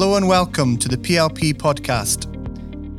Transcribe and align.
Hello 0.00 0.16
and 0.16 0.26
welcome 0.26 0.78
to 0.78 0.88
the 0.88 0.96
PLP 0.96 1.52
podcast. 1.52 2.26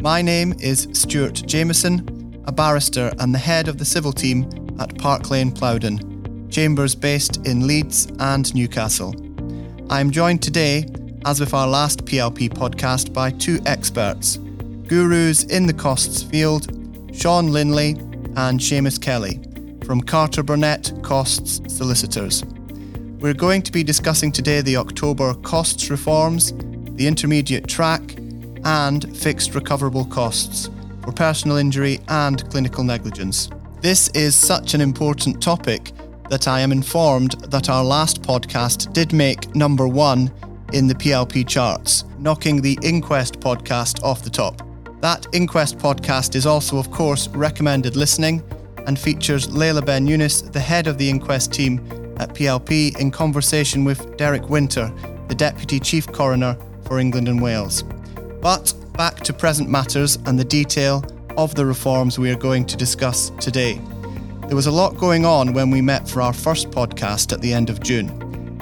My 0.03 0.21
name 0.21 0.53
is 0.59 0.87
Stuart 0.93 1.33
Jamieson, 1.47 2.43
a 2.45 2.51
barrister 2.51 3.11
and 3.17 3.33
the 3.33 3.39
head 3.39 3.67
of 3.67 3.79
the 3.79 3.85
civil 3.85 4.13
team 4.13 4.47
at 4.79 4.95
Park 4.99 5.31
Lane 5.31 5.51
Plowden, 5.51 6.47
chambers 6.51 6.93
based 6.93 7.37
in 7.47 7.65
Leeds 7.65 8.07
and 8.19 8.53
Newcastle. 8.53 9.15
I 9.89 9.99
am 9.99 10.11
joined 10.11 10.43
today, 10.43 10.85
as 11.25 11.39
with 11.39 11.55
our 11.55 11.65
last 11.67 12.05
PLP 12.05 12.49
podcast, 12.49 13.11
by 13.11 13.31
two 13.31 13.59
experts, 13.65 14.37
gurus 14.85 15.45
in 15.45 15.65
the 15.65 15.73
costs 15.73 16.21
field, 16.21 16.67
Sean 17.15 17.47
Linley 17.47 17.93
and 18.35 18.59
Seamus 18.59 19.01
Kelly 19.01 19.41
from 19.85 20.01
Carter 20.01 20.43
Burnett 20.43 20.93
Costs 21.01 21.61
Solicitors. 21.65 22.45
We're 23.21 23.33
going 23.33 23.63
to 23.63 23.71
be 23.71 23.83
discussing 23.83 24.31
today 24.31 24.61
the 24.61 24.77
October 24.77 25.33
costs 25.33 25.89
reforms, 25.89 26.53
the 27.01 27.07
intermediate 27.07 27.65
track, 27.67 28.15
and 28.63 29.17
fixed 29.17 29.55
recoverable 29.55 30.05
costs 30.05 30.69
for 31.03 31.11
personal 31.11 31.57
injury 31.57 31.99
and 32.09 32.47
clinical 32.51 32.83
negligence. 32.83 33.49
This 33.81 34.09
is 34.09 34.35
such 34.35 34.75
an 34.75 34.81
important 34.81 35.41
topic 35.41 35.93
that 36.29 36.47
I 36.47 36.59
am 36.59 36.71
informed 36.71 37.31
that 37.49 37.71
our 37.71 37.83
last 37.83 38.21
podcast 38.21 38.93
did 38.93 39.13
make 39.13 39.55
number 39.55 39.87
one 39.87 40.31
in 40.73 40.85
the 40.85 40.93
PLP 40.93 41.47
charts, 41.47 42.03
knocking 42.19 42.61
the 42.61 42.77
Inquest 42.83 43.39
podcast 43.39 44.03
off 44.03 44.21
the 44.21 44.29
top. 44.29 44.61
That 45.01 45.25
Inquest 45.33 45.79
podcast 45.79 46.35
is 46.35 46.45
also, 46.45 46.77
of 46.77 46.91
course, 46.91 47.29
recommended 47.29 47.95
listening 47.95 48.43
and 48.85 48.99
features 48.99 49.51
Leila 49.51 49.81
Ben 49.81 50.05
Younis, 50.05 50.51
the 50.51 50.59
head 50.59 50.85
of 50.85 50.99
the 50.99 51.09
Inquest 51.09 51.51
team 51.51 51.79
at 52.19 52.35
PLP, 52.35 52.95
in 52.99 53.09
conversation 53.09 53.83
with 53.83 54.17
Derek 54.17 54.51
Winter, 54.51 54.93
the 55.29 55.33
Deputy 55.33 55.79
Chief 55.79 56.05
Coroner 56.05 56.55
for 56.91 56.99
England 56.99 57.29
and 57.29 57.41
Wales. 57.41 57.83
But 58.41 58.73
back 58.97 59.21
to 59.21 59.31
present 59.31 59.69
matters 59.69 60.17
and 60.25 60.37
the 60.37 60.43
detail 60.43 61.05
of 61.37 61.55
the 61.55 61.65
reforms 61.65 62.19
we 62.19 62.29
are 62.29 62.35
going 62.35 62.65
to 62.65 62.75
discuss 62.75 63.29
today. 63.39 63.79
There 64.47 64.57
was 64.57 64.67
a 64.67 64.71
lot 64.71 64.97
going 64.97 65.23
on 65.23 65.53
when 65.53 65.71
we 65.71 65.79
met 65.79 66.09
for 66.09 66.21
our 66.21 66.33
first 66.33 66.69
podcast 66.69 67.31
at 67.31 67.39
the 67.39 67.53
end 67.53 67.69
of 67.69 67.81
June, 67.81 68.09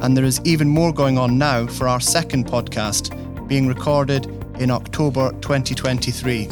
and 0.03 0.15
there 0.15 0.25
is 0.25 0.39
even 0.43 0.69
more 0.69 0.93
going 0.93 1.17
on 1.17 1.39
now 1.39 1.65
for 1.65 1.87
our 1.87 1.99
second 1.99 2.45
podcast, 2.45 3.09
being 3.47 3.67
recorded 3.67 4.27
in 4.59 4.69
October 4.69 5.31
2023. 5.41 6.49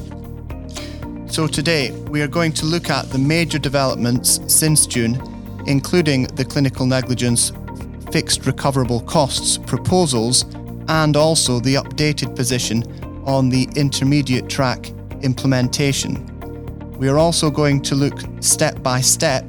So 1.27 1.45
today, 1.45 1.91
we 2.09 2.23
are 2.23 2.27
going 2.27 2.53
to 2.53 2.65
look 2.65 2.89
at 2.89 3.11
the 3.11 3.19
major 3.19 3.59
developments 3.59 4.39
since 4.51 4.87
June, 4.87 5.21
including 5.67 6.23
the 6.23 6.45
clinical 6.45 6.87
negligence 6.87 7.51
fixed 8.11 8.47
recoverable 8.47 9.01
costs 9.01 9.59
proposals 9.59 10.43
and 10.87 11.15
also 11.15 11.59
the 11.59 11.75
updated 11.75 12.35
position 12.35 12.83
on 13.25 13.49
the 13.49 13.67
intermediate 13.75 14.49
track 14.49 14.91
implementation. 15.21 16.25
We 16.97 17.09
are 17.09 17.17
also 17.17 17.51
going 17.51 17.81
to 17.83 17.95
look 17.95 18.19
step 18.39 18.81
by 18.81 19.01
step 19.01 19.45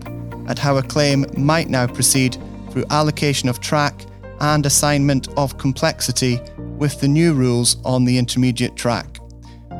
at 0.49 0.59
how 0.59 0.77
a 0.77 0.83
claim 0.83 1.25
might 1.37 1.69
now 1.69 1.87
proceed 1.87 2.37
through 2.71 2.85
allocation 2.91 3.49
of 3.49 3.61
track 3.61 4.05
and 4.41 4.67
assignment 4.67 5.29
of 5.37 5.59
complexity 5.59 6.41
with 6.79 7.01
the 7.01 7.09
new 7.09 7.35
rules 7.35 7.77
on 7.85 8.05
the 8.05 8.19
intermediate 8.19 8.77
track. 8.77 9.19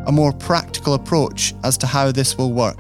A 0.07 0.13
more 0.13 0.33
practical 0.33 0.95
approach 0.95 1.55
as 1.65 1.77
to 1.79 1.87
how 1.87 2.11
this 2.11 2.39
will 2.39 2.53
work. 2.53 2.79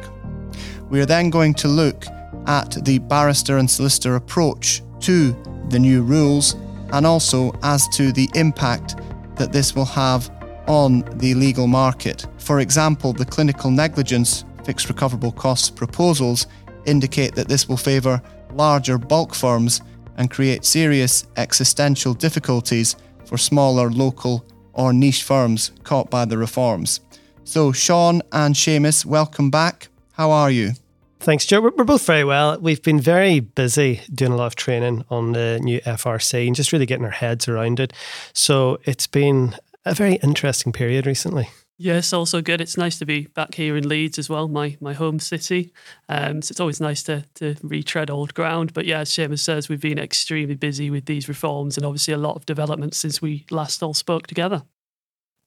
We 0.90 1.00
are 1.00 1.06
then 1.06 1.30
going 1.30 1.54
to 1.54 1.68
look 1.68 2.04
at 2.46 2.84
the 2.84 2.98
barrister 2.98 3.58
and 3.58 3.70
solicitor 3.70 4.16
approach 4.16 4.82
to 5.00 5.36
the 5.68 5.78
new 5.78 6.02
rules 6.02 6.56
and 6.92 7.06
also 7.06 7.52
as 7.62 7.88
to 7.88 8.12
the 8.12 8.28
impact 8.34 8.96
that 9.36 9.52
this 9.52 9.74
will 9.74 9.84
have 9.84 10.30
on 10.66 11.00
the 11.18 11.34
legal 11.34 11.66
market. 11.66 12.26
For 12.38 12.60
example, 12.60 13.12
the 13.12 13.24
clinical 13.24 13.70
negligence 13.70 14.44
fixed 14.64 14.88
recoverable 14.88 15.32
costs 15.32 15.70
proposals 15.70 16.46
indicate 16.84 17.34
that 17.34 17.48
this 17.48 17.68
will 17.68 17.76
favour 17.76 18.22
larger 18.52 18.98
bulk 18.98 19.34
firms 19.34 19.80
and 20.16 20.30
create 20.30 20.64
serious 20.64 21.26
existential 21.36 22.12
difficulties 22.12 22.96
for 23.24 23.38
smaller 23.38 23.90
local 23.90 24.44
or 24.72 24.92
niche 24.92 25.22
firms 25.22 25.72
caught 25.84 26.10
by 26.10 26.24
the 26.24 26.36
reforms. 26.36 27.00
So, 27.44 27.72
Sean 27.72 28.20
and 28.32 28.54
Seamus, 28.54 29.04
welcome 29.04 29.50
back. 29.50 29.88
How 30.12 30.30
are 30.30 30.50
you? 30.50 30.72
Thanks, 31.20 31.46
Joe. 31.46 31.60
We're 31.60 31.84
both 31.84 32.06
very 32.06 32.24
well. 32.24 32.58
We've 32.60 32.82
been 32.82 33.00
very 33.00 33.40
busy 33.40 34.02
doing 34.14 34.32
a 34.32 34.36
lot 34.36 34.46
of 34.46 34.54
training 34.54 35.04
on 35.10 35.32
the 35.32 35.58
new 35.60 35.80
FRC 35.80 36.46
and 36.46 36.54
just 36.54 36.72
really 36.72 36.86
getting 36.86 37.04
our 37.04 37.10
heads 37.10 37.48
around 37.48 37.80
it. 37.80 37.92
So 38.32 38.78
it's 38.84 39.08
been 39.08 39.56
a 39.84 39.94
very 39.94 40.14
interesting 40.16 40.72
period 40.72 41.06
recently. 41.06 41.48
Yes, 41.76 42.12
also 42.12 42.40
good. 42.40 42.60
It's 42.60 42.76
nice 42.76 42.98
to 42.98 43.06
be 43.06 43.26
back 43.26 43.54
here 43.54 43.76
in 43.76 43.88
Leeds 43.88 44.18
as 44.18 44.28
well, 44.28 44.48
my 44.48 44.76
my 44.80 44.94
home 44.94 45.20
city. 45.20 45.72
Um, 46.08 46.42
so 46.42 46.52
it's 46.52 46.60
always 46.60 46.80
nice 46.80 47.02
to 47.04 47.24
to 47.34 47.56
retread 47.62 48.10
old 48.10 48.34
ground. 48.34 48.72
But 48.72 48.86
yeah, 48.86 49.00
as 49.00 49.10
Seamus 49.10 49.40
says, 49.40 49.68
we've 49.68 49.80
been 49.80 49.98
extremely 49.98 50.56
busy 50.56 50.90
with 50.90 51.06
these 51.06 51.28
reforms 51.28 51.76
and 51.76 51.86
obviously 51.86 52.14
a 52.14 52.18
lot 52.18 52.36
of 52.36 52.46
developments 52.46 52.96
since 52.98 53.22
we 53.22 53.44
last 53.50 53.82
all 53.82 53.94
spoke 53.94 54.26
together. 54.26 54.62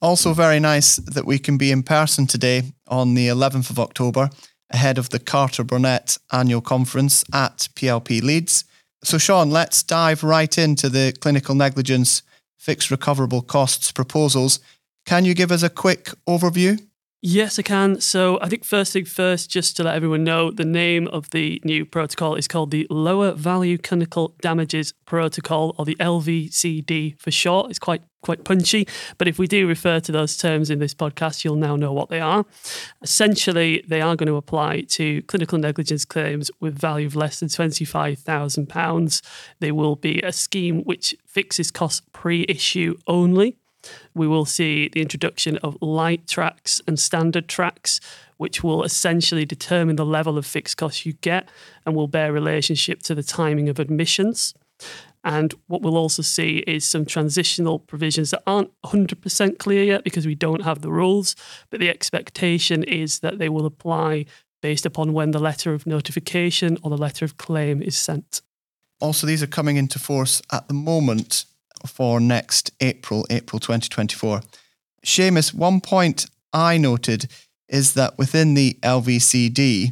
Also, 0.01 0.33
very 0.33 0.59
nice 0.59 0.95
that 0.95 1.25
we 1.25 1.37
can 1.37 1.57
be 1.57 1.69
in 1.69 1.83
person 1.83 2.25
today 2.25 2.73
on 2.87 3.13
the 3.13 3.27
11th 3.27 3.69
of 3.69 3.77
October 3.77 4.29
ahead 4.73 4.97
of 4.97 5.09
the 5.09 5.19
Carter 5.19 5.63
Burnett 5.63 6.17
annual 6.31 6.61
conference 6.61 7.23
at 7.33 7.69
PLP 7.75 8.21
Leeds. 8.21 8.65
So, 9.03 9.17
Sean, 9.17 9.49
let's 9.49 9.83
dive 9.83 10.23
right 10.23 10.57
into 10.57 10.89
the 10.89 11.13
clinical 11.19 11.55
negligence 11.55 12.21
fixed 12.57 12.91
recoverable 12.91 13.41
costs 13.41 13.91
proposals. 13.91 14.59
Can 15.05 15.25
you 15.25 15.33
give 15.33 15.51
us 15.51 15.63
a 15.63 15.69
quick 15.69 16.09
overview? 16.27 16.79
Yes, 17.23 17.59
I 17.59 17.61
can. 17.61 18.01
So 18.01 18.39
I 18.41 18.49
think 18.49 18.65
first 18.65 18.93
thing 18.93 19.05
first, 19.05 19.51
just 19.51 19.77
to 19.77 19.83
let 19.83 19.93
everyone 19.95 20.23
know, 20.23 20.49
the 20.49 20.65
name 20.65 21.07
of 21.09 21.29
the 21.29 21.61
new 21.63 21.85
protocol 21.85 22.33
is 22.33 22.47
called 22.47 22.71
the 22.71 22.87
Lower 22.89 23.33
Value 23.33 23.77
Clinical 23.77 24.33
Damages 24.41 24.95
Protocol, 25.05 25.75
or 25.77 25.85
the 25.85 25.95
LVCD 25.99 27.21
for 27.21 27.29
short. 27.29 27.69
It's 27.69 27.77
quite 27.77 28.01
quite 28.23 28.43
punchy, 28.43 28.87
but 29.17 29.27
if 29.27 29.37
we 29.37 29.47
do 29.47 29.67
refer 29.67 29.99
to 29.99 30.11
those 30.11 30.35
terms 30.37 30.71
in 30.71 30.79
this 30.79 30.95
podcast, 30.95 31.43
you'll 31.43 31.55
now 31.55 31.75
know 31.75 31.93
what 31.93 32.09
they 32.09 32.19
are. 32.19 32.45
Essentially, 33.01 33.83
they 33.87 34.01
are 34.01 34.15
going 34.15 34.27
to 34.27 34.35
apply 34.35 34.81
to 34.81 35.21
clinical 35.23 35.57
negligence 35.57 36.05
claims 36.05 36.49
with 36.59 36.77
value 36.77 37.07
of 37.07 37.15
less 37.15 37.39
than 37.39 37.49
£25,000. 37.49 39.21
They 39.59 39.71
will 39.71 39.95
be 39.95 40.21
a 40.21 40.31
scheme 40.31 40.81
which 40.83 41.15
fixes 41.25 41.71
costs 41.71 42.01
pre-issue 42.13 42.95
only 43.07 43.57
we 44.13 44.27
will 44.27 44.45
see 44.45 44.89
the 44.89 45.01
introduction 45.01 45.57
of 45.57 45.77
light 45.81 46.27
tracks 46.27 46.81
and 46.87 46.99
standard 46.99 47.47
tracks, 47.47 47.99
which 48.37 48.63
will 48.63 48.83
essentially 48.83 49.45
determine 49.45 49.95
the 49.95 50.05
level 50.05 50.37
of 50.37 50.45
fixed 50.45 50.77
costs 50.77 51.05
you 51.05 51.13
get 51.13 51.47
and 51.85 51.95
will 51.95 52.07
bear 52.07 52.31
relationship 52.33 53.01
to 53.03 53.15
the 53.15 53.23
timing 53.23 53.69
of 53.69 53.79
admissions. 53.79 54.53
And 55.23 55.53
what 55.67 55.81
we'll 55.81 55.97
also 55.97 56.21
see 56.21 56.63
is 56.67 56.89
some 56.89 57.05
transitional 57.05 57.79
provisions 57.79 58.31
that 58.31 58.41
aren't 58.47 58.71
100% 58.83 59.59
clear 59.59 59.83
yet 59.83 60.03
because 60.03 60.25
we 60.25 60.35
don't 60.35 60.63
have 60.63 60.81
the 60.81 60.91
rules, 60.91 61.35
but 61.69 61.79
the 61.79 61.89
expectation 61.89 62.83
is 62.83 63.19
that 63.19 63.37
they 63.37 63.49
will 63.49 63.65
apply 63.65 64.25
based 64.61 64.85
upon 64.85 65.13
when 65.13 65.31
the 65.31 65.39
letter 65.39 65.73
of 65.73 65.85
notification 65.85 66.77
or 66.83 66.89
the 66.89 66.97
letter 66.97 67.25
of 67.25 67.37
claim 67.37 67.81
is 67.81 67.97
sent. 67.97 68.41
Also, 68.99 69.25
these 69.25 69.41
are 69.41 69.47
coming 69.47 69.77
into 69.77 69.99
force 69.99 70.41
at 70.51 70.67
the 70.67 70.73
moment 70.73 71.45
for 71.87 72.19
next 72.19 72.71
April, 72.79 73.25
April 73.29 73.59
2024. 73.59 74.41
Seamus, 75.05 75.53
one 75.53 75.81
point 75.81 76.25
I 76.53 76.77
noted 76.77 77.27
is 77.67 77.93
that 77.93 78.17
within 78.17 78.53
the 78.53 78.77
LVCD, 78.81 79.91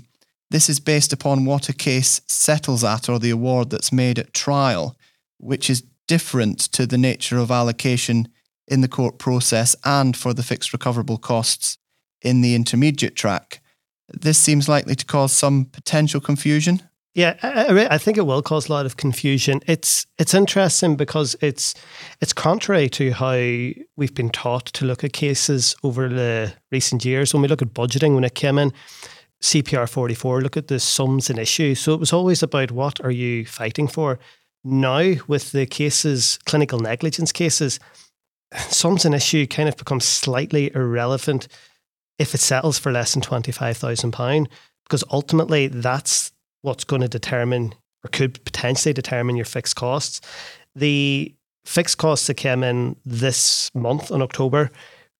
this 0.52 0.70
is 0.70 0.80
based 0.80 1.14
upon 1.14 1.46
what 1.46 1.70
a 1.70 1.74
case 1.74 2.22
settles 2.28 2.84
at 2.84 3.08
or 3.08 3.20
the 3.20 3.30
award 3.30 3.70
that's 3.70 3.92
made 3.92 4.20
at 4.20 4.34
trial, 4.34 4.96
which 5.38 5.70
is 5.70 5.84
different 6.08 6.60
to 6.60 6.86
the 6.86 6.98
nature 6.98 7.38
of 7.38 7.52
allocation 7.52 8.28
in 8.68 8.82
the 8.82 8.88
court 8.88 9.18
process 9.18 9.76
and 9.86 10.18
for 10.18 10.34
the 10.34 10.44
fixed 10.44 10.74
recoverable 10.74 11.18
costs 11.18 11.78
in 12.22 12.42
the 12.42 12.56
intermediate 12.56 13.16
track. 13.16 13.62
This 14.12 14.38
seems 14.38 14.68
likely 14.68 14.96
to 14.96 15.06
cause 15.06 15.32
some 15.32 15.66
potential 15.66 16.20
confusion. 16.20 16.82
Yeah, 17.20 17.36
I, 17.44 17.96
I, 17.96 17.98
think 17.98 18.18
it 18.18 18.26
will 18.26 18.42
cause 18.42 18.70
a 18.70 18.72
lot 18.72 18.86
of 18.86 18.96
confusion. 18.96 19.60
It's 19.68 20.08
it's 20.18 20.34
interesting 20.34 20.96
because 20.96 21.36
it's 21.42 21.76
it's 22.22 22.32
contrary 22.32 22.88
to 22.92 23.12
how 23.12 23.34
we've 23.98 24.16
been 24.16 24.30
taught 24.30 24.68
to 24.68 24.86
look 24.86 25.04
at 25.04 25.12
cases 25.12 25.76
over 25.84 26.08
the 26.08 26.54
recent 26.72 27.04
years. 27.04 27.34
When 27.34 27.42
we 27.42 27.50
look 27.50 27.62
at 27.62 27.74
budgeting, 27.74 28.16
when 28.16 28.24
it 28.24 28.36
came 28.36 28.58
in, 28.58 28.72
CPR 29.44 29.90
forty 29.90 30.14
four, 30.16 30.40
look 30.40 30.56
at 30.56 30.70
the 30.70 30.80
sums 30.80 31.30
and 31.30 31.38
issues. 31.38 31.82
So 31.82 31.94
it 31.94 32.00
was 32.00 32.14
always 32.14 32.42
about 32.42 32.72
what 32.72 33.04
are 33.04 33.12
you 33.12 33.46
fighting 33.46 33.90
for. 33.90 34.18
Now 34.64 35.16
with 35.28 35.52
the 35.52 35.66
cases, 35.66 36.40
clinical 36.46 36.80
negligence 36.80 37.34
cases, 37.34 37.82
sums 38.56 39.04
and 39.04 39.14
issue 39.14 39.46
kind 39.46 39.68
of 39.68 39.76
becomes 39.76 40.06
slightly 40.06 40.74
irrelevant 40.74 41.50
if 42.18 42.34
it 42.34 42.40
settles 42.40 42.80
for 42.80 42.94
less 42.94 43.12
than 43.12 43.22
twenty 43.22 43.52
five 43.52 43.76
thousand 43.76 44.14
pound, 44.14 44.48
because 44.86 45.04
ultimately 45.12 45.68
that's 45.68 46.32
what's 46.62 46.84
going 46.84 47.02
to 47.02 47.08
determine 47.08 47.74
or 48.04 48.10
could 48.12 48.44
potentially 48.46 48.94
determine 48.94 49.36
your 49.36 49.46
fixed 49.46 49.76
costs. 49.76 50.22
The 50.76 51.34
Fixed 51.70 52.00
costs 52.00 52.26
that 52.26 52.34
came 52.34 52.64
in 52.64 52.96
this 53.06 53.70
month 53.76 54.10
in 54.10 54.24
October, 54.24 54.72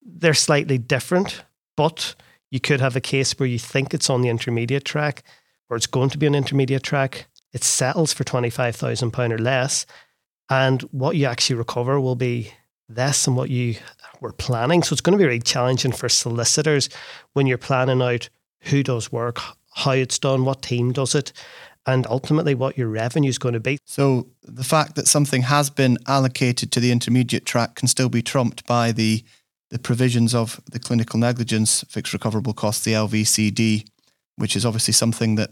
they're 0.02 0.34
slightly 0.34 0.80
different, 0.80 1.44
but 1.78 2.16
you 2.50 2.60
could 2.60 2.82
have 2.82 2.96
a 2.96 3.02
case 3.02 3.38
where 3.38 3.48
you 3.48 3.60
think 3.60 3.94
it's 3.94 4.10
on 4.10 4.22
the 4.22 4.30
intermediate 4.30 4.84
track 4.84 5.24
or 5.70 5.78
it's 5.78 5.86
going 5.86 6.10
to 6.10 6.18
be 6.18 6.26
an 6.26 6.34
intermediate 6.34 6.82
track. 6.82 7.28
It 7.54 7.64
settles 7.64 8.14
for 8.14 8.24
£25,000 8.24 9.32
or 9.32 9.38
less. 9.38 9.86
And 10.50 10.82
what 10.92 11.16
you 11.16 11.28
actually 11.28 11.58
recover 11.58 12.02
will 12.02 12.16
be 12.16 12.52
less 12.88 13.26
than 13.26 13.36
what 13.36 13.52
you 13.52 13.76
were 14.20 14.34
planning. 14.34 14.82
So 14.82 14.94
it's 14.94 15.02
going 15.02 15.16
to 15.16 15.22
be 15.22 15.28
really 15.28 15.40
challenging 15.40 15.92
for 15.92 16.10
solicitors 16.10 16.90
when 17.34 17.46
you're 17.46 17.60
planning 17.60 18.02
out 18.02 18.30
who 18.62 18.82
does 18.82 19.12
work, 19.12 19.40
how 19.76 19.92
it's 19.92 20.20
done, 20.20 20.46
what 20.46 20.62
team 20.62 20.92
does 20.92 21.16
it, 21.16 21.32
and 21.86 22.06
ultimately 22.08 22.56
what 22.56 22.78
your 22.78 22.88
revenue 22.88 23.30
is 23.30 23.38
going 23.38 23.54
to 23.54 23.60
be. 23.60 23.78
So 23.86 24.28
the 24.44 24.64
fact 24.64 24.96
that 24.96 25.08
something 25.08 25.44
has 25.44 25.70
been 25.70 25.98
allocated 26.08 26.72
to 26.74 26.80
the 26.80 26.92
intermediate 26.92 27.46
track 27.46 27.76
can 27.76 27.88
still 27.88 28.10
be 28.10 28.22
trumped 28.22 28.66
by 28.66 28.92
the 28.92 29.24
the 29.72 29.80
provisions 29.80 30.34
of 30.34 30.60
the 30.72 30.80
clinical 30.80 31.20
negligence 31.20 31.86
fixed 31.88 32.12
recoverable 32.12 32.54
cost, 32.54 32.84
the 32.84 32.94
LVCD, 32.94 33.88
which 34.36 34.56
is 34.56 34.66
obviously 34.66 34.94
something 34.94 35.36
that 35.36 35.52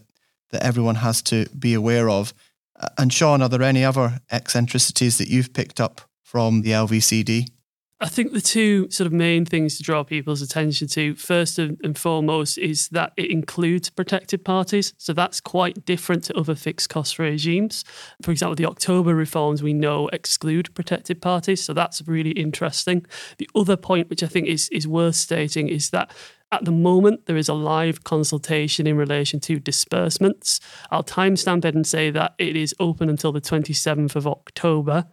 that 0.52 0.64
everyone 0.64 0.96
has 0.96 1.22
to 1.22 1.46
be 1.58 1.74
aware 1.74 2.10
of. 2.10 2.34
And 2.98 3.12
Sean, 3.12 3.42
are 3.42 3.50
there 3.50 3.64
any 3.64 3.84
other 3.84 4.20
eccentricities 4.32 5.18
that 5.18 5.28
you've 5.28 5.54
picked 5.54 5.80
up 5.80 6.02
from 6.24 6.62
the 6.62 6.72
LVCD? 6.72 7.48
I 8.00 8.08
think 8.08 8.32
the 8.32 8.42
two 8.42 8.92
sort 8.92 9.08
of 9.08 9.14
main 9.14 9.44
things 9.44 9.78
to 9.78 9.84
draw 9.84 10.04
people's 10.04 10.44
attention 10.44 10.88
to, 10.90 11.16
first 11.16 11.58
and 11.58 11.98
foremost, 11.98 12.60
is 12.60 12.90
that 12.90 13.12
it 13.18 13.32
includes 13.32 13.90
protected 13.90 14.46
parties. 14.46 14.94
So 15.00 15.14
that's 15.14 15.42
quite 15.42 15.84
different 15.84 16.24
to 16.26 16.38
other 16.38 16.54
fixed 16.54 16.90
cost 16.90 17.18
regimes. 17.18 17.84
For 18.22 18.30
example, 18.30 18.56
the 18.56 18.68
October 18.68 19.16
reforms 19.16 19.64
we 19.64 19.74
know 19.74 20.10
exclude 20.10 20.74
protected 20.76 21.24
parties. 21.24 21.64
So 21.64 21.74
that's 21.74 22.08
really 22.08 22.32
interesting. 22.32 23.04
The 23.40 23.50
other 23.56 23.76
point, 23.76 24.12
which 24.12 24.22
I 24.22 24.28
think 24.28 24.48
is, 24.48 24.70
is 24.70 24.88
worth 24.88 25.16
stating, 25.16 25.68
is 25.68 25.90
that 25.90 26.12
at 26.52 26.64
the 26.64 26.72
moment, 26.72 27.26
there 27.26 27.36
is 27.36 27.50
a 27.50 27.54
live 27.54 28.06
consultation 28.06 28.88
in 28.88 28.96
relation 28.96 29.42
to 29.42 29.60
disbursements. 29.60 30.62
I'll 30.92 31.04
timestamp 31.04 31.66
it 31.66 31.76
and 31.76 31.86
say 31.86 32.10
that 32.12 32.36
it 32.38 32.56
is 32.56 32.74
open 32.80 33.10
until 33.10 33.34
the 33.34 33.42
27th 33.42 34.16
of 34.16 34.26
October. 34.26 35.06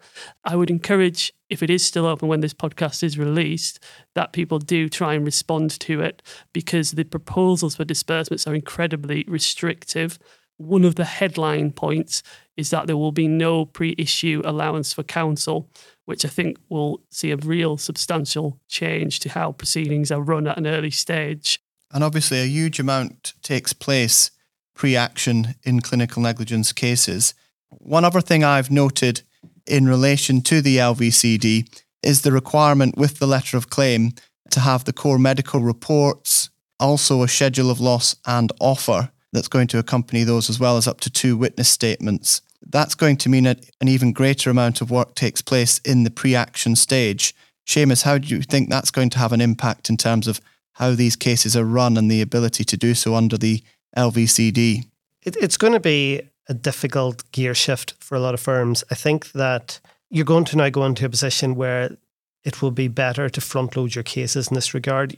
I 0.44 0.54
would 0.54 0.70
encourage, 0.70 1.32
if 1.50 1.60
it 1.60 1.70
is 1.70 1.84
still 1.84 2.06
open 2.06 2.28
when 2.28 2.40
this 2.40 2.54
podcast 2.54 3.02
is 3.02 3.18
released, 3.18 3.80
that 4.14 4.32
people 4.32 4.60
do 4.60 4.88
try 4.88 5.14
and 5.14 5.24
respond 5.24 5.70
to 5.80 6.00
it 6.00 6.22
because 6.52 6.92
the 6.92 7.04
proposals 7.04 7.74
for 7.76 7.84
disbursements 7.84 8.46
are 8.46 8.54
incredibly 8.54 9.24
restrictive. 9.26 10.20
One 10.56 10.84
of 10.84 10.94
the 10.94 11.04
headline 11.04 11.72
points 11.72 12.22
is 12.56 12.70
that 12.70 12.86
there 12.86 12.96
will 12.96 13.10
be 13.10 13.26
no 13.26 13.64
pre 13.64 13.96
issue 13.98 14.40
allowance 14.44 14.92
for 14.92 15.02
counsel 15.02 15.68
which 16.04 16.24
I 16.24 16.28
think 16.28 16.58
will 16.68 17.00
see 17.10 17.30
a 17.30 17.36
real 17.36 17.76
substantial 17.76 18.60
change 18.68 19.20
to 19.20 19.30
how 19.30 19.52
proceedings 19.52 20.10
are 20.10 20.20
run 20.20 20.46
at 20.46 20.58
an 20.58 20.66
early 20.66 20.90
stage. 20.90 21.60
And 21.92 22.04
obviously, 22.04 22.40
a 22.40 22.46
huge 22.46 22.78
amount 22.78 23.34
takes 23.42 23.72
place 23.72 24.30
pre 24.74 24.96
action 24.96 25.54
in 25.62 25.80
clinical 25.80 26.22
negligence 26.22 26.72
cases. 26.72 27.34
One 27.68 28.04
other 28.04 28.20
thing 28.20 28.44
I've 28.44 28.70
noted 28.70 29.22
in 29.66 29.86
relation 29.86 30.42
to 30.42 30.60
the 30.60 30.78
LVCD 30.78 31.82
is 32.02 32.22
the 32.22 32.32
requirement 32.32 32.98
with 32.98 33.18
the 33.18 33.26
letter 33.26 33.56
of 33.56 33.70
claim 33.70 34.12
to 34.50 34.60
have 34.60 34.84
the 34.84 34.92
core 34.92 35.18
medical 35.18 35.60
reports, 35.60 36.50
also 36.78 37.22
a 37.22 37.28
schedule 37.28 37.70
of 37.70 37.80
loss 37.80 38.14
and 38.26 38.52
offer 38.60 39.10
that's 39.32 39.48
going 39.48 39.66
to 39.68 39.78
accompany 39.78 40.22
those, 40.22 40.50
as 40.50 40.60
well 40.60 40.76
as 40.76 40.86
up 40.86 41.00
to 41.00 41.10
two 41.10 41.36
witness 41.36 41.68
statements 41.68 42.42
that's 42.68 42.94
going 42.94 43.16
to 43.18 43.28
mean 43.28 43.46
an 43.46 43.58
even 43.82 44.12
greater 44.12 44.50
amount 44.50 44.80
of 44.80 44.90
work 44.90 45.14
takes 45.14 45.42
place 45.42 45.78
in 45.78 46.04
the 46.04 46.10
pre 46.10 46.34
action 46.34 46.76
stage. 46.76 47.34
Seamus, 47.66 48.02
how 48.02 48.18
do 48.18 48.28
you 48.28 48.42
think 48.42 48.68
that's 48.68 48.90
going 48.90 49.10
to 49.10 49.18
have 49.18 49.32
an 49.32 49.40
impact 49.40 49.88
in 49.88 49.96
terms 49.96 50.28
of 50.28 50.40
how 50.74 50.94
these 50.94 51.16
cases 51.16 51.56
are 51.56 51.64
run 51.64 51.96
and 51.96 52.10
the 52.10 52.20
ability 52.20 52.64
to 52.64 52.76
do 52.76 52.94
so 52.94 53.14
under 53.14 53.38
the 53.38 53.62
LVCD? 53.96 54.84
It, 55.22 55.36
it's 55.36 55.56
going 55.56 55.72
to 55.72 55.80
be 55.80 56.22
a 56.48 56.54
difficult 56.54 57.30
gear 57.32 57.54
shift 57.54 57.94
for 58.00 58.16
a 58.16 58.20
lot 58.20 58.34
of 58.34 58.40
firms. 58.40 58.84
I 58.90 58.94
think 58.94 59.32
that 59.32 59.80
you're 60.10 60.24
going 60.24 60.44
to 60.46 60.56
now 60.56 60.68
go 60.68 60.84
into 60.84 61.06
a 61.06 61.10
position 61.10 61.54
where 61.54 61.96
it 62.44 62.60
will 62.60 62.70
be 62.70 62.88
better 62.88 63.28
to 63.28 63.40
front 63.40 63.76
load 63.76 63.94
your 63.94 64.04
cases 64.04 64.48
in 64.48 64.54
this 64.54 64.74
regard. 64.74 65.16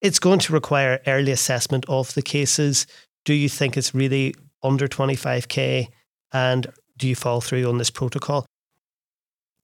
It's 0.00 0.18
going 0.18 0.40
to 0.40 0.52
require 0.52 1.00
early 1.06 1.30
assessment 1.30 1.84
of 1.88 2.14
the 2.14 2.22
cases. 2.22 2.86
Do 3.24 3.34
you 3.34 3.48
think 3.48 3.76
it's 3.76 3.94
really 3.94 4.34
under 4.62 4.88
25k? 4.88 5.88
And 6.32 6.66
do 6.96 7.08
you 7.08 7.16
fall 7.16 7.40
through 7.40 7.68
on 7.68 7.78
this 7.78 7.90
protocol? 7.90 8.46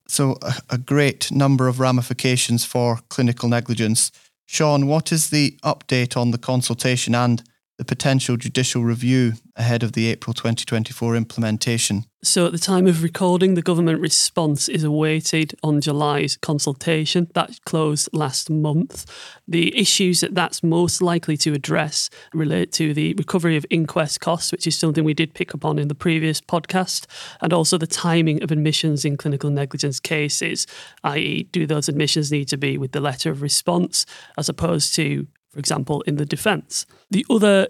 So, 0.09 0.39
a, 0.43 0.55
a 0.71 0.79
great 0.79 1.33
number 1.33 1.69
of 1.69 1.81
ramifications 1.81 2.65
for 2.65 3.01
clinical 3.09 3.49
negligence. 3.49 4.13
Sean, 4.47 4.87
what 4.87 5.11
is 5.11 5.31
the 5.31 5.59
update 5.65 6.17
on 6.17 6.31
the 6.31 6.39
consultation 6.39 7.15
and 7.15 7.43
the 7.79 7.85
potential 7.85 8.37
judicial 8.37 8.83
review 8.83 9.35
ahead 9.55 9.83
of 9.83 9.93
the 9.93 10.07
April 10.07 10.33
2024 10.33 11.15
implementation? 11.15 12.05
So, 12.23 12.47
at 12.47 12.53
the 12.53 12.59
time 12.59 12.87
of 12.87 13.03
recording, 13.03 13.55
the 13.55 13.63
government 13.63 14.01
response 14.01 14.69
is 14.69 14.83
awaited 14.83 15.55
on 15.63 15.81
July's 15.81 16.37
consultation. 16.37 17.29
That 17.35 17.61
closed 17.67 18.09
last 18.13 18.51
month. 18.51 19.05
The 19.47 19.79
issues 19.79 20.23
that 20.23 20.35
that's 20.35 20.63
most 20.63 21.01
likely 21.01 21.37
to 21.37 21.53
address 21.53 22.11
relate 22.33 22.73
to 22.73 22.93
the 22.93 23.15
recovery 23.15 23.57
of 23.57 23.67
inquest 23.71 24.21
costs, 24.21 24.51
which 24.51 24.67
is 24.67 24.77
something 24.77 25.05
we 25.05 25.15
did 25.15 25.35
pick 25.35 25.55
up 25.55 25.65
on 25.65 25.79
in 25.79 25.89
the 25.89 25.95
previous 25.95 26.41
podcast, 26.41 27.07
and 27.41 27.53
also 27.53 27.79
the 27.79 27.87
timing 27.87 28.43
of 28.43 28.51
admissions 28.51 29.05
in 29.05 29.17
clinical 29.17 29.51
negligence 29.51 30.01
cases, 30.01 30.67
i.e., 31.05 31.45
do 31.53 31.67
those 31.67 31.89
admissions 31.89 32.33
need 32.33 32.49
to 32.49 32.57
be 32.57 32.77
with 32.77 32.93
the 32.93 33.01
letter 33.01 33.31
of 33.31 33.41
response 33.41 34.05
as 34.37 34.49
opposed 34.49 34.95
to 34.97 35.29
for 35.57 35.61
example, 35.61 36.03
in 36.03 36.17
the 36.17 36.27
defence. 36.27 36.85
The 37.11 37.25
other 37.31 37.69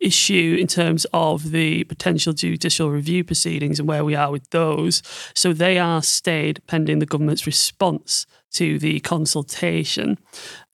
issue 0.00 0.56
in 0.58 0.66
terms 0.66 1.06
of 1.12 1.52
the 1.52 1.84
potential 1.84 2.32
judicial 2.32 2.90
review 2.90 3.22
proceedings 3.22 3.78
and 3.78 3.88
where 3.88 4.04
we 4.04 4.16
are 4.16 4.32
with 4.32 4.50
those. 4.50 5.04
So 5.36 5.52
they 5.52 5.78
are 5.78 6.02
stayed 6.02 6.60
pending 6.66 6.98
the 6.98 7.06
government's 7.06 7.46
response 7.46 8.26
to 8.54 8.80
the 8.80 8.98
consultation. 9.00 10.18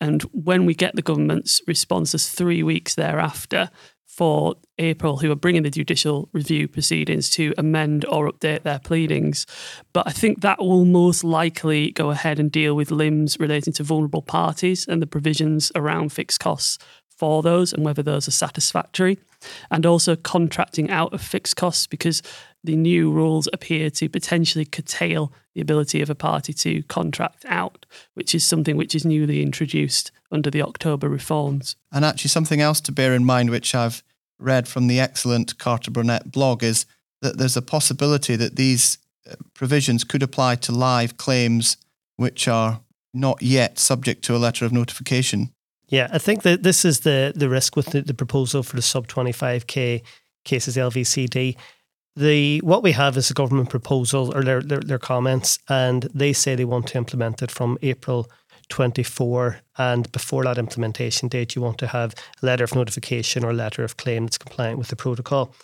And 0.01 0.23
when 0.33 0.65
we 0.65 0.75
get 0.75 0.97
the 0.97 1.03
government's 1.03 1.61
response, 1.67 2.13
there's 2.13 2.31
three 2.31 2.63
weeks 2.63 2.95
thereafter 2.95 3.69
for 4.17 4.55
APIL 4.79 5.17
who 5.17 5.31
are 5.33 5.37
bringing 5.37 5.65
the 5.65 5.71
judicial 5.71 6.29
review 6.33 6.69
proceedings 6.69 7.29
to 7.31 7.53
amend 7.59 8.05
or 8.05 8.31
update 8.31 8.63
their 8.63 8.79
pleadings. 8.79 9.45
But 9.93 10.07
I 10.07 10.13
think 10.13 10.41
that 10.41 10.61
will 10.61 10.85
most 10.85 11.25
likely 11.25 11.91
go 11.91 12.11
ahead 12.11 12.39
and 12.39 12.51
deal 12.51 12.77
with 12.77 12.93
limbs 12.93 13.41
relating 13.41 13.73
to 13.75 13.83
vulnerable 13.83 14.23
parties 14.23 14.87
and 14.87 15.03
the 15.03 15.07
provisions 15.09 15.73
around 15.75 16.13
fixed 16.13 16.39
costs 16.39 16.79
for 17.17 17.43
those 17.43 17.73
and 17.73 17.85
whether 17.85 18.03
those 18.03 18.29
are 18.29 18.33
satisfactory. 18.33 19.19
And 19.69 19.85
also 19.85 20.15
contracting 20.15 20.91
out 20.91 21.13
of 21.13 21.21
fixed 21.21 21.57
costs 21.57 21.89
because 21.89 22.23
the 22.63 22.77
new 22.77 23.11
rules 23.11 23.49
appear 23.53 23.91
to 23.91 24.09
potentially 24.09 24.65
curtail 24.65 25.33
the 25.55 25.61
ability 25.61 26.01
of 26.01 26.11
a 26.11 26.15
party 26.15 26.53
to 26.53 26.83
contract 26.85 27.45
out, 27.47 27.85
which 28.15 28.35
is 28.35 28.45
something 28.45 28.77
which 28.77 28.95
is 28.95 29.05
newly 29.05 29.43
introduced 29.43 30.11
under 30.33 30.51
the 30.51 30.63
October 30.63 31.09
reforms. 31.09 31.77
And 31.93 32.05
actually, 32.05 32.31
something 32.31 32.61
else 32.61 32.81
to 32.83 32.93
bear 32.93 33.15
in 33.15 33.25
mind, 33.25 33.51
which 33.51 33.75
I've 33.75 34.03
read 34.39 34.69
from 34.69 34.87
the 34.87 35.01
excellent 35.01 35.59
Carter 35.59 35.91
Burnett 35.91 36.31
blog, 36.31 36.63
is 36.63 36.87
that 37.23 37.39
there's 37.39 37.57
a 37.57 37.63
possibility 37.63 38.37
that 38.37 38.57
these 38.57 38.99
uh, 39.31 39.35
provisions 39.55 40.05
could 40.05 40.23
apply 40.23 40.57
to 40.57 40.73
live 40.73 41.17
claims 41.17 41.77
which 42.17 42.47
are 42.47 42.81
not 43.13 43.43
yet 43.43 43.79
subject 43.79 44.23
to 44.25 44.37
a 44.37 44.39
letter 44.39 44.65
of 44.65 44.73
notification. 44.73 45.51
Yeah, 45.89 46.09
I 46.13 46.19
think 46.19 46.43
that 46.43 46.63
this 46.63 46.85
is 46.85 47.01
the 47.01 47.33
the 47.35 47.49
risk 47.49 47.77
with 47.77 47.87
the, 47.87 48.03
the 48.03 48.15
proposal 48.15 48.63
for 48.63 48.77
the 48.77 48.83
sub 48.83 49.07
25k 49.07 50.03
cases 50.45 50.77
LVCD. 50.77 51.57
The 52.17 52.61
what 52.61 52.83
we 52.83 52.93
have 52.93 53.17
is 53.17 53.31
a 53.31 53.35
government 53.35 53.71
proposal 53.71 54.35
or 54.35 54.43
their, 54.43 54.61
their, 54.61 54.81
their 54.81 54.99
comments, 54.99 55.59
and 55.69 56.09
they 56.15 56.33
say 56.33 56.55
they 56.55 56.65
want 56.65 56.89
to 56.89 56.99
implement 56.99 57.43
it 57.43 57.51
from 57.51 57.79
April 57.83 58.29
24. 58.69 59.61
And 59.79 60.11
before 60.13 60.45
that 60.45 60.59
implementation 60.59 61.29
date, 61.29 61.55
you 61.55 61.63
want 61.63 61.79
to 61.79 61.87
have 61.87 62.15
a 62.43 62.47
letter 62.47 62.65
of 62.65 62.75
notification 62.75 63.45
or 63.45 63.53
letter 63.53 63.85
of 63.85 63.97
claim 63.97 64.25
that's 64.25 64.39
compliant 64.39 64.79
with 64.79 64.89
the 64.89 64.97
protocol. 64.97 65.55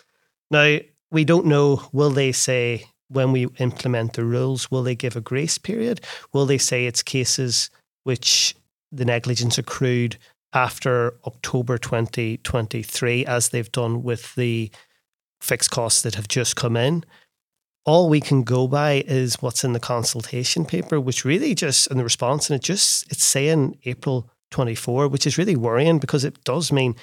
Now, 0.49 0.79
we 1.11 1.25
don't 1.25 1.45
know, 1.45 1.83
will 1.91 2.11
they 2.11 2.31
say 2.31 2.85
when 3.09 3.31
we 3.31 3.47
implement 3.59 4.13
the 4.13 4.23
rules, 4.23 4.71
will 4.71 4.83
they 4.83 4.95
give 4.95 5.15
a 5.15 5.21
grace 5.21 5.57
period? 5.57 6.01
Will 6.33 6.45
they 6.45 6.57
say 6.57 6.85
it's 6.85 7.03
cases 7.03 7.69
which 8.03 8.55
the 8.91 9.05
negligence 9.05 9.57
accrued 9.57 10.17
after 10.53 11.13
October 11.25 11.77
2023, 11.77 13.25
as 13.25 13.49
they've 13.49 13.71
done 13.71 14.03
with 14.03 14.33
the 14.35 14.71
fixed 15.41 15.71
costs 15.71 16.01
that 16.03 16.15
have 16.15 16.27
just 16.27 16.55
come 16.55 16.77
in? 16.77 17.03
All 17.85 18.09
we 18.09 18.21
can 18.21 18.43
go 18.43 18.67
by 18.67 19.03
is 19.07 19.41
what's 19.41 19.63
in 19.63 19.73
the 19.73 19.79
consultation 19.79 20.65
paper, 20.65 20.99
which 20.99 21.25
really 21.25 21.55
just 21.55 21.87
in 21.87 21.97
the 21.97 22.03
response, 22.03 22.49
and 22.49 22.55
it 22.57 22.63
just 22.63 23.11
it's 23.11 23.23
saying 23.23 23.77
April 23.85 24.29
24, 24.51 25.07
which 25.07 25.25
is 25.25 25.37
really 25.37 25.55
worrying 25.55 25.97
because 25.97 26.23
it 26.23 26.43
does 26.43 26.71
mean 26.71 26.95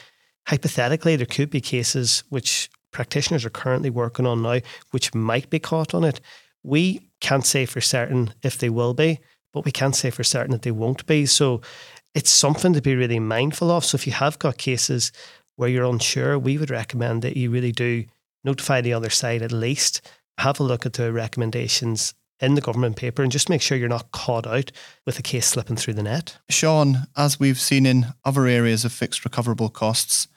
hypothetically 0.46 1.16
there 1.16 1.26
could 1.26 1.50
be 1.50 1.60
cases 1.60 2.22
which 2.28 2.70
practitioners 2.90 3.44
are 3.44 3.50
currently 3.50 3.90
working 3.90 4.26
on 4.26 4.42
now, 4.42 4.60
which 4.92 5.14
might 5.14 5.50
be 5.50 5.58
caught 5.58 5.94
on 5.94 6.04
it. 6.04 6.20
we 6.62 7.00
can't 7.20 7.46
say 7.46 7.66
for 7.66 7.80
certain 7.80 8.32
if 8.42 8.58
they 8.58 8.68
will 8.68 8.94
be, 8.94 9.18
but 9.52 9.64
we 9.64 9.72
can't 9.72 9.96
say 9.96 10.10
for 10.10 10.24
certain 10.24 10.52
that 10.52 10.62
they 10.62 10.70
won't 10.70 11.06
be. 11.06 11.26
So 11.26 11.60
it's 12.14 12.30
something 12.30 12.72
to 12.72 12.82
be 12.82 12.94
really 12.94 13.18
mindful 13.18 13.70
of. 13.70 13.84
So 13.84 13.96
if 13.96 14.06
you 14.06 14.12
have 14.12 14.38
got 14.38 14.58
cases 14.58 15.12
where 15.56 15.68
you're 15.68 15.84
unsure, 15.84 16.38
we 16.38 16.58
would 16.58 16.70
recommend 16.70 17.22
that 17.22 17.36
you 17.36 17.50
really 17.50 17.72
do 17.72 18.04
notify 18.44 18.80
the 18.80 18.92
other 18.92 19.10
side 19.10 19.42
at 19.42 19.52
least, 19.52 20.00
have 20.38 20.60
a 20.60 20.62
look 20.62 20.86
at 20.86 20.94
the 20.94 21.12
recommendations 21.12 22.14
in 22.40 22.54
the 22.54 22.60
government 22.60 22.96
paper 22.96 23.22
and 23.22 23.32
just 23.32 23.48
make 23.48 23.60
sure 23.60 23.76
you're 23.76 23.88
not 23.88 24.12
caught 24.12 24.46
out 24.46 24.70
with 25.04 25.18
a 25.18 25.22
case 25.22 25.46
slipping 25.46 25.76
through 25.76 25.94
the 25.94 26.02
net. 26.02 26.38
Sean, 26.48 27.08
as 27.16 27.40
we've 27.40 27.60
seen 27.60 27.84
in 27.84 28.06
other 28.24 28.46
areas 28.46 28.84
of 28.84 28.92
fixed 28.92 29.24
recoverable 29.24 29.68
costs, 29.68 30.28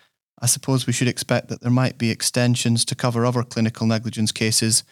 I 0.42 0.48
suppose 0.48 0.88
we 0.88 0.94
should 0.94 1.08
expect 1.08 1.50
that 1.50 1.62
there 1.62 1.72
might 1.72 2.00
be 2.00 2.10
extensions 2.10 2.84
to 2.86 2.96
cover 2.96 3.26
other 3.26 3.44
clinical 3.44 3.86
negligence 3.86 4.32
cases 4.32 4.84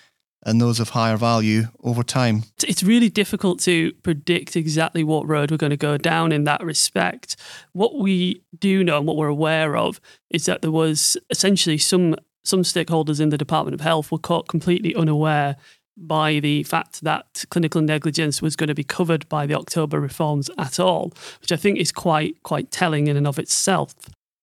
and 0.44 0.62
those 0.62 0.80
of 0.80 0.90
higher 0.90 1.18
value 1.18 1.64
over 1.84 2.04
time. 2.04 2.44
It's 2.66 2.84
really 2.84 3.10
difficult 3.10 3.60
to 3.62 3.92
predict 4.04 4.56
exactly 4.56 5.04
what 5.04 5.28
road 5.28 5.52
we're 5.52 5.58
going 5.58 5.72
to 5.72 5.78
go 5.78 5.98
down 5.98 6.32
in 6.32 6.46
that 6.46 6.64
respect. 6.64 7.36
What 7.74 7.98
we 7.98 8.44
do 8.58 8.84
know 8.84 9.00
and 9.00 9.08
what 9.08 9.18
we're 9.18 9.28
aware 9.28 9.76
of 9.76 10.00
is 10.30 10.46
that 10.46 10.62
there 10.62 10.72
was 10.72 11.18
essentially 11.30 11.78
some 11.78 12.16
some 12.50 12.64
stakeholders 12.64 13.22
in 13.22 13.30
the 13.30 13.38
Department 13.38 13.74
of 13.74 13.82
Health 13.82 14.12
were 14.12 14.18
caught 14.18 14.48
completely 14.48 14.96
unaware 14.96 15.56
by 15.96 16.40
the 16.40 16.64
fact 16.64 17.02
that 17.02 17.46
clinical 17.50 17.82
negligence 17.82 18.42
was 18.42 18.56
going 18.56 18.70
to 18.70 18.76
be 18.76 18.84
covered 18.84 19.28
by 19.30 19.46
the 19.46 19.56
October 19.56 20.00
reforms 20.00 20.50
at 20.58 20.80
all, 20.80 21.14
which 21.42 21.52
I 21.52 21.58
think 21.58 21.78
is 21.78 21.92
quite 21.92 22.42
quite 22.44 22.72
telling 22.72 23.08
in 23.08 23.18
and 23.18 23.28
of 23.28 23.38
itself. 23.38 23.94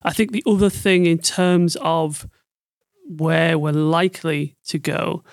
I 0.03 0.13
think 0.13 0.31
the 0.31 0.43
other 0.45 0.69
thing 0.69 1.05
in 1.05 1.17
terms 1.17 1.75
of 1.81 2.27
where 3.07 3.57
we're 3.57 3.71
likely 3.71 4.55
to 4.67 4.77
go 4.77 5.23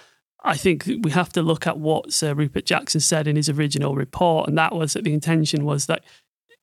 I 0.45 0.57
think 0.59 0.85
we 1.01 1.11
have 1.11 1.33
to 1.33 1.43
look 1.43 1.67
at 1.67 1.79
what 1.79 2.13
Sir 2.13 2.35
Rupert 2.35 2.67
Jackson 2.67 3.01
said 3.01 3.27
in 3.27 3.37
his 3.37 3.49
original 3.49 3.95
report, 3.95 4.47
and 4.47 4.59
that 4.59 4.75
was 4.75 4.93
that 4.93 5.05
the 5.05 5.15
intention 5.15 5.65
was 5.65 5.87
that 5.87 6.05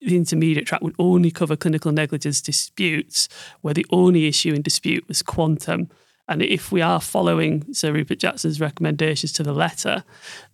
the 0.02 0.16
intermediate 0.16 0.68
track 0.68 0.82
would 0.82 0.96
only 1.00 1.32
cover 1.32 1.56
clinical 1.56 1.92
negligence 1.92 2.42
disputes 2.42 3.28
where 3.62 3.74
the 3.74 3.86
only 3.90 4.28
issue 4.28 4.54
in 4.54 4.62
dispute 4.62 5.08
was 5.08 5.24
quantum. 5.24 5.90
And 6.32 6.42
if 6.42 6.72
we 6.72 6.82
are 6.82 7.02
following 7.02 7.66
Sir 7.74 7.92
Rupert 7.92 8.20
Jackson's 8.20 8.62
recommendations 8.62 9.34
to 9.34 9.44
the 9.44 9.52
letter, 9.52 10.06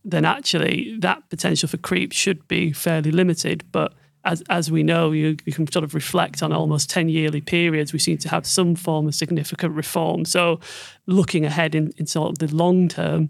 then 0.04 0.26
actually 0.26 0.98
that 1.02 1.30
potential 1.30 1.70
for 1.70 1.78
creep 1.78 2.14
should 2.14 2.48
be 2.48 2.72
fairly 2.72 3.12
limited. 3.12 3.64
But 3.72 3.94
as, 4.26 4.42
as 4.50 4.72
we 4.72 4.82
know, 4.82 5.12
you, 5.12 5.38
you 5.46 5.54
can 5.54 5.72
sort 5.72 5.84
of 5.84 5.94
reflect 5.94 6.42
on 6.42 6.52
almost 6.52 6.90
10 6.90 7.10
yearly 7.10 7.42
periods. 7.42 7.94
We 7.94 8.00
seem 8.00 8.18
to 8.18 8.30
have 8.30 8.48
some 8.48 8.74
form 8.74 9.06
of 9.08 9.14
significant 9.14 9.76
reform. 9.76 10.26
So, 10.26 10.60
looking 11.06 11.46
ahead 11.46 11.76
in, 11.76 11.94
in 11.98 12.08
sort 12.08 12.32
of 12.32 12.40
the 12.40 12.56
long 12.56 12.88
term, 12.88 13.30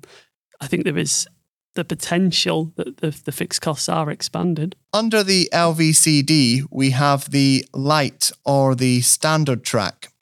I 0.61 0.67
think 0.67 0.85
there 0.85 0.97
is 0.97 1.27
the 1.75 1.83
potential 1.83 2.71
that 2.77 2.97
the, 2.97 3.09
the 3.25 3.33
fixed 3.33 3.61
costs 3.61 3.89
are 3.89 4.09
expanded. 4.09 4.77
Under 4.93 5.21
the 5.21 5.49
LVCD, 5.51 6.63
we 6.71 6.91
have 6.91 7.29
the 7.29 7.65
light 7.73 8.31
or 8.45 8.73
the 8.73 9.01
standard 9.01 9.65
track. 9.65 10.13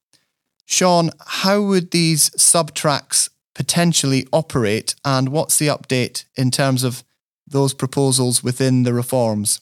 Sean, 0.65 1.11
how 1.27 1.61
would 1.61 1.91
these 1.91 2.29
subtracks 2.31 3.29
potentially 3.53 4.27
operate, 4.33 4.95
and 5.05 5.29
what's 5.29 5.57
the 5.57 5.67
update 5.67 6.25
in 6.35 6.51
terms 6.51 6.83
of 6.83 7.03
those 7.47 7.73
proposals 7.73 8.43
within 8.43 8.83
the 8.83 8.93
reforms? 8.93 9.61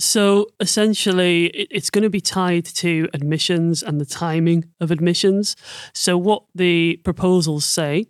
So 0.00 0.46
essentially, 0.60 1.46
it's 1.46 1.90
going 1.90 2.04
to 2.04 2.10
be 2.10 2.20
tied 2.20 2.64
to 2.66 3.08
admissions 3.12 3.82
and 3.82 4.00
the 4.00 4.06
timing 4.06 4.66
of 4.80 4.92
admissions. 4.92 5.56
So, 5.92 6.16
what 6.16 6.44
the 6.54 7.00
proposals 7.04 7.64
say 7.64 8.06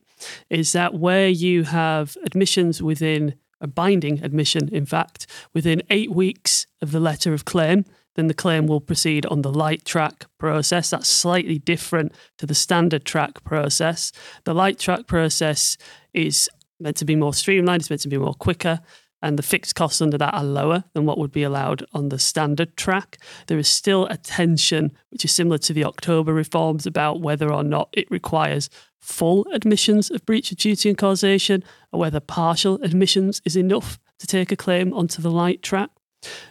is 0.51 0.73
that 0.73 0.95
where 0.95 1.29
you 1.29 1.65
have 1.65 2.17
admissions 2.25 2.83
within 2.83 3.35
a 3.61 3.67
binding 3.67 4.23
admission, 4.23 4.69
in 4.69 4.85
fact, 4.85 5.27
within 5.55 5.83
eight 5.89 6.13
weeks 6.13 6.67
of 6.83 6.93
the 6.93 7.01
letter 7.01 7.33
of 7.33 7.45
claim, 7.45 7.85
then 8.19 8.27
the 8.27 8.35
claim 8.35 8.67
will 8.67 8.81
proceed 8.81 9.25
on 9.27 9.43
the 9.43 9.53
light 9.53 9.85
track 9.85 10.27
process. 10.39 10.91
That's 10.91 11.09
slightly 11.09 11.59
different 11.59 12.13
to 12.39 12.47
the 12.47 12.55
standard 12.55 13.05
track 13.05 13.45
process. 13.45 14.11
The 14.43 14.55
light 14.55 14.81
track 14.81 15.07
process 15.07 15.79
is 16.13 16.51
meant 16.81 16.97
to 16.97 17.05
be 17.05 17.15
more 17.15 17.33
streamlined, 17.33 17.83
it's 17.83 17.91
meant 17.91 18.03
to 18.03 18.09
be 18.09 18.19
more 18.19 18.35
quicker 18.35 18.81
and 19.23 19.39
the 19.39 19.43
fixed 19.43 19.75
costs 19.75 20.01
under 20.01 20.19
that 20.19 20.35
are 20.35 20.45
lower 20.45 20.85
than 20.95 21.05
what 21.05 21.19
would 21.19 21.33
be 21.33 21.43
allowed 21.43 21.85
on 21.93 22.09
the 22.09 22.19
standard 22.19 22.77
track. 22.77 23.19
There 23.47 23.59
is 23.59 23.69
still 23.69 24.07
a 24.07 24.17
tension, 24.17 24.93
which 25.11 25.25
is 25.25 25.33
similar 25.33 25.59
to 25.59 25.73
the 25.73 25.85
October 25.85 26.33
reforms, 26.33 26.87
about 26.87 27.21
whether 27.21 27.53
or 27.53 27.65
not 27.65 27.89
it 27.93 28.11
requires 28.11 28.71
full 29.01 29.47
admissions 29.53 30.11
of 30.11 30.25
breach 30.27 30.53
of 30.53 30.59
duty 30.59 30.89
and 30.89 30.99
causation 30.99 31.65
or 31.93 32.01
whether 32.01 32.21
partial 32.21 32.77
admissions 32.83 33.41
is 33.45 33.57
enough 33.57 33.99
to 34.19 34.27
take 34.27 34.53
a 34.53 34.57
claim 34.57 34.93
onto 34.93 35.23
the 35.23 35.31
light 35.31 35.63
track. 35.63 35.91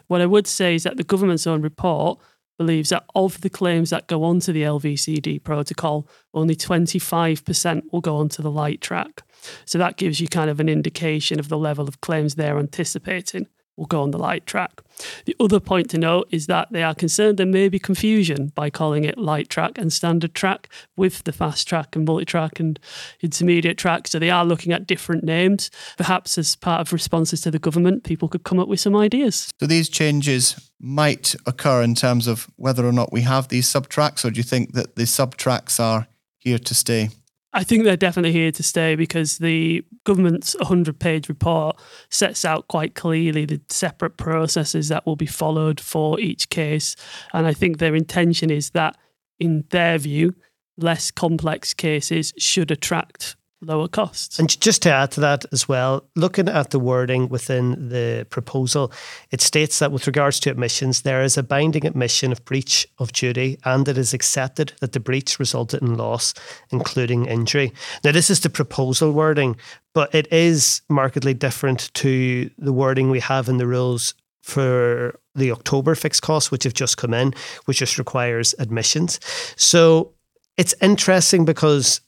What 0.08 0.22
I 0.22 0.26
would 0.26 0.48
say 0.48 0.76
is 0.76 0.84
that 0.84 0.98
the 0.98 1.04
government's 1.04 1.48
own 1.48 1.62
report 1.62 2.20
believes 2.58 2.90
that 2.90 3.06
of 3.14 3.42
the 3.42 3.50
claims 3.50 3.92
that 3.92 4.08
go 4.08 4.24
onto 4.24 4.52
the 4.52 4.64
LVCD 4.64 5.44
protocol, 5.44 6.08
only 6.34 6.56
25% 6.56 7.84
will 7.92 8.02
go 8.02 8.18
onto 8.18 8.42
the 8.42 8.52
light 8.52 8.82
track. 8.82 9.22
So 9.66 9.78
that 9.78 9.98
gives 9.98 10.20
you 10.20 10.28
kind 10.28 10.50
of 10.50 10.60
an 10.60 10.68
indication 10.68 11.40
of 11.40 11.50
the 11.50 11.58
level 11.58 11.88
of 11.88 12.02
claims 12.02 12.36
they're 12.36 12.58
anticipating 12.58 13.48
will 13.78 13.86
go 13.86 14.02
on 14.02 14.12
the 14.12 14.18
light 14.18 14.46
track. 14.46 14.82
The 15.26 15.36
other 15.40 15.60
point 15.60 15.90
to 15.92 15.98
note 15.98 16.28
is 16.32 16.48
that 16.48 16.72
they 16.72 16.84
are 16.84 16.96
concerned 16.96 17.38
there 17.38 17.46
may 17.46 17.70
be 17.70 17.80
confusion 17.80 18.52
by 18.56 18.70
calling 18.70 19.04
it 19.04 19.18
light 19.18 19.50
track 19.50 19.78
and 19.78 19.94
standard 19.94 20.34
track 20.34 20.70
with 20.96 21.24
the 21.24 21.32
fast 21.32 21.68
track 21.68 21.96
and 21.96 22.06
multi 22.06 22.26
track 22.26 22.60
and 22.60 22.80
intermediate 23.22 23.78
track. 23.78 24.08
So 24.08 24.20
they 24.20 24.32
are 24.32 24.44
looking 24.44 24.74
at 24.74 24.88
different 24.88 25.24
names. 25.24 25.70
Perhaps 25.98 26.38
as 26.38 26.56
part 26.56 26.82
of 26.82 26.94
responses 26.94 27.42
to 27.42 27.52
the 27.52 27.60
government, 27.60 28.04
people 28.04 28.28
could 28.28 28.44
come 28.44 28.60
up 28.60 28.68
with 28.68 28.80
some 28.80 28.96
ideas. 28.96 29.52
So 29.60 29.68
these 29.68 29.88
changes 29.88 30.72
might 30.80 31.36
occur 31.46 31.84
in 31.84 31.96
terms 31.96 32.28
of 32.28 32.48
whether 32.56 32.86
or 32.86 32.92
not 32.92 33.14
we 33.14 33.22
have 33.22 33.48
these 33.48 33.68
sub 33.68 33.88
tracks, 33.88 34.26
or 34.26 34.32
do 34.32 34.38
you 34.38 34.44
think 34.44 34.74
that 34.74 34.96
the 34.96 35.06
sub 35.06 35.38
tracks 35.38 35.80
are 35.80 36.08
here 36.38 36.60
to 36.60 36.74
stay? 36.74 37.10
I 37.58 37.64
think 37.64 37.86
they're 37.86 37.98
definitely 37.98 38.34
here 38.34 38.52
to 38.52 38.62
stay 38.62 38.94
because 38.94 39.40
the 39.40 39.84
government's 40.04 40.56
100 40.58 41.00
page 41.00 41.28
report 41.28 41.82
sets 42.08 42.46
out 42.46 42.68
quite 42.68 42.94
clearly 42.94 43.46
the 43.46 43.60
separate 43.68 44.16
processes 44.16 44.90
that 44.90 45.08
will 45.08 45.16
be 45.16 45.26
followed 45.26 45.80
for 45.80 46.20
each 46.20 46.50
case. 46.50 46.96
And 47.34 47.48
I 47.48 47.54
think 47.54 47.80
their 47.80 47.96
intention 47.96 48.52
is 48.52 48.70
that, 48.72 48.96
in 49.40 49.64
their 49.72 49.98
view, 49.98 50.36
less 50.78 51.10
complex 51.10 51.74
cases 51.74 52.32
should 52.38 52.70
attract 52.70 53.36
lower 53.62 53.88
costs. 53.88 54.40
And 54.40 54.60
just 54.62 54.82
to 54.84 54.92
add 54.92 55.12
to 55.12 55.22
that 55.22 55.46
as 55.52 55.68
well, 55.68 56.08
looking 56.16 56.48
at 56.48 56.70
the 56.70 56.80
wording 56.80 57.30
within 57.30 57.90
the 57.90 58.28
proposal, 58.30 58.92
it 59.32 59.42
states 59.42 59.80
that 59.80 59.92
with 59.92 60.06
regards 60.06 60.40
to 60.42 60.52
admissions, 60.52 61.02
there 61.02 61.24
is 61.24 61.38
a 61.38 61.44
binding 61.44 61.86
admission 61.86 62.32
of 62.32 62.44
breach 62.46 62.88
of 63.00 63.12
duty 63.12 63.58
and 63.66 63.88
it 63.88 63.98
is 63.98 64.14
accepted 64.14 64.74
that 64.80 64.92
the 64.92 65.00
breach 65.00 65.40
resulted 65.40 65.82
in 65.82 65.96
loss, 65.96 66.34
including 66.72 67.26
injury. 67.26 67.74
Now, 68.04 68.12
this 68.12 68.30
is 68.30 68.42
the 68.42 68.50
proposal 68.50 69.12
wording, 69.12 69.56
but 69.94 70.14
it 70.14 70.32
is 70.32 70.82
markedly 70.90 71.34
different 71.34 71.92
to 71.96 72.50
the 72.58 72.74
wording 72.74 73.10
we 73.10 73.20
have 73.20 73.50
in 73.50 73.58
the 73.58 73.68
rules 73.68 74.14
for 74.42 75.20
the 75.36 75.52
October 75.52 75.94
fixed 75.94 76.22
costs, 76.22 76.52
which 76.52 76.64
have 76.64 76.74
just 76.74 76.98
come 76.98 77.14
in, 77.14 77.34
which 77.66 77.80
just 77.80 77.98
requires 77.98 78.56
admissions. 78.60 79.20
So 79.58 80.14
it's 80.58 80.74
interesting 80.82 81.44
because 81.44 82.02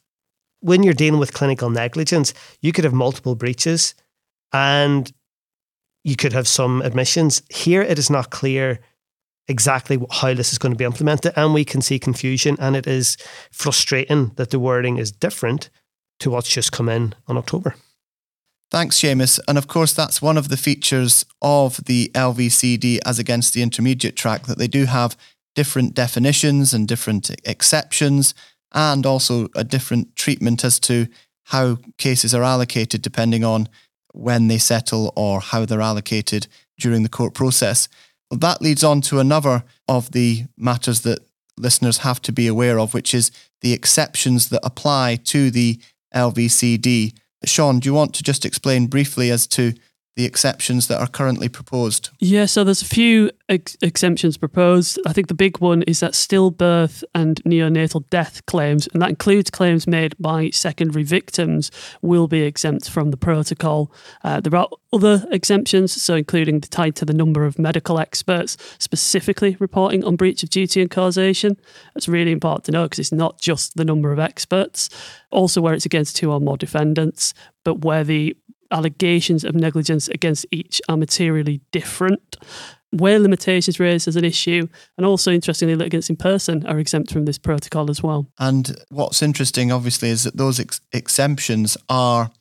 when 0.62 0.84
you're 0.84 0.94
dealing 0.94 1.20
with 1.20 1.34
clinical 1.34 1.70
negligence, 1.70 2.34
you 2.62 2.72
could 2.72 2.84
have 2.84 2.94
multiple 2.94 3.36
breaches 3.36 3.96
and 4.51 5.12
you 6.04 6.16
could 6.16 6.34
have 6.34 6.48
some 6.48 6.82
admissions. 6.82 7.42
Here, 7.50 7.82
it 7.82 8.00
is 8.00 8.10
not 8.10 8.30
clear 8.30 8.80
exactly 9.48 10.00
how 10.12 10.34
this 10.34 10.51
is 10.51 10.58
going 10.58 10.72
to 10.72 10.78
be 10.78 10.86
implemented, 10.86 11.34
and 11.36 11.54
we 11.54 11.66
can 11.66 11.82
see 11.82 12.00
confusion. 12.00 12.56
And 12.60 12.75
it 12.75 12.88
is 12.88 13.18
frustrating 13.51 14.32
that 14.36 14.51
the 14.51 14.60
wording 14.60 14.98
is 14.98 15.12
different 15.12 15.70
to 16.20 16.30
what's 16.30 16.50
just 16.50 16.72
come 16.72 16.89
in 16.89 17.16
on 17.28 17.38
October. 17.38 17.75
Thanks, 18.72 19.00
Seamus. 19.00 19.39
And 19.48 19.58
of 19.58 19.68
course, 19.68 19.94
that's 19.94 20.22
one 20.22 20.38
of 20.38 20.50
the 20.50 20.58
features 20.58 21.25
of 21.42 21.84
the 21.86 22.12
LVCD 22.13 23.00
as 23.06 23.18
against 23.18 23.54
the 23.54 23.63
intermediate 23.63 24.16
track 24.16 24.46
that 24.46 24.60
they 24.60 24.68
do 24.68 24.86
have 24.86 25.18
different 25.56 25.96
definitions 25.96 26.74
and 26.74 26.88
different 26.88 27.32
exceptions 27.44 28.36
and 28.74 29.06
also 29.06 29.48
a 29.56 29.64
different 29.64 30.16
treatment 30.16 30.64
as 30.64 30.80
to 30.82 31.08
how 31.46 31.78
cases 31.98 32.34
are 32.36 32.44
allocated 32.44 33.02
depending 33.02 33.44
on 33.44 33.68
when 34.14 34.48
they 34.48 34.58
settle 34.58 35.12
or 35.16 35.40
how 35.40 35.66
they're 35.66 35.82
allocated 35.82 36.48
during 36.80 37.04
the 37.04 37.10
court 37.10 37.34
process. 37.34 37.88
That 38.32 38.62
leads 38.62 38.84
on 38.84 39.02
to 39.02 39.20
another 39.20 39.64
of 39.88 40.12
the 40.12 40.46
matters 40.58 41.02
that 41.02 41.20
listeners 41.58 42.00
have 42.00 42.22
to 42.24 42.32
be 42.32 42.48
aware 42.48 42.80
of, 42.80 42.94
which 42.94 43.14
is 43.14 43.32
the 43.62 43.74
exceptions 43.74 44.50
that 44.50 44.62
apply 44.64 45.18
to 45.26 45.52
the 45.52 45.80
LVCD. 46.14 47.14
Sean, 47.46 47.80
do 47.80 47.90
you 47.90 47.94
want 47.94 48.14
to 48.16 48.24
just 48.24 48.46
explain 48.46 48.88
briefly 48.88 49.32
as 49.32 49.48
to 49.48 49.74
the 50.16 50.25
exceptions 50.25 50.88
that 50.88 51.00
are 51.00 51.08
currently 51.08 51.48
proposed? 51.48 52.10
Yeah, 52.20 52.46
so 52.46 52.63
there's 52.63 52.82
a 52.82 52.86
few 52.86 53.32
ex- 53.48 53.78
exemptions 53.82 54.38
proposed. 54.38 55.00
I 55.06 55.13
think 55.13 55.28
the 55.28 55.34
big 55.34 55.60
one 55.60 55.84
is 55.84 56.01
that 56.01 56.12
stillbirth 56.12 57.04
and 57.16 57.42
neonatal 57.46 58.10
death 58.10 58.46
claims, 58.46 58.88
and 58.88 59.01
that 59.01 59.10
includes 59.10 59.50
claims 59.50 59.88
made 59.88 60.16
by 60.20 60.50
secondary 60.50 61.04
victims, 61.04 61.72
will 62.01 62.28
be 62.28 62.42
exempt 62.42 62.89
from 62.89 63.12
the 63.12 63.18
protocol. 63.18 63.92
Uh, 64.24 64.42
there 64.42 64.60
are 64.60 64.68
other 64.92 65.25
exemptions, 65.32 66.01
so 66.01 66.16
including 66.16 66.60
tied 66.60 66.96
to 66.98 67.06
the 67.06 67.13
number 67.13 67.46
of 67.46 67.58
medical 67.58 68.00
experts 68.00 68.58
specifically 68.78 69.56
reporting 69.60 70.04
on 70.04 70.16
breach 70.16 70.44
of 70.44 70.50
duty 70.50 70.82
and 70.82 70.92
causation. 70.92 71.56
That's 71.94 72.10
really 72.10 72.32
important 72.32 72.66
to 72.66 72.72
know 72.72 72.84
because 72.84 73.00
it's 73.00 73.12
not 73.12 73.39
just 73.39 73.78
the 73.78 73.86
number 73.86 74.12
of 74.12 74.20
experts, 74.20 74.89
also 75.32 75.62
where 75.62 75.74
it's 75.74 75.86
against 75.86 76.16
two 76.16 76.32
or 76.32 76.42
more 76.42 76.58
defendants, 76.58 77.34
but 77.63 77.86
where 77.86 78.04
the 78.04 78.36
allegations 78.72 79.44
of 79.44 79.56
negligence 79.56 80.08
against 80.08 80.46
each 80.52 80.82
are 80.90 80.98
materially 80.98 81.62
different. 81.72 82.38
Where 82.92 83.20
limitations 83.20 83.80
raised 83.80 84.08
as 84.08 84.16
an 84.16 84.26
issue, 84.26 84.68
and 84.98 85.06
also 85.06 85.32
interestingly, 85.32 85.76
litigants 85.76 86.10
in 86.10 86.16
person 86.16 86.66
are 86.66 86.80
exempt 86.80 87.12
from 87.12 87.26
this 87.26 87.38
protocol 87.38 87.92
as 87.92 88.02
well. 88.02 88.28
And 88.40 88.76
what's 88.90 89.22
interesting, 89.22 89.72
obviously, 89.72 90.10
is 90.10 90.24
that 90.24 90.38
those 90.38 90.60
ex- 90.60 90.82
exemptions 90.92 91.78
are 91.88 92.32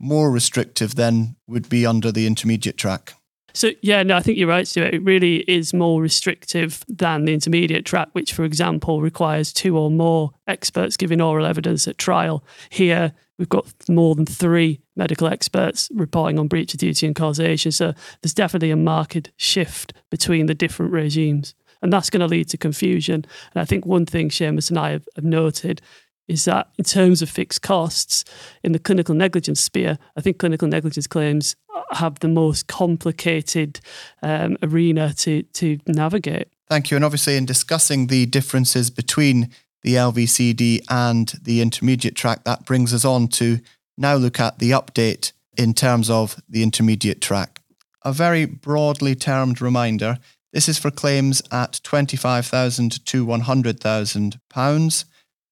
more 0.00 0.32
restrictive 0.32 0.96
than 0.96 1.36
would 1.46 1.68
be 1.68 1.86
under 1.86 2.10
the 2.10 2.26
intermediate 2.26 2.76
track. 2.76 3.14
So 3.54 3.70
yeah, 3.80 4.02
no, 4.02 4.16
I 4.16 4.20
think 4.20 4.38
you're 4.38 4.48
right, 4.48 4.66
Stuart. 4.66 4.94
It 4.94 5.04
really 5.04 5.44
is 5.48 5.72
more 5.72 6.02
restrictive 6.02 6.84
than 6.88 7.24
the 7.24 7.34
intermediate 7.34 7.84
track, 7.84 8.08
which, 8.12 8.32
for 8.32 8.44
example, 8.44 9.00
requires 9.00 9.52
two 9.52 9.78
or 9.78 9.90
more 9.90 10.32
experts 10.48 10.96
giving 10.96 11.20
oral 11.20 11.46
evidence 11.46 11.86
at 11.86 11.98
trial. 11.98 12.44
Here, 12.70 13.12
we've 13.38 13.48
got 13.48 13.66
more 13.88 14.14
than 14.14 14.26
three 14.26 14.80
medical 14.96 15.26
experts 15.26 15.88
reporting 15.94 16.38
on 16.38 16.48
breach 16.48 16.74
of 16.74 16.80
duty 16.80 17.06
and 17.06 17.14
causation. 17.14 17.72
So 17.72 17.94
there's 18.20 18.34
definitely 18.34 18.70
a 18.70 18.76
marked 18.76 19.30
shift 19.36 19.92
between 20.10 20.46
the 20.46 20.54
different 20.54 20.92
regimes, 20.92 21.54
and 21.80 21.92
that's 21.92 22.10
going 22.10 22.20
to 22.20 22.26
lead 22.26 22.48
to 22.50 22.56
confusion. 22.56 23.24
And 23.54 23.62
I 23.62 23.64
think 23.64 23.86
one 23.86 24.06
thing 24.06 24.28
Seamus 24.28 24.70
and 24.70 24.78
I 24.78 24.90
have, 24.90 25.08
have 25.16 25.24
noted 25.24 25.80
is 26.28 26.44
that 26.44 26.68
in 26.78 26.84
terms 26.84 27.20
of 27.20 27.28
fixed 27.28 27.62
costs 27.62 28.24
in 28.62 28.72
the 28.72 28.78
clinical 28.78 29.14
negligence 29.14 29.60
sphere, 29.60 29.98
I 30.16 30.20
think 30.20 30.38
clinical 30.38 30.68
negligence 30.68 31.06
claims 31.06 31.56
have 31.92 32.20
the 32.20 32.28
most 32.28 32.68
complicated 32.68 33.80
um, 34.22 34.56
arena 34.62 35.12
to 35.14 35.42
to 35.42 35.78
navigate. 35.86 36.48
Thank 36.68 36.90
you. 36.90 36.96
And 36.96 37.04
obviously, 37.04 37.36
in 37.36 37.44
discussing 37.44 38.06
the 38.06 38.26
differences 38.26 38.90
between 38.90 39.50
the 39.82 39.94
LVCD 39.94 40.84
and 40.88 41.32
the 41.42 41.60
intermediate 41.60 42.14
track, 42.14 42.44
that 42.44 42.64
brings 42.64 42.94
us 42.94 43.04
on 43.04 43.28
to 43.28 43.58
now 43.96 44.14
look 44.14 44.40
at 44.40 44.58
the 44.58 44.70
update 44.70 45.32
in 45.56 45.74
terms 45.74 46.08
of 46.08 46.40
the 46.48 46.62
intermediate 46.62 47.20
track. 47.20 47.60
A 48.04 48.12
very 48.12 48.44
broadly 48.44 49.14
termed 49.14 49.60
reminder 49.60 50.18
this 50.52 50.68
is 50.68 50.78
for 50.78 50.90
claims 50.90 51.40
at 51.50 51.80
£25,000 51.82 53.04
to 53.04 53.26
£100,000, 53.26 55.04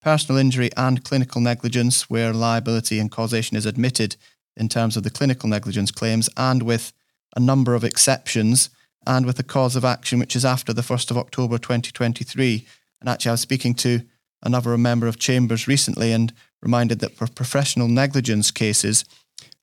personal 0.03 0.39
injury 0.39 0.71
and 0.77 1.05
clinical 1.05 1.41
negligence, 1.41 2.11
where 2.11 2.35
liability 2.35 2.99
and 2.99 3.11
causation 3.11 3.57
is 3.57 3.67
admitted 3.67 4.17
in 4.57 4.69
terms 4.69 4.97
of 4.97 5.03
the 5.03 5.11
clinical 5.11 5.49
negligence 5.49 5.91
claims, 5.91 6.29
and 6.37 6.63
with 6.63 6.93
a 7.35 7.41
number 7.41 7.75
of 7.75 7.85
exceptions, 7.85 8.69
and 9.07 9.25
with 9.25 9.39
a 9.39 9.43
cause 9.43 9.77
of 9.77 9.85
action 9.85 10.19
which 10.19 10.37
is 10.37 10.45
after 10.45 10.75
the 10.75 10.83
1st 10.83 11.11
of 11.11 11.17
October 11.17 11.57
2023. 11.57 12.67
And 13.01 13.09
actually, 13.09 13.31
I 13.31 13.33
was 13.33 13.41
speaking 13.41 13.75
to 13.77 14.03
another 14.43 14.77
member 14.77 15.07
of 15.07 15.19
Chambers 15.19 15.67
recently 15.67 16.13
and 16.13 16.35
reminded 16.63 17.01
that 17.01 17.17
for 17.17 17.27
professional 17.27 17.89
negligence 17.89 18.51
cases, 18.51 19.05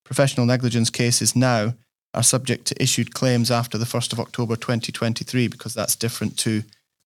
professional 0.03 0.45
negligence 0.45 0.89
cases 0.89 1.35
now 1.35 1.73
are 2.13 2.23
subject 2.23 2.65
to 2.65 2.81
issued 2.81 3.13
claims 3.13 3.51
after 3.51 3.77
the 3.77 3.85
1st 3.85 4.13
of 4.13 4.19
October 4.19 4.55
2023 4.55 5.47
because 5.47 5.73
that's 5.73 5.95
different 5.95 6.37
to 6.37 6.63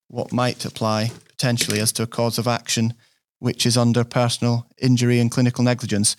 what 0.07 0.31
might 0.31 0.63
apply 0.65 1.12
potentially 1.27 1.79
as 1.79 1.91
to 1.91 2.03
a 2.03 2.07
cause 2.07 2.38
of 2.38 2.48
action 2.48 2.93
which 3.39 3.65
is 3.65 3.75
under 3.75 4.03
personal 4.03 4.67
injury 4.79 5.19
and 5.19 5.31
clinical 5.31 5.63
negligence. 5.63 6.15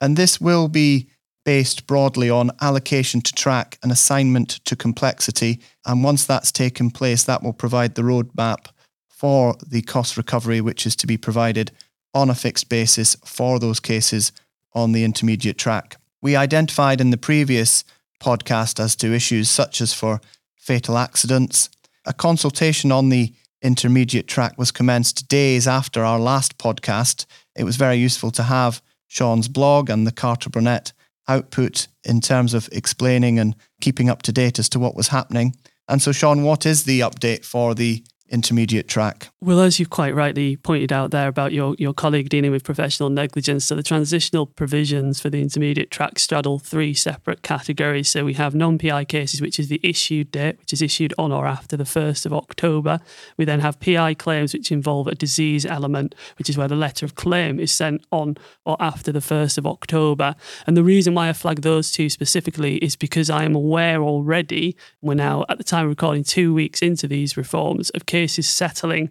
And 0.00 0.16
this 0.16 0.40
will 0.40 0.66
be 0.66 1.08
based 1.44 1.86
broadly 1.86 2.28
on 2.28 2.50
allocation 2.60 3.20
to 3.20 3.32
track 3.32 3.78
and 3.82 3.92
assignment 3.92 4.64
to 4.64 4.74
complexity. 4.74 5.60
And 5.86 6.02
once 6.02 6.26
that's 6.26 6.50
taken 6.50 6.90
place, 6.90 7.22
that 7.24 7.42
will 7.42 7.52
provide 7.52 7.94
the 7.94 8.02
roadmap 8.02 8.66
for 9.08 9.54
the 9.64 9.82
cost 9.82 10.16
recovery, 10.16 10.60
which 10.60 10.84
is 10.84 10.96
to 10.96 11.06
be 11.06 11.16
provided 11.16 11.70
on 12.14 12.30
a 12.30 12.34
fixed 12.34 12.68
basis 12.68 13.16
for 13.24 13.58
those 13.58 13.80
cases 13.80 14.32
on 14.72 14.92
the 14.92 15.04
intermediate 15.04 15.58
track. 15.58 15.96
We 16.22 16.36
identified 16.36 17.00
in 17.00 17.10
the 17.10 17.16
previous 17.16 17.84
podcast 18.20 18.80
as 18.80 18.96
to 18.96 19.12
issues 19.12 19.50
such 19.50 19.80
as 19.80 19.92
for 19.92 20.20
fatal 20.56 20.96
accidents. 20.96 21.68
A 22.06 22.12
consultation 22.12 22.90
on 22.90 23.10
the 23.10 23.34
intermediate 23.60 24.28
track 24.28 24.56
was 24.56 24.70
commenced 24.70 25.28
days 25.28 25.66
after 25.66 26.04
our 26.04 26.18
last 26.18 26.58
podcast. 26.58 27.26
It 27.56 27.64
was 27.64 27.76
very 27.76 27.96
useful 27.96 28.30
to 28.32 28.44
have 28.44 28.82
Sean's 29.06 29.48
blog 29.48 29.90
and 29.90 30.06
the 30.06 30.12
Carter 30.12 30.50
Burnett 30.50 30.92
output 31.28 31.88
in 32.04 32.20
terms 32.20 32.54
of 32.54 32.68
explaining 32.72 33.38
and 33.38 33.56
keeping 33.80 34.10
up 34.10 34.22
to 34.22 34.32
date 34.32 34.58
as 34.58 34.68
to 34.70 34.78
what 34.78 34.94
was 34.94 35.08
happening. 35.08 35.54
And 35.88 36.00
so, 36.00 36.12
Sean, 36.12 36.42
what 36.42 36.66
is 36.66 36.84
the 36.84 37.00
update 37.00 37.44
for 37.44 37.74
the 37.74 38.04
intermediate 38.30 38.88
track. 38.88 39.28
Well, 39.40 39.60
as 39.60 39.78
you 39.78 39.86
quite 39.86 40.14
rightly 40.14 40.56
pointed 40.56 40.92
out 40.92 41.10
there 41.10 41.28
about 41.28 41.52
your, 41.52 41.74
your 41.78 41.92
colleague 41.92 42.28
dealing 42.28 42.50
with 42.50 42.64
professional 42.64 43.10
negligence, 43.10 43.66
so 43.66 43.74
the 43.74 43.82
transitional 43.82 44.46
provisions 44.46 45.20
for 45.20 45.28
the 45.30 45.40
intermediate 45.40 45.90
track 45.90 46.18
straddle 46.18 46.58
three 46.58 46.94
separate 46.94 47.42
categories. 47.42 48.08
So 48.08 48.24
we 48.24 48.34
have 48.34 48.54
non 48.54 48.78
PI 48.78 49.04
cases, 49.04 49.40
which 49.40 49.58
is 49.58 49.68
the 49.68 49.80
issued 49.82 50.30
date, 50.30 50.58
which 50.58 50.72
is 50.72 50.80
issued 50.80 51.12
on 51.18 51.32
or 51.32 51.46
after 51.46 51.76
the 51.76 51.84
1st 51.84 52.26
of 52.26 52.32
October. 52.32 53.00
We 53.36 53.44
then 53.44 53.60
have 53.60 53.80
PI 53.80 54.14
claims, 54.14 54.54
which 54.54 54.72
involve 54.72 55.06
a 55.06 55.14
disease 55.14 55.66
element, 55.66 56.14
which 56.38 56.48
is 56.48 56.56
where 56.56 56.68
the 56.68 56.76
letter 56.76 57.04
of 57.04 57.14
claim 57.14 57.60
is 57.60 57.72
sent 57.72 58.04
on 58.10 58.36
or 58.64 58.76
after 58.80 59.12
the 59.12 59.20
1st 59.20 59.58
of 59.58 59.66
October. 59.66 60.34
And 60.66 60.76
the 60.76 60.84
reason 60.84 61.14
why 61.14 61.28
I 61.28 61.34
flag 61.34 61.60
those 61.60 61.92
two 61.92 62.08
specifically 62.08 62.76
is 62.78 62.96
because 62.96 63.28
I 63.28 63.44
am 63.44 63.54
aware 63.54 64.02
already, 64.02 64.76
we're 65.02 65.14
now 65.14 65.44
at 65.48 65.58
the 65.58 65.64
time 65.64 65.84
of 65.84 65.90
recording 65.90 66.24
two 66.24 66.54
weeks 66.54 66.80
into 66.80 67.06
these 67.06 67.36
reforms, 67.36 67.90
of 67.90 68.06
cases 68.14 68.48
settling 68.48 69.10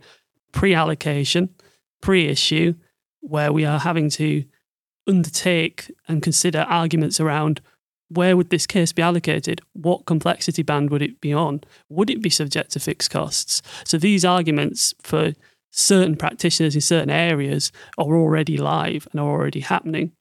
pre 0.54 0.74
allocation, 0.74 1.50
pre 2.02 2.28
issue, 2.28 2.74
where 3.20 3.52
we 3.52 3.66
are 3.66 3.80
having 3.80 4.10
to 4.10 4.46
undertake 5.10 5.92
and 6.08 6.24
consider 6.24 6.60
arguments 6.70 7.20
around 7.20 7.60
where 8.08 8.38
would 8.38 8.50
this 8.50 8.66
case 8.66 8.94
be 8.94 9.02
allocated? 9.02 9.60
What 9.74 10.06
complexity 10.06 10.64
band 10.64 10.90
would 10.90 11.02
it 11.02 11.20
be 11.20 11.34
on? 11.34 11.62
Would 11.90 12.10
it 12.10 12.22
be 12.22 12.30
subject 12.30 12.72
to 12.72 12.80
fixed 12.80 13.12
costs? 13.12 13.62
So 13.84 13.98
these 13.98 14.24
arguments 14.24 14.94
for 15.02 15.34
certain 15.72 16.16
practitioners 16.16 16.76
in 16.76 16.82
certain 16.82 17.10
areas 17.10 17.74
are 17.98 18.16
already 18.16 18.56
live 18.56 19.06
and 19.12 19.20
are 19.20 19.30
already 19.30 19.60
happening. 19.60 20.14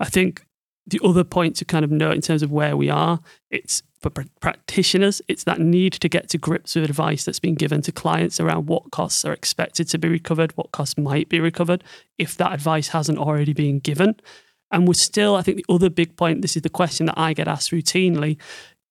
I 0.00 0.06
think 0.06 0.44
the 0.86 1.00
other 1.02 1.24
point 1.24 1.56
to 1.56 1.64
kind 1.64 1.84
of 1.84 1.90
note 1.90 2.16
in 2.16 2.20
terms 2.20 2.42
of 2.42 2.52
where 2.52 2.76
we 2.76 2.90
are, 2.90 3.20
it's 3.50 3.82
for 4.00 4.10
pr- 4.10 4.22
practitioners, 4.40 5.20
it's 5.28 5.44
that 5.44 5.60
need 5.60 5.94
to 5.94 6.08
get 6.08 6.28
to 6.30 6.38
grips 6.38 6.74
with 6.74 6.84
advice 6.84 7.24
that's 7.24 7.40
been 7.40 7.54
given 7.54 7.82
to 7.82 7.92
clients 7.92 8.40
around 8.40 8.66
what 8.66 8.90
costs 8.90 9.24
are 9.24 9.32
expected 9.32 9.88
to 9.88 9.98
be 9.98 10.08
recovered, 10.08 10.56
what 10.56 10.72
costs 10.72 10.98
might 10.98 11.28
be 11.28 11.40
recovered, 11.40 11.84
if 12.18 12.36
that 12.36 12.52
advice 12.52 12.88
hasn't 12.88 13.18
already 13.18 13.52
been 13.52 13.78
given. 13.78 14.14
And 14.70 14.86
we're 14.86 14.94
still, 14.94 15.34
I 15.34 15.42
think 15.42 15.56
the 15.56 15.72
other 15.72 15.90
big 15.90 16.16
point, 16.16 16.42
this 16.42 16.56
is 16.56 16.62
the 16.62 16.68
question 16.68 17.06
that 17.06 17.18
I 17.18 17.32
get 17.32 17.48
asked 17.48 17.70
routinely, 17.70 18.36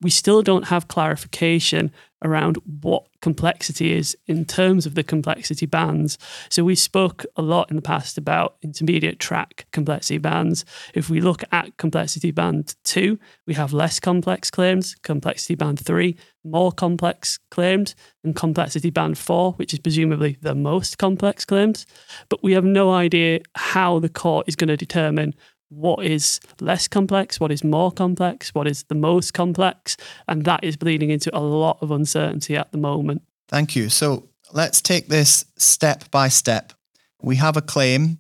we 0.02 0.10
still 0.10 0.42
don't 0.42 0.68
have 0.68 0.88
clarification 0.88 1.92
around 2.24 2.58
what 2.82 3.06
complexity 3.22 3.94
is 3.94 4.18
in 4.28 4.46
terms 4.46 4.86
of 4.86 4.96
the 4.96 5.04
complexity 5.04 5.66
bands. 5.66 6.18
So 6.50 6.64
we 6.64 6.76
spoke 6.76 7.26
a 7.36 7.42
lot 7.42 7.70
in 7.70 7.76
the 7.76 7.82
past 7.82 8.18
about 8.18 8.56
intermediate 8.62 9.20
track 9.20 9.68
complexity 9.72 10.18
bands. 10.18 10.66
If 10.94 11.10
we 11.10 11.22
look 11.22 11.44
at 11.52 11.78
complexity 11.78 12.32
band 12.32 12.76
2, 12.84 13.20
we 13.46 13.54
have 13.54 13.74
less 13.74 14.00
complex 14.00 14.50
claims, 14.50 14.96
complexity 15.04 15.56
band 15.56 15.80
3, 15.80 16.16
more 16.44 16.72
complex 16.72 17.40
claims, 17.52 17.96
and 18.24 18.36
complexity 18.36 18.90
band 18.90 19.18
4, 19.18 19.54
which 19.54 19.74
is 19.74 19.80
presumably 19.80 20.38
the 20.42 20.56
most 20.56 20.98
complex 20.98 21.46
claims. 21.46 21.86
But 22.30 22.44
we 22.44 22.54
have 22.54 22.66
no 22.66 22.92
idea 22.92 23.42
how 23.56 24.00
the 24.00 24.10
court 24.10 24.48
is 24.48 24.56
going 24.56 24.70
to 24.70 24.78
determine 24.78 25.34
what 25.70 26.06
is 26.06 26.40
less 26.60 26.88
complex, 26.88 27.40
what 27.40 27.52
is 27.52 27.64
more 27.64 27.92
complex, 27.92 28.54
what 28.54 28.68
is 28.68 28.84
the 28.84 28.96
most 28.96 29.34
complex, 29.34 29.98
and 30.28 30.46
that 30.46 30.64
is 30.64 30.78
bleeding 30.78 31.10
into 31.10 31.36
a 31.36 31.40
lot 31.40 31.78
of 31.82 31.92
uncertainty 31.92 32.56
at 32.56 32.72
the 32.72 32.78
moment. 32.78 33.22
Thank 33.50 33.76
you. 33.76 33.90
So 33.90 34.30
let's 34.54 34.82
take 34.82 35.08
this 35.08 35.46
step 35.58 36.10
by 36.12 36.30
step. 36.30 36.74
We 37.22 37.38
have 37.38 37.58
a 37.58 37.62
claim 37.62 38.20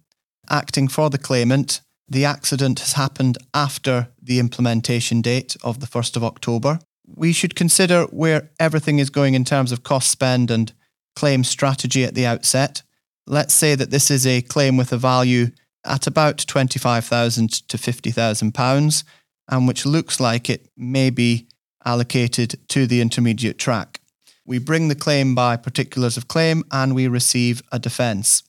acting 0.49 0.87
for 0.87 1.09
the 1.09 1.17
claimant. 1.17 1.81
The 2.09 2.25
accident 2.25 2.79
has 2.79 2.93
happened 2.93 3.37
after 3.53 4.09
the 4.21 4.39
implementation 4.39 5.21
date 5.21 5.57
of 5.63 5.79
the 5.79 5.87
1st 5.87 6.15
of 6.15 6.23
October. 6.23 6.79
We 7.05 7.31
should 7.33 7.55
consider 7.55 8.03
where 8.05 8.49
everything 8.59 8.99
is 8.99 9.09
going 9.09 9.33
in 9.33 9.45
terms 9.45 9.71
of 9.71 9.83
cost 9.83 10.09
spend 10.09 10.51
and 10.51 10.73
claim 11.15 11.43
strategy 11.43 12.03
at 12.03 12.15
the 12.15 12.25
outset. 12.25 12.83
Let's 13.25 13.53
say 13.53 13.75
that 13.75 13.91
this 13.91 14.09
is 14.11 14.25
a 14.25 14.41
claim 14.41 14.77
with 14.77 14.93
a 14.93 14.97
value 14.97 15.47
at 15.85 16.07
about 16.07 16.37
25,000 16.39 17.67
to 17.67 17.77
50,000 17.77 18.53
pounds. 18.53 19.03
and 19.49 19.65
which 19.65 19.85
looks 19.85 20.19
like 20.19 20.49
it 20.49 20.67
may 20.75 21.09
be 21.09 21.47
allocated 21.85 22.59
to 22.67 22.85
the 22.85 22.99
intermediate 22.99 23.57
track. 23.57 24.01
We 24.45 24.59
bring 24.59 24.87
the 24.87 24.95
claim 24.95 25.35
by 25.35 25.57
particulars 25.57 26.17
of 26.17 26.27
claim 26.27 26.63
and 26.71 26.93
we 26.93 27.07
receive 27.07 27.61
a 27.71 27.79
defence. 27.79 28.43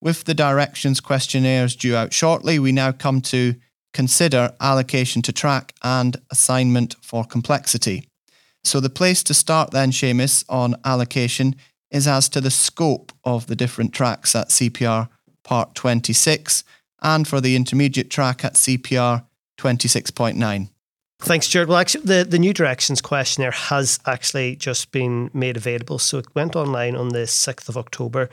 With 0.00 0.24
the 0.24 0.34
directions 0.34 1.00
questionnaires 1.00 1.76
due 1.76 1.96
out 1.96 2.12
shortly, 2.12 2.58
we 2.58 2.72
now 2.72 2.92
come 2.92 3.20
to 3.22 3.56
consider 3.92 4.54
allocation 4.60 5.22
to 5.22 5.32
track 5.32 5.74
and 5.82 6.16
assignment 6.30 6.96
for 7.02 7.24
complexity. 7.24 8.08
So 8.64 8.80
the 8.80 8.90
place 8.90 9.22
to 9.24 9.34
start 9.34 9.70
then, 9.70 9.90
Seamus, 9.90 10.44
on 10.48 10.76
allocation 10.84 11.56
is 11.90 12.06
as 12.06 12.28
to 12.30 12.40
the 12.40 12.50
scope 12.50 13.12
of 13.24 13.46
the 13.46 13.56
different 13.56 13.94
tracks 13.94 14.36
at 14.36 14.48
CPR 14.48 15.08
Part 15.48 15.74
26 15.74 16.62
and 17.00 17.26
for 17.26 17.40
the 17.40 17.56
intermediate 17.56 18.10
track 18.10 18.44
at 18.44 18.52
CPR 18.52 19.24
26.9. 19.56 20.68
Thanks, 21.20 21.46
Stuart. 21.46 21.68
Well, 21.68 21.78
actually, 21.78 22.04
the, 22.04 22.22
the 22.28 22.38
new 22.38 22.52
directions 22.52 23.00
questionnaire 23.00 23.50
has 23.52 23.98
actually 24.04 24.56
just 24.56 24.92
been 24.92 25.30
made 25.32 25.56
available. 25.56 25.98
So 25.98 26.18
it 26.18 26.26
went 26.34 26.54
online 26.54 26.94
on 26.96 27.08
the 27.08 27.20
6th 27.20 27.66
of 27.70 27.78
October, 27.78 28.28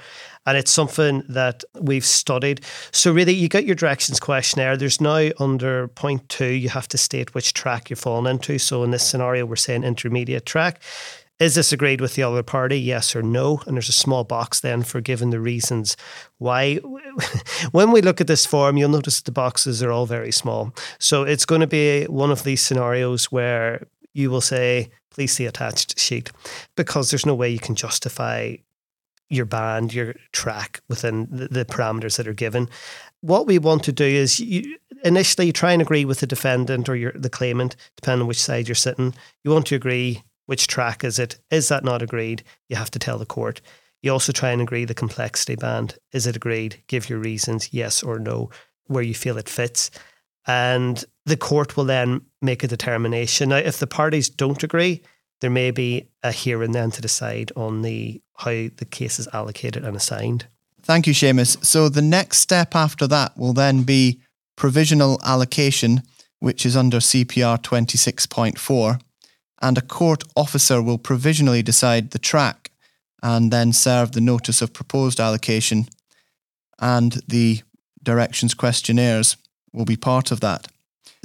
and 0.46 0.58
it's 0.58 0.72
something 0.72 1.24
that 1.30 1.64
we've 1.80 2.04
studied. 2.04 2.60
So, 2.92 3.14
really, 3.14 3.34
you 3.34 3.48
get 3.48 3.66
your 3.66 3.76
directions 3.76 4.20
questionnaire. 4.20 4.76
There's 4.76 5.00
now 5.00 5.30
under 5.40 5.88
point 5.88 6.28
two, 6.28 6.52
you 6.52 6.68
have 6.68 6.90
to 6.90 6.98
state 6.98 7.34
which 7.34 7.54
track 7.54 7.90
you're 7.90 7.96
falling 7.96 8.30
into. 8.30 8.60
So, 8.60 8.84
in 8.84 8.92
this 8.92 9.10
scenario, 9.10 9.46
we're 9.46 9.56
saying 9.56 9.86
intermediate 9.86 10.46
track. 10.46 10.82
Is 11.38 11.56
this 11.56 11.74
agreed 11.74 12.00
with 12.00 12.16
the 12.16 12.24
other 12.24 12.44
party? 12.44 12.80
Yes 12.80 13.14
or 13.14 13.22
no? 13.22 13.62
And 13.68 13.76
there's 13.76 13.90
a 13.90 13.94
small 13.94 14.24
box 14.24 14.62
then 14.62 14.84
for 14.84 15.02
giving 15.02 15.32
the 15.32 15.40
reasons 15.40 15.98
why. 16.38 16.76
when 17.72 17.92
we 17.92 18.02
look 18.02 18.22
at 18.22 18.28
this 18.28 18.46
form, 18.46 18.78
you'll 18.78 18.90
notice 18.90 19.22
the 19.22 19.32
boxes 19.34 19.84
are 19.84 19.92
all 19.92 20.06
very 20.06 20.32
small. 20.32 20.74
So 20.98 21.24
it's 21.24 21.46
going 21.46 21.62
to 21.62 21.68
be 21.68 22.06
one 22.06 22.32
of 22.32 22.44
these 22.44 22.62
scenarios 22.62 23.32
where 23.34 23.86
you 24.14 24.32
will 24.32 24.42
say, 24.42 24.90
please 25.12 25.34
see 25.34 25.46
attached 25.46 26.00
sheet, 26.00 26.32
because 26.78 27.12
there's 27.12 27.26
no 27.26 27.36
way 27.36 27.50
you 27.50 27.60
can 27.60 27.76
justify 27.76 28.56
your 29.30 29.46
band, 29.46 29.94
your 29.94 30.16
track 30.32 30.82
within 30.88 31.28
the, 31.30 31.66
parameters 31.66 32.16
that 32.16 32.28
are 32.28 32.34
given. 32.34 32.70
What 33.22 33.48
we 33.48 33.60
want 33.60 33.84
to 33.86 33.92
do 33.92 34.06
is 34.06 34.40
you, 34.40 34.78
initially 35.04 35.52
try 35.52 35.74
and 35.74 35.82
agree 35.82 36.06
with 36.06 36.20
the 36.20 36.28
defendant 36.28 36.88
or 36.88 36.96
your, 36.96 37.12
the 37.14 37.30
claimant, 37.30 37.76
depending 37.98 38.22
on 38.22 38.28
which 38.28 38.42
side 38.42 38.68
you're 38.68 38.76
sitting. 38.76 39.14
You 39.44 39.52
want 39.52 39.66
to 39.68 39.76
agree 39.76 40.24
which 40.46 40.68
track 40.68 41.04
is 41.04 41.20
it? 41.20 41.40
Is 41.52 41.70
that 41.70 41.84
not 41.84 42.02
agreed? 42.02 42.44
You 42.70 42.76
have 42.76 42.92
to 42.92 43.00
tell 43.00 43.18
the 43.18 43.26
court. 43.26 43.62
You 44.02 44.12
also 44.12 44.32
try 44.32 44.52
and 44.52 44.62
agree 44.62 44.86
the 44.86 44.94
complexity 44.94 45.56
band. 45.56 45.98
Is 46.12 46.28
it 46.28 46.36
agreed? 46.36 46.84
Give 46.88 47.10
your 47.10 47.20
reasons, 47.20 47.74
yes 47.74 48.04
or 48.04 48.20
no, 48.20 48.50
where 48.86 49.04
you 49.04 49.16
feel 49.16 49.38
it 49.38 49.50
fits. 49.50 49.90
And 50.46 51.04
the 51.26 51.38
court 51.38 51.76
will 51.76 51.86
then 51.86 52.22
make 52.42 52.64
a 52.64 52.68
determination. 52.68 53.50
Now, 53.50 53.58
if 53.58 53.80
the 53.80 53.88
parties 53.88 54.30
don't 54.30 54.62
agree, 54.62 55.02
there 55.42 55.50
may 55.50 55.72
be 55.72 56.08
a 56.22 56.32
hearing 56.32 56.72
then 56.72 56.92
to 56.92 57.02
decide 57.02 57.52
on 57.56 57.82
the 57.82 58.22
how 58.38 58.52
the 58.52 58.88
case 58.90 59.18
is 59.20 59.28
allocated 59.34 59.84
and 59.84 59.96
assigned. 59.96 60.48
Thank 60.82 61.08
you, 61.08 61.14
Seamus. 61.14 61.64
So 61.66 61.90
the 61.90 62.02
next 62.02 62.40
step 62.40 62.76
after 62.76 63.08
that 63.08 63.38
will 63.38 63.54
then 63.54 63.84
be 63.84 64.22
provisional 64.56 65.20
allocation, 65.24 66.04
which 66.40 66.66
is 66.66 66.78
under 66.78 66.98
CPR 66.98 67.60
26.4 67.62 69.00
and 69.66 69.80
a 69.80 69.82
court 69.82 70.24
officer 70.36 70.80
will 70.80 71.00
provisionally 71.00 71.64
decide 71.64 72.12
the 72.12 72.20
track 72.20 72.70
and 73.24 73.52
then 73.52 73.74
serve 73.74 74.12
the 74.12 74.22
notice 74.22 74.62
of 74.62 74.74
proposed 74.74 75.20
allocation, 75.20 75.88
and 76.78 77.24
the 77.28 77.62
directions 78.04 78.54
questionnaires 78.54 79.38
will 79.74 79.86
be 79.86 79.98
part 79.98 80.30
of 80.30 80.40
that. 80.40 80.68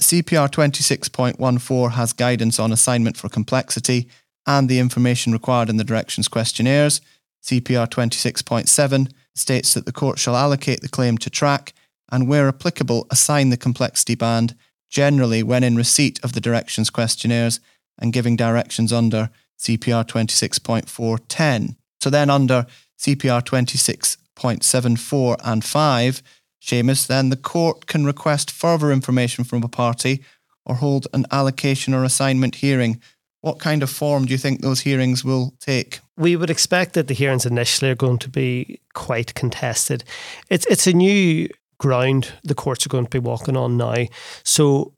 CPR 0.01 0.49
26.14 0.49 1.91
has 1.93 2.15
guidance 2.15 2.59
on 2.59 2.73
assignment 2.73 3.19
for 3.19 3.29
complexity 3.29 4.09
and 4.47 4.71
the 4.71 4.79
information 4.79 5.35
required 5.35 5.69
in 5.69 5.77
the 5.77 5.85
directions 5.85 6.27
questionnaires. 6.27 7.03
CPR 7.43 7.87
26.7 7.87 9.13
states 9.35 9.75
that 9.75 9.85
the 9.85 9.93
court 9.93 10.19
shall 10.19 10.35
allocate 10.35 10.81
the 10.81 10.89
claim 10.89 11.19
to 11.19 11.29
track 11.29 11.75
and, 12.11 12.27
where 12.27 12.49
applicable, 12.49 13.07
assign 13.11 13.51
the 13.51 13.59
complexity 13.59 14.15
band, 14.15 14.57
generally 14.89 15.43
when 15.43 15.63
in 15.63 15.77
receipt 15.77 16.19
of 16.25 16.33
the 16.33 16.41
directions 16.41 16.89
questionnaires 16.89 17.61
and 17.99 18.13
giving 18.13 18.37
directions 18.37 18.93
under 18.93 19.31
CPR 19.59 20.05
26.410. 20.07 21.77
So 22.01 22.11
then 22.11 22.31
under 22.31 22.67
CPR 22.99 23.43
26.74 23.43 25.37
and 25.45 25.65
5, 25.65 26.23
Seamus, 26.63 27.07
then 27.07 27.31
the 27.31 27.37
court 27.37 27.87
can 27.87 28.05
request 28.05 28.51
further 28.51 28.93
information 28.93 29.45
from 29.45 29.63
a 29.63 29.69
party 29.69 30.23
or 30.65 30.77
hold 30.77 31.07
an 31.13 31.27
allocation 31.31 31.95
or 31.95 32.05
assignment 32.05 32.57
hearing. 32.57 33.01
What 33.41 33.59
kind 33.59 33.83
of 33.83 33.89
form 33.89 34.27
do 34.27 34.33
you 34.33 34.39
think 34.39 34.61
those 34.61 34.81
hearings 34.81 35.25
will 35.25 35.55
take? 35.61 36.01
We 36.19 36.37
would 36.37 36.51
expect 36.51 36.93
that 36.93 37.09
the 37.09 37.15
hearings 37.15 37.47
initially 37.47 37.91
are 37.91 37.95
going 37.95 38.19
to 38.19 38.29
be 38.29 38.81
quite 38.93 39.35
contested. 39.35 40.05
It's 40.51 40.67
it's 40.67 40.87
a 40.87 40.93
new 40.93 41.49
ground 41.79 42.33
the 42.45 42.55
courts 42.55 42.85
are 42.85 42.91
going 42.91 43.07
to 43.07 43.11
be 43.11 43.19
walking 43.19 43.57
on 43.57 43.79
now. 43.79 44.05
So 44.45 44.93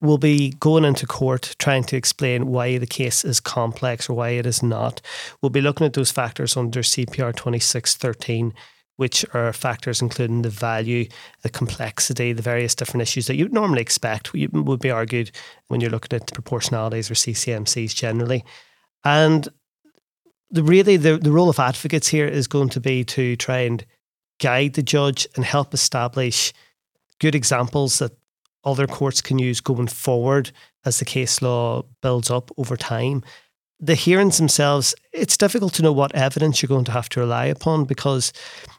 will 0.00 0.18
be 0.18 0.50
going 0.60 0.84
into 0.84 1.06
court 1.06 1.56
trying 1.58 1.84
to 1.84 1.96
explain 1.96 2.46
why 2.46 2.78
the 2.78 2.86
case 2.86 3.24
is 3.24 3.40
complex 3.40 4.08
or 4.08 4.14
why 4.14 4.30
it 4.30 4.46
is 4.46 4.62
not. 4.62 5.00
We'll 5.42 5.50
be 5.50 5.60
looking 5.60 5.86
at 5.86 5.94
those 5.94 6.12
factors 6.12 6.56
under 6.56 6.80
CPR 6.80 7.34
2613, 7.34 8.54
which 8.96 9.24
are 9.34 9.52
factors 9.52 10.00
including 10.00 10.42
the 10.42 10.50
value, 10.50 11.08
the 11.42 11.50
complexity, 11.50 12.32
the 12.32 12.42
various 12.42 12.74
different 12.74 13.02
issues 13.02 13.26
that 13.26 13.36
you'd 13.36 13.52
normally 13.52 13.80
expect 13.80 14.32
would 14.32 14.80
be 14.80 14.90
argued 14.90 15.32
when 15.66 15.80
you're 15.80 15.90
looking 15.90 16.16
at 16.16 16.26
proportionalities 16.26 17.10
or 17.10 17.14
CCMCs 17.14 17.94
generally. 17.94 18.44
And 19.04 19.48
the 20.50 20.62
really 20.62 20.96
the, 20.96 21.18
the 21.18 21.32
role 21.32 21.50
of 21.50 21.58
advocates 21.58 22.08
here 22.08 22.26
is 22.26 22.46
going 22.46 22.70
to 22.70 22.80
be 22.80 23.04
to 23.04 23.36
try 23.36 23.58
and 23.60 23.84
guide 24.40 24.74
the 24.74 24.82
judge 24.82 25.26
and 25.34 25.44
help 25.44 25.74
establish 25.74 26.52
good 27.18 27.34
examples 27.34 27.98
that 27.98 28.12
other 28.64 28.86
courts 28.86 29.20
can 29.20 29.38
use 29.38 29.60
going 29.60 29.86
forward 29.86 30.50
as 30.84 30.98
the 30.98 31.04
case 31.04 31.42
law 31.42 31.82
builds 32.02 32.30
up 32.30 32.50
over 32.56 32.76
time. 32.76 33.22
The 33.80 33.94
hearings 33.94 34.38
themselves, 34.38 34.94
it's 35.12 35.36
difficult 35.36 35.74
to 35.74 35.82
know 35.82 35.92
what 35.92 36.14
evidence 36.14 36.60
you're 36.60 36.68
going 36.68 36.84
to 36.86 36.92
have 36.92 37.08
to 37.10 37.20
rely 37.20 37.46
upon 37.46 37.84
because 37.84 38.32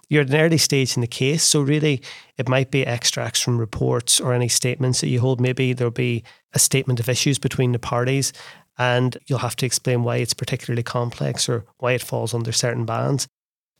you're 0.09 0.23
at 0.23 0.29
an 0.29 0.35
early 0.35 0.57
stage 0.57 0.97
in 0.97 1.01
the 1.01 1.07
case. 1.07 1.43
So, 1.43 1.61
really, 1.61 2.01
it 2.37 2.49
might 2.49 2.71
be 2.71 2.85
extracts 2.85 3.39
from 3.39 3.57
reports 3.57 4.19
or 4.19 4.33
any 4.33 4.49
statements 4.49 4.99
that 5.01 5.07
you 5.07 5.21
hold. 5.21 5.39
Maybe 5.39 5.71
there'll 5.71 5.91
be 5.91 6.23
a 6.53 6.59
statement 6.59 6.99
of 6.99 7.07
issues 7.07 7.39
between 7.39 7.71
the 7.71 7.79
parties, 7.79 8.33
and 8.77 9.17
you'll 9.27 9.39
have 9.39 9.55
to 9.57 9.65
explain 9.65 10.03
why 10.03 10.17
it's 10.17 10.33
particularly 10.33 10.83
complex 10.83 11.47
or 11.47 11.65
why 11.77 11.93
it 11.93 12.01
falls 12.01 12.33
under 12.33 12.51
certain 12.51 12.85
bands. 12.85 13.27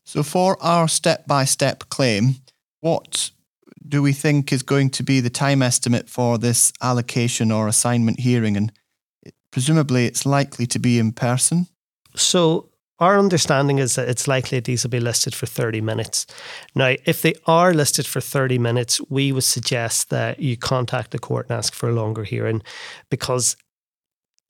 So, 0.06 0.24
for 0.24 0.62
our 0.62 0.88
step 0.88 1.28
by 1.28 1.46
step 1.46 1.90
claim, 1.90 2.36
what 2.80 3.32
do 3.90 4.02
we 4.02 4.14
think 4.14 4.54
is 4.54 4.64
going 4.64 4.92
to 4.92 5.04
be 5.04 5.20
the 5.20 5.30
time 5.30 5.62
estimate 5.62 6.10
for 6.10 6.38
this 6.38 6.72
allocation 6.82 7.52
or 7.52 7.68
assignment 7.68 8.20
hearing? 8.20 8.56
And 8.56 8.72
presumably 9.52 10.06
it's 10.06 10.26
likely 10.26 10.66
to 10.68 10.80
be 10.80 11.00
in 11.00 11.12
person. 11.12 11.68
So, 12.16 12.70
our 13.00 13.18
understanding 13.18 13.80
is 13.80 13.96
that 13.96 14.10
it's 14.10 14.28
likely 14.28 14.60
these 14.60 14.84
will 14.84 14.90
be 14.90 15.00
listed 15.00 15.34
for 15.34 15.46
30 15.46 15.80
minutes. 15.80 16.28
Now, 16.76 16.96
if 17.06 17.22
they 17.22 17.34
are 17.48 17.74
listed 17.74 18.06
for 18.06 18.20
30 18.20 18.60
minutes, 18.60 19.00
we 19.10 19.32
would 19.32 19.46
suggest 19.46 20.10
that 20.10 20.42
you 20.42 20.58
contact 20.58 21.12
the 21.12 21.20
court 21.20 21.48
and 21.48 21.58
ask 21.58 21.74
for 21.74 21.88
a 21.88 21.94
longer 21.94 22.26
hearing 22.26 22.62
because 23.10 23.56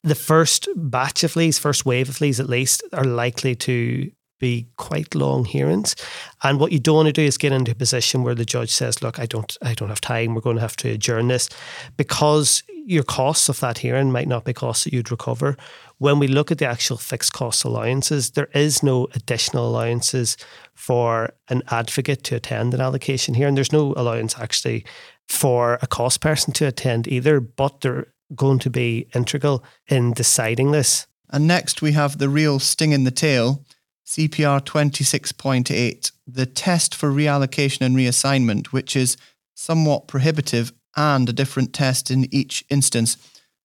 the 0.04 0.16
first 0.16 0.68
batch 0.76 1.24
of 1.24 1.36
leads, 1.36 1.60
first 1.60 1.86
wave 1.86 2.10
of 2.10 2.22
leads 2.22 2.40
at 2.40 2.50
least, 2.50 2.82
are 2.92 3.04
likely 3.04 3.54
to 3.54 4.10
be 4.40 4.68
quite 4.78 5.14
long 5.16 5.46
hearings. 5.46 5.96
And 6.44 6.60
what 6.60 6.72
you 6.72 6.80
don't 6.80 6.96
want 6.96 7.08
to 7.08 7.14
do 7.14 7.22
is 7.22 7.38
get 7.38 7.52
into 7.52 7.72
a 7.72 7.76
position 7.76 8.24
where 8.24 8.36
the 8.36 8.46
judge 8.46 8.72
says, 8.72 9.02
look, 9.02 9.20
I 9.20 9.26
don't 9.26 9.56
I 9.62 9.74
don't 9.74 9.90
have 9.90 10.02
time, 10.02 10.34
we're 10.34 10.42
going 10.42 10.56
to 10.56 10.62
have 10.62 10.78
to 10.78 10.90
adjourn 10.90 11.28
this 11.28 11.50
because 11.98 12.64
your 12.86 13.04
costs 13.04 13.50
of 13.50 13.60
that 13.60 13.78
hearing 13.78 14.12
might 14.12 14.28
not 14.28 14.46
be 14.46 14.54
costs 14.54 14.84
that 14.84 14.94
you'd 14.94 15.12
recover. 15.12 15.56
When 16.00 16.18
we 16.18 16.28
look 16.28 16.52
at 16.52 16.58
the 16.58 16.66
actual 16.66 16.98
fixed 16.98 17.34
cost 17.34 17.64
allowances, 17.64 18.32
there 18.32 18.50
is 18.56 18.82
no 18.82 19.08
additional 19.14 19.70
allowances 19.70 20.38
for 20.74 21.34
an 21.50 21.62
advocate 21.70 22.24
to 22.24 22.36
attend 22.36 22.74
an 22.74 22.82
allocation 22.82 23.36
hearing. 23.36 23.54
There's 23.54 23.72
no 23.72 23.94
allowance 23.96 24.40
actually 24.40 24.86
for 25.28 25.78
a 25.82 25.88
cost 25.88 26.22
person 26.22 26.52
to 26.54 26.66
attend 26.66 27.08
either, 27.08 27.40
but 27.40 27.82
they're 27.82 28.08
going 28.36 28.60
to 28.60 28.70
be 28.70 29.08
integral 29.14 29.64
in 29.88 30.14
deciding 30.14 30.72
this. 30.72 31.06
And 31.30 31.48
next 31.48 31.82
we 31.82 31.92
have 31.92 32.18
the 32.18 32.30
real 32.30 32.58
sting 32.58 32.92
in 32.92 33.04
the 33.04 33.12
tail 33.12 33.64
CPR 34.10 34.60
26.8, 34.62 36.12
the 36.26 36.48
test 36.48 36.96
for 36.96 37.12
reallocation 37.12 37.82
and 37.82 37.96
reassignment, 37.96 38.68
which 38.68 38.96
is 38.96 39.18
somewhat 39.54 40.08
prohibitive 40.08 40.74
and 40.96 41.30
a 41.30 41.34
different 41.34 41.74
test 41.74 42.10
in 42.10 42.28
each 42.34 42.66
instance. 42.72 43.18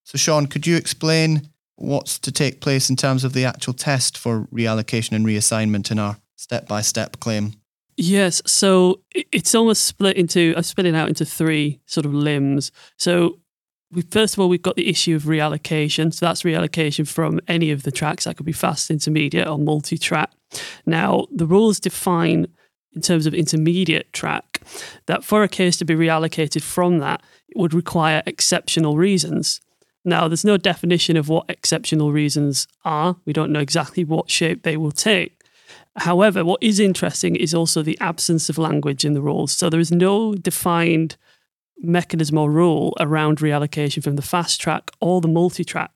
So, 0.04 0.18
Sean, 0.18 0.46
could 0.46 0.66
you 0.66 0.76
explain 0.76 1.48
what's 1.76 2.18
to 2.18 2.30
take 2.30 2.60
place 2.60 2.90
in 2.90 2.96
terms 2.96 3.24
of 3.24 3.32
the 3.32 3.46
actual 3.46 3.72
test 3.72 4.18
for 4.18 4.46
reallocation 4.52 5.12
and 5.12 5.24
reassignment 5.24 5.90
in 5.90 5.98
our 5.98 6.18
step 6.36 6.68
by 6.68 6.82
step 6.82 7.20
claim? 7.20 7.54
Yes, 7.96 8.42
so 8.44 9.00
it's 9.14 9.54
almost 9.54 9.86
split 9.86 10.18
into, 10.18 10.52
uh, 10.54 10.58
I've 10.58 10.66
split 10.66 10.86
it 10.86 10.94
out 10.94 11.08
into 11.08 11.24
three 11.24 11.80
sort 11.86 12.04
of 12.04 12.12
limbs. 12.12 12.70
So 12.98 13.38
we, 13.94 14.02
first 14.02 14.34
of 14.34 14.40
all, 14.40 14.48
we've 14.48 14.62
got 14.62 14.76
the 14.76 14.88
issue 14.88 15.14
of 15.16 15.24
reallocation. 15.24 16.12
So 16.12 16.26
that's 16.26 16.42
reallocation 16.42 17.06
from 17.06 17.40
any 17.48 17.70
of 17.70 17.82
the 17.82 17.92
tracks. 17.92 18.24
That 18.24 18.36
could 18.36 18.46
be 18.46 18.52
fast, 18.52 18.90
intermediate, 18.90 19.46
or 19.46 19.58
multi 19.58 19.96
track. 19.98 20.30
Now, 20.86 21.26
the 21.32 21.46
rules 21.46 21.80
define 21.80 22.48
in 22.92 23.02
terms 23.02 23.26
of 23.26 23.34
intermediate 23.34 24.12
track 24.12 24.60
that 25.06 25.24
for 25.24 25.42
a 25.42 25.48
case 25.48 25.76
to 25.78 25.84
be 25.84 25.94
reallocated 25.94 26.62
from 26.62 26.98
that, 26.98 27.22
it 27.48 27.58
would 27.58 27.74
require 27.74 28.22
exceptional 28.26 28.96
reasons. 28.96 29.60
Now, 30.04 30.28
there's 30.28 30.44
no 30.44 30.56
definition 30.56 31.16
of 31.16 31.28
what 31.28 31.46
exceptional 31.48 32.12
reasons 32.12 32.68
are. 32.84 33.16
We 33.24 33.32
don't 33.32 33.52
know 33.52 33.60
exactly 33.60 34.04
what 34.04 34.30
shape 34.30 34.62
they 34.62 34.76
will 34.76 34.92
take. 34.92 35.40
However, 35.96 36.44
what 36.44 36.62
is 36.62 36.78
interesting 36.80 37.36
is 37.36 37.54
also 37.54 37.82
the 37.82 37.98
absence 38.00 38.48
of 38.48 38.58
language 38.58 39.04
in 39.04 39.14
the 39.14 39.22
rules. 39.22 39.52
So 39.52 39.70
there 39.70 39.80
is 39.80 39.92
no 39.92 40.34
defined 40.34 41.16
mechanism 41.78 42.38
or 42.38 42.50
rule 42.50 42.94
around 43.00 43.38
reallocation 43.38 44.02
from 44.02 44.16
the 44.16 44.22
fast 44.22 44.60
track 44.60 44.90
or 45.00 45.20
the 45.20 45.28
multi 45.28 45.64
track. 45.64 45.90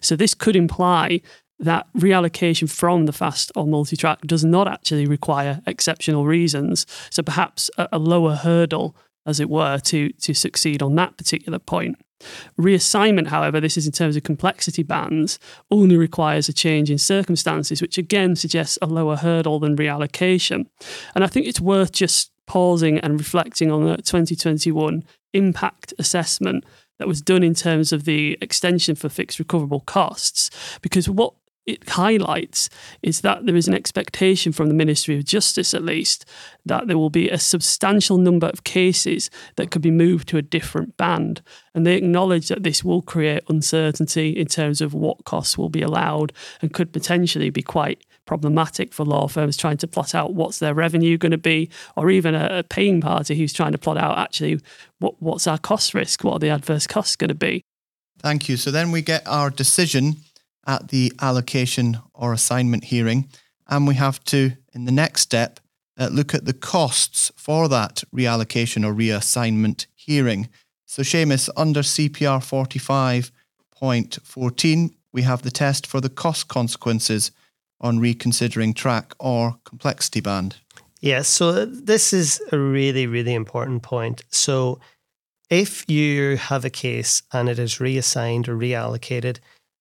So 0.00 0.16
this 0.16 0.34
could 0.34 0.56
imply 0.56 1.20
that 1.58 1.86
reallocation 1.96 2.70
from 2.70 3.06
the 3.06 3.12
fast 3.12 3.50
or 3.56 3.66
multi 3.66 3.96
track 3.96 4.20
does 4.22 4.44
not 4.44 4.68
actually 4.68 5.06
require 5.06 5.62
exceptional 5.66 6.26
reasons. 6.26 6.86
So 7.10 7.22
perhaps 7.22 7.70
a, 7.78 7.88
a, 7.92 7.98
lower 7.98 8.34
hurdle, 8.34 8.96
as 9.24 9.40
it 9.40 9.48
were, 9.48 9.78
to, 9.78 10.10
to 10.10 10.34
succeed 10.34 10.82
on 10.82 10.94
that 10.96 11.16
particular 11.16 11.58
point. 11.58 11.96
Reassignment, 12.58 13.28
however, 13.28 13.60
this 13.60 13.76
is 13.76 13.86
in 13.86 13.92
terms 13.92 14.16
of 14.16 14.22
complexity 14.22 14.82
bands, 14.82 15.38
only 15.70 15.96
requires 15.96 16.48
a 16.48 16.52
change 16.52 16.90
in 16.90 16.98
circumstances, 16.98 17.82
which 17.82 17.98
again 17.98 18.36
suggests 18.36 18.78
a 18.80 18.86
lower 18.86 19.16
hurdle 19.16 19.58
than 19.58 19.76
reallocation. 19.76 20.66
And 21.14 21.24
I 21.24 21.26
think 21.26 21.46
it's 21.46 21.60
worth 21.60 21.92
just 21.92 22.32
pausing 22.46 22.98
and 22.98 23.18
reflecting 23.18 23.70
on 23.70 23.84
the 23.84 23.96
2021 23.96 25.04
impact 25.32 25.92
assessment 25.98 26.64
that 26.98 27.08
was 27.08 27.20
done 27.20 27.42
in 27.42 27.54
terms 27.54 27.92
of 27.92 28.04
the 28.04 28.38
extension 28.40 28.94
for 28.94 29.08
fixed 29.08 29.38
recoverable 29.38 29.80
costs. 29.80 30.50
Because 30.80 31.08
what 31.08 31.34
it 31.66 31.88
highlights 31.88 32.70
is 33.02 33.22
that 33.22 33.44
there 33.44 33.56
is 33.56 33.66
an 33.66 33.74
expectation 33.74 34.52
from 34.52 34.68
the 34.68 34.74
Ministry 34.74 35.16
of 35.16 35.24
Justice, 35.24 35.74
at 35.74 35.84
least, 35.84 36.24
that 36.64 36.86
there 36.86 36.96
will 36.96 37.10
be 37.10 37.28
a 37.28 37.38
substantial 37.38 38.18
number 38.18 38.46
of 38.46 38.64
cases 38.64 39.30
that 39.56 39.72
could 39.72 39.82
be 39.82 39.90
moved 39.90 40.28
to 40.28 40.38
a 40.38 40.42
different 40.42 40.96
band. 40.96 41.42
And 41.74 41.84
they 41.84 41.96
acknowledge 41.96 42.48
that 42.48 42.62
this 42.62 42.84
will 42.84 43.02
create 43.02 43.42
uncertainty 43.48 44.30
in 44.30 44.46
terms 44.46 44.80
of 44.80 44.94
what 44.94 45.24
costs 45.24 45.58
will 45.58 45.68
be 45.68 45.82
allowed 45.82 46.32
and 46.62 46.72
could 46.72 46.92
potentially 46.92 47.50
be 47.50 47.62
quite 47.62 48.00
problematic 48.26 48.92
for 48.92 49.04
law 49.04 49.28
firms 49.28 49.56
trying 49.56 49.76
to 49.78 49.86
plot 49.86 50.14
out 50.14 50.34
what's 50.34 50.58
their 50.58 50.74
revenue 50.74 51.16
going 51.16 51.32
to 51.32 51.38
be, 51.38 51.70
or 51.96 52.10
even 52.10 52.34
a, 52.34 52.58
a 52.58 52.62
paying 52.62 53.00
party 53.00 53.36
who's 53.36 53.52
trying 53.52 53.72
to 53.72 53.78
plot 53.78 53.96
out 53.96 54.18
actually 54.18 54.60
what, 54.98 55.20
what's 55.22 55.46
our 55.46 55.58
cost 55.58 55.94
risk, 55.94 56.24
what 56.24 56.34
are 56.34 56.38
the 56.40 56.50
adverse 56.50 56.86
costs 56.86 57.16
going 57.16 57.28
to 57.28 57.34
be. 57.34 57.62
Thank 58.18 58.48
you. 58.48 58.56
So 58.56 58.70
then 58.70 58.90
we 58.90 59.02
get 59.02 59.26
our 59.26 59.50
decision 59.50 60.16
at 60.66 60.88
the 60.88 61.12
allocation 61.20 61.98
or 62.12 62.32
assignment 62.32 62.84
hearing. 62.84 63.28
And 63.68 63.86
we 63.86 63.94
have 63.94 64.22
to, 64.24 64.52
in 64.74 64.84
the 64.84 64.92
next 64.92 65.22
step, 65.22 65.60
uh, 65.98 66.08
look 66.12 66.34
at 66.34 66.44
the 66.44 66.52
costs 66.52 67.32
for 67.36 67.68
that 67.68 68.04
reallocation 68.14 68.84
or 68.84 68.92
reassignment 68.92 69.86
hearing. 69.94 70.48
So, 70.84 71.02
Seamus, 71.02 71.48
under 71.56 71.80
CPR 71.80 72.40
45.14, 73.80 74.94
we 75.12 75.22
have 75.22 75.42
the 75.42 75.50
test 75.50 75.86
for 75.86 76.00
the 76.00 76.08
cost 76.10 76.48
consequences 76.48 77.32
on 77.80 77.98
reconsidering 77.98 78.74
track 78.74 79.14
or 79.18 79.56
complexity 79.64 80.20
band. 80.20 80.56
Yes, 81.00 81.28
so 81.28 81.66
this 81.66 82.12
is 82.12 82.40
a 82.52 82.58
really, 82.58 83.06
really 83.06 83.34
important 83.34 83.82
point. 83.82 84.22
So, 84.30 84.80
if 85.48 85.88
you 85.88 86.36
have 86.38 86.64
a 86.64 86.70
case 86.70 87.22
and 87.32 87.48
it 87.48 87.58
is 87.60 87.78
reassigned 87.78 88.48
or 88.48 88.56
reallocated, 88.56 89.38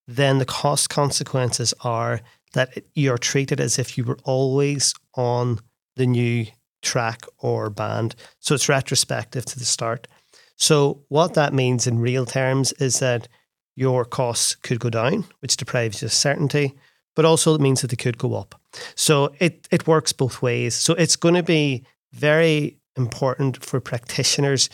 then 0.08 0.38
the 0.38 0.46
cost 0.46 0.90
consequences 0.90 1.74
are 1.82 2.22
that 2.54 2.84
you're 2.94 3.18
treated 3.18 3.60
as 3.60 3.80
if 3.80 3.98
you 3.98 4.04
were 4.04 4.20
always 4.24 4.94
on 5.16 5.60
the 5.96 6.06
new 6.06 6.46
track 6.82 7.26
or 7.40 7.70
band. 7.70 8.16
So 8.40 8.56
it's 8.56 8.70
retrospective 8.70 9.46
to 9.46 9.60
the 9.60 9.66
start. 9.66 10.08
So, 10.56 11.04
what 11.10 11.34
that 11.34 11.54
means 11.54 11.86
in 11.86 12.00
real 12.00 12.26
terms 12.26 12.72
is 12.74 13.00
that 13.00 13.28
your 13.76 14.06
costs 14.06 14.56
could 14.56 14.80
go 14.80 14.90
down, 14.90 15.26
which 15.40 15.58
deprives 15.58 16.02
you 16.02 16.06
of 16.06 16.14
certainty, 16.14 16.76
but 17.16 17.26
also 17.26 17.56
it 17.56 17.62
means 17.62 17.82
that 17.82 17.90
they 17.90 17.96
could 17.96 18.18
go 18.18 18.36
up. 18.36 18.60
So, 18.96 19.34
it, 19.40 19.68
it 19.72 19.88
works 19.88 20.14
both 20.14 20.42
ways. 20.42 20.76
So, 20.76 20.94
it's 20.94 21.16
going 21.16 21.36
to 21.36 21.44
be 21.44 21.84
very 22.14 22.78
important 22.96 23.64
for 23.64 23.80
practitioners 23.80 24.70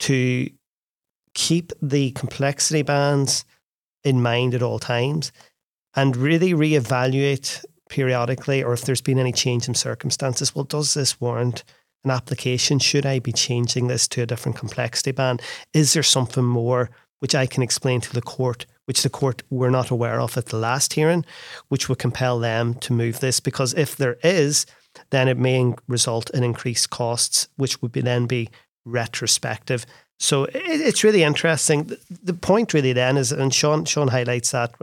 to 0.00 0.48
keep 1.34 1.72
the 1.82 2.10
complexity 2.12 2.82
bands 2.82 3.44
in 4.04 4.22
mind 4.22 4.54
at 4.54 4.62
all 4.62 4.78
times 4.78 5.32
and 5.94 6.16
really 6.16 6.52
reevaluate 6.52 7.64
periodically 7.88 8.62
or 8.62 8.72
if 8.72 8.82
there's 8.82 9.00
been 9.00 9.18
any 9.18 9.32
change 9.32 9.68
in 9.68 9.74
circumstances. 9.74 10.54
Well, 10.54 10.64
does 10.64 10.94
this 10.94 11.20
warrant 11.20 11.64
an 12.04 12.10
application? 12.10 12.78
Should 12.78 13.06
I 13.06 13.18
be 13.18 13.32
changing 13.32 13.88
this 13.88 14.08
to 14.08 14.22
a 14.22 14.26
different 14.26 14.56
complexity 14.56 15.12
band? 15.12 15.42
Is 15.72 15.92
there 15.92 16.02
something 16.02 16.44
more 16.44 16.90
which 17.18 17.34
I 17.34 17.46
can 17.46 17.62
explain 17.62 18.00
to 18.02 18.12
the 18.12 18.22
court, 18.22 18.66
which 18.86 19.02
the 19.02 19.10
court 19.10 19.42
were 19.50 19.70
not 19.70 19.90
aware 19.90 20.20
of 20.20 20.36
at 20.36 20.46
the 20.46 20.56
last 20.56 20.94
hearing, 20.94 21.24
which 21.68 21.88
would 21.88 21.98
compel 21.98 22.38
them 22.38 22.74
to 22.74 22.92
move 22.92 23.20
this? 23.20 23.40
Because 23.40 23.74
if 23.74 23.96
there 23.96 24.16
is, 24.22 24.66
then 25.10 25.28
it 25.28 25.36
may 25.36 25.74
result 25.86 26.30
in 26.30 26.42
increased 26.42 26.90
costs, 26.90 27.48
which 27.56 27.82
would 27.82 27.92
be 27.92 28.00
then 28.00 28.26
be 28.26 28.48
retrospective. 28.84 29.84
So 30.18 30.44
it, 30.44 30.54
it's 30.54 31.04
really 31.04 31.22
interesting. 31.22 31.90
The 32.22 32.34
point 32.34 32.72
really 32.72 32.92
then 32.92 33.16
is, 33.16 33.32
and 33.32 33.52
Sean 33.52 33.84
Sean 33.84 34.08
highlights 34.08 34.52
that, 34.52 34.74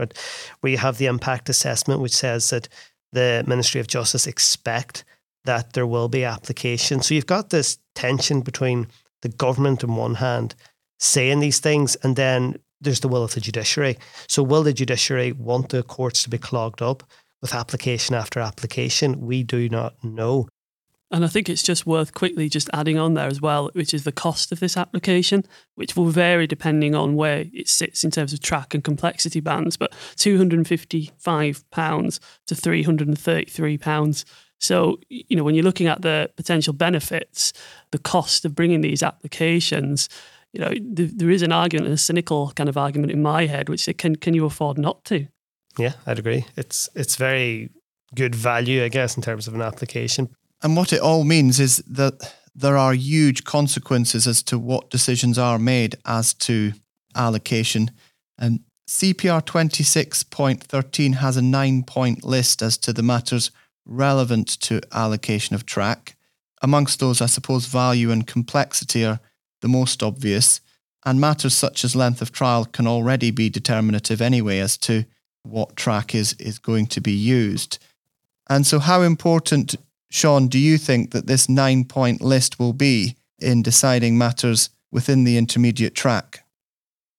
you 0.63 0.77
have 0.77 0.97
the 0.97 1.07
impact 1.07 1.49
assessment, 1.49 2.01
which 2.01 2.15
says 2.15 2.49
that 2.51 2.67
the 3.11 3.43
Ministry 3.47 3.79
of 3.81 3.87
Justice 3.87 4.27
expect 4.27 5.03
that 5.45 5.73
there 5.73 5.87
will 5.87 6.07
be 6.07 6.23
application. 6.23 7.01
So 7.01 7.13
you've 7.13 7.25
got 7.25 7.49
this 7.49 7.77
tension 7.95 8.41
between 8.41 8.87
the 9.21 9.29
government 9.29 9.83
on 9.83 9.95
one 9.95 10.15
hand 10.15 10.55
saying 10.99 11.39
these 11.39 11.59
things, 11.59 11.95
and 11.97 12.15
then 12.15 12.57
there's 12.83 12.99
the 12.99 13.07
will 13.07 13.23
of 13.23 13.33
the 13.33 13.41
judiciary. 13.41 13.97
So 14.27 14.43
will 14.43 14.63
the 14.63 14.73
judiciary 14.73 15.31
want 15.31 15.69
the 15.69 15.83
courts 15.83 16.23
to 16.23 16.29
be 16.29 16.37
clogged 16.37 16.81
up 16.81 17.03
with 17.41 17.53
application 17.53 18.15
after 18.15 18.39
application? 18.39 19.21
We 19.21 19.43
do 19.43 19.69
not 19.69 20.03
know. 20.03 20.47
And 21.11 21.23
I 21.23 21.27
think 21.27 21.47
it's 21.47 21.61
just 21.61 21.85
worth 21.85 22.15
quickly 22.15 22.49
just 22.49 22.71
adding 22.73 22.97
on 22.97 23.13
there 23.13 23.27
as 23.27 23.39
well, 23.39 23.69
which 23.73 23.93
is 23.93 24.03
the 24.03 24.11
cost 24.11 24.51
of 24.51 24.59
this 24.59 24.75
application, 24.75 25.43
which 25.75 25.95
will 25.95 26.07
vary 26.07 26.47
depending 26.47 26.95
on 26.95 27.13
where 27.13 27.45
it 27.53 27.69
sits 27.69 28.03
in 28.03 28.09
terms 28.09 28.33
of 28.33 28.39
track 28.39 28.73
and 28.73 28.83
complexity 28.83 29.39
bands, 29.39 29.77
but 29.77 29.91
£255 30.15 32.19
to 32.47 32.55
£333. 32.55 34.25
So, 34.59 34.97
you 35.09 35.37
know, 35.37 35.43
when 35.43 35.53
you're 35.53 35.63
looking 35.63 35.85
at 35.85 36.01
the 36.01 36.31
potential 36.35 36.73
benefits, 36.73 37.53
the 37.91 37.99
cost 37.99 38.43
of 38.43 38.55
bringing 38.55 38.81
these 38.81 39.03
applications, 39.03 40.09
you 40.53 40.61
know, 40.61 40.69
th- 40.69 41.11
there 41.15 41.31
is 41.31 41.41
an 41.41 41.51
argument, 41.51 41.91
a 41.91 41.97
cynical 41.97 42.51
kind 42.55 42.69
of 42.69 42.77
argument 42.77 43.11
in 43.11 43.21
my 43.21 43.47
head, 43.47 43.69
which 43.69 43.87
is, 43.87 43.95
can 43.97 44.15
can 44.15 44.33
you 44.33 44.45
afford 44.45 44.77
not 44.77 45.03
to? 45.05 45.27
Yeah, 45.77 45.93
I'd 46.05 46.19
agree. 46.19 46.45
It's 46.55 46.89
it's 46.95 47.15
very 47.15 47.71
good 48.15 48.35
value, 48.35 48.83
I 48.83 48.89
guess, 48.89 49.17
in 49.17 49.23
terms 49.23 49.47
of 49.47 49.55
an 49.55 49.61
application. 49.61 50.29
And 50.61 50.77
what 50.77 50.93
it 50.93 51.01
all 51.01 51.23
means 51.23 51.59
is 51.59 51.77
that 51.87 52.33
there 52.55 52.77
are 52.77 52.93
huge 52.93 53.43
consequences 53.43 54.27
as 54.27 54.43
to 54.43 54.59
what 54.59 54.91
decisions 54.91 55.37
are 55.39 55.57
made 55.57 55.95
as 56.05 56.33
to 56.35 56.73
allocation. 57.15 57.91
And 58.37 58.59
CPR 58.87 59.41
26.13 59.43 61.15
has 61.15 61.37
a 61.37 61.41
nine 61.41 61.83
point 61.83 62.23
list 62.23 62.61
as 62.61 62.77
to 62.79 62.93
the 62.93 63.01
matters 63.01 63.49
relevant 63.85 64.47
to 64.61 64.81
allocation 64.91 65.55
of 65.55 65.65
track. 65.65 66.15
Amongst 66.61 66.99
those, 66.99 67.21
I 67.21 67.25
suppose 67.25 67.65
value 67.65 68.11
and 68.11 68.27
complexity 68.27 69.03
are 69.03 69.19
the 69.63 69.67
most 69.67 70.03
obvious, 70.03 70.61
and 71.05 71.19
matters 71.19 71.55
such 71.55 71.83
as 71.83 71.95
length 71.95 72.21
of 72.21 72.31
trial 72.31 72.65
can 72.65 72.85
already 72.85 73.31
be 73.31 73.49
determinative 73.49 74.21
anyway 74.21 74.59
as 74.59 74.77
to 74.77 75.05
what 75.41 75.75
track 75.75 76.13
is, 76.13 76.33
is 76.33 76.59
going 76.59 76.85
to 76.87 77.01
be 77.01 77.11
used. 77.11 77.79
And 78.47 78.67
so, 78.67 78.77
how 78.79 79.01
important 79.01 79.75
Sean, 80.11 80.47
do 80.47 80.59
you 80.59 80.77
think 80.77 81.11
that 81.11 81.25
this 81.25 81.49
nine 81.49 81.85
point 81.85 82.21
list 82.21 82.59
will 82.59 82.73
be 82.73 83.15
in 83.39 83.63
deciding 83.63 84.17
matters 84.17 84.69
within 84.91 85.23
the 85.23 85.37
intermediate 85.37 85.95
track? 85.95 86.45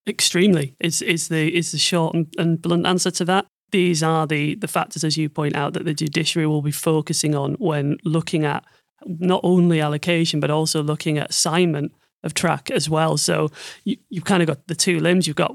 Extremely 0.06 0.76
is 0.78 1.02
is 1.02 1.28
the 1.28 1.54
is 1.56 1.72
the 1.72 1.78
short 1.78 2.14
and, 2.14 2.32
and 2.38 2.62
blunt 2.62 2.86
answer 2.86 3.10
to 3.10 3.24
that. 3.24 3.46
These 3.72 4.02
are 4.02 4.26
the 4.26 4.54
the 4.54 4.68
factors, 4.68 5.02
as 5.02 5.16
you 5.16 5.28
point 5.28 5.56
out, 5.56 5.72
that 5.72 5.86
the 5.86 5.94
judiciary 5.94 6.46
will 6.46 6.62
be 6.62 6.70
focusing 6.70 7.34
on 7.34 7.54
when 7.54 7.96
looking 8.04 8.44
at 8.44 8.64
not 9.06 9.40
only 9.42 9.80
allocation 9.80 10.40
but 10.40 10.50
also 10.50 10.82
looking 10.82 11.18
at 11.18 11.30
assignment 11.30 11.92
of 12.24 12.34
track 12.34 12.70
as 12.70 12.88
well. 12.88 13.16
So 13.16 13.50
you, 13.84 13.96
you've 14.08 14.24
kind 14.24 14.42
of 14.42 14.46
got 14.46 14.66
the 14.66 14.74
two 14.74 15.00
limbs. 15.00 15.26
You've 15.26 15.36
got 15.36 15.54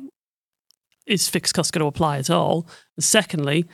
is 1.06 1.28
fixed 1.28 1.56
cost 1.56 1.74
going 1.74 1.82
to 1.82 1.88
apply 1.88 2.20
at 2.20 2.30
all? 2.30 2.68
And 2.96 3.04
secondly, 3.04 3.66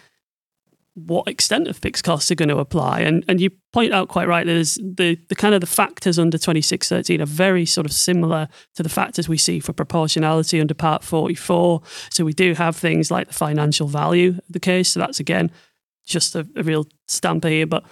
what 0.95 1.27
extent 1.27 1.67
of 1.67 1.75
fixed 1.75 2.05
costs 2.05 2.31
are 2.31 2.35
going 2.35 2.49
to 2.49 2.57
apply. 2.57 3.01
And 3.01 3.25
and 3.27 3.41
you 3.41 3.51
point 3.73 3.93
out 3.93 4.07
quite 4.07 4.29
right, 4.29 4.45
there's 4.45 4.75
the, 4.75 5.19
the 5.27 5.35
kind 5.35 5.53
of 5.53 5.59
the 5.59 5.67
factors 5.67 6.17
under 6.17 6.37
2613 6.37 7.21
are 7.21 7.25
very 7.25 7.65
sort 7.65 7.85
of 7.85 7.91
similar 7.91 8.47
to 8.75 8.83
the 8.83 8.89
factors 8.89 9.27
we 9.27 9.37
see 9.37 9.59
for 9.59 9.73
proportionality 9.73 10.61
under 10.61 10.73
Part 10.73 11.03
44. 11.03 11.81
So 12.09 12.23
we 12.23 12.31
do 12.31 12.53
have 12.53 12.77
things 12.77 13.11
like 13.11 13.27
the 13.27 13.33
financial 13.33 13.87
value 13.87 14.29
of 14.29 14.41
the 14.49 14.59
case. 14.59 14.89
So 14.89 15.01
that's 15.01 15.19
again 15.19 15.51
just 16.05 16.33
a, 16.33 16.47
a 16.55 16.63
real 16.63 16.87
stamper 17.07 17.49
here, 17.49 17.67
but 17.67 17.83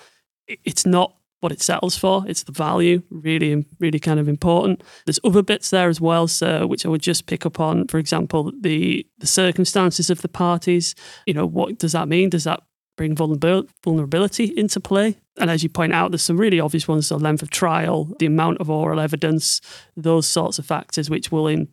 it's 0.48 0.86
not 0.86 1.14
what 1.44 1.52
it 1.52 1.62
settles 1.62 1.98
for. 1.98 2.24
It's 2.28 2.44
the 2.44 2.52
value, 2.52 3.04
really, 3.10 3.66
really 3.80 4.00
kind 4.00 4.20
of 4.20 4.28
important. 4.28 4.82
There's 5.06 5.20
other 5.24 5.44
bits 5.44 5.70
there 5.70 5.90
as 5.90 6.00
well, 6.00 6.28
so 6.28 6.66
which 6.66 6.86
I 6.86 6.90
would 6.90 7.02
just 7.02 7.26
pick 7.26 7.46
up 7.46 7.60
on. 7.60 7.88
For 7.88 7.98
example, 8.00 8.52
the 8.60 9.06
the 9.20 9.28
circumstances 9.28 10.10
of 10.10 10.22
the 10.22 10.30
parties. 10.30 10.96
You 11.26 11.34
know, 11.34 11.46
what 11.46 11.78
does 11.78 11.92
that 11.92 12.08
mean? 12.08 12.30
Does 12.30 12.46
that 12.46 12.62
bring 12.96 13.16
vulnerability 13.16 14.54
into 14.56 14.80
play. 14.80 15.18
And 15.40 15.50
as 15.50 15.64
you 15.64 15.70
point 15.70 15.94
out, 15.94 16.12
there's 16.12 16.22
some 16.22 16.38
really 16.38 16.60
obvious 16.60 16.88
ones 16.88 17.10
the 17.10 17.18
length 17.18 17.42
of 17.42 17.50
trial, 17.50 18.16
the 18.20 18.26
amount 18.26 18.60
of 18.60 18.70
oral 18.70 19.00
evidence, 19.00 19.62
those 19.98 20.28
sorts 20.28 20.60
of 20.60 20.66
factors 20.66 21.10
which 21.10 21.32
will 21.32 21.48
in, 21.48 21.70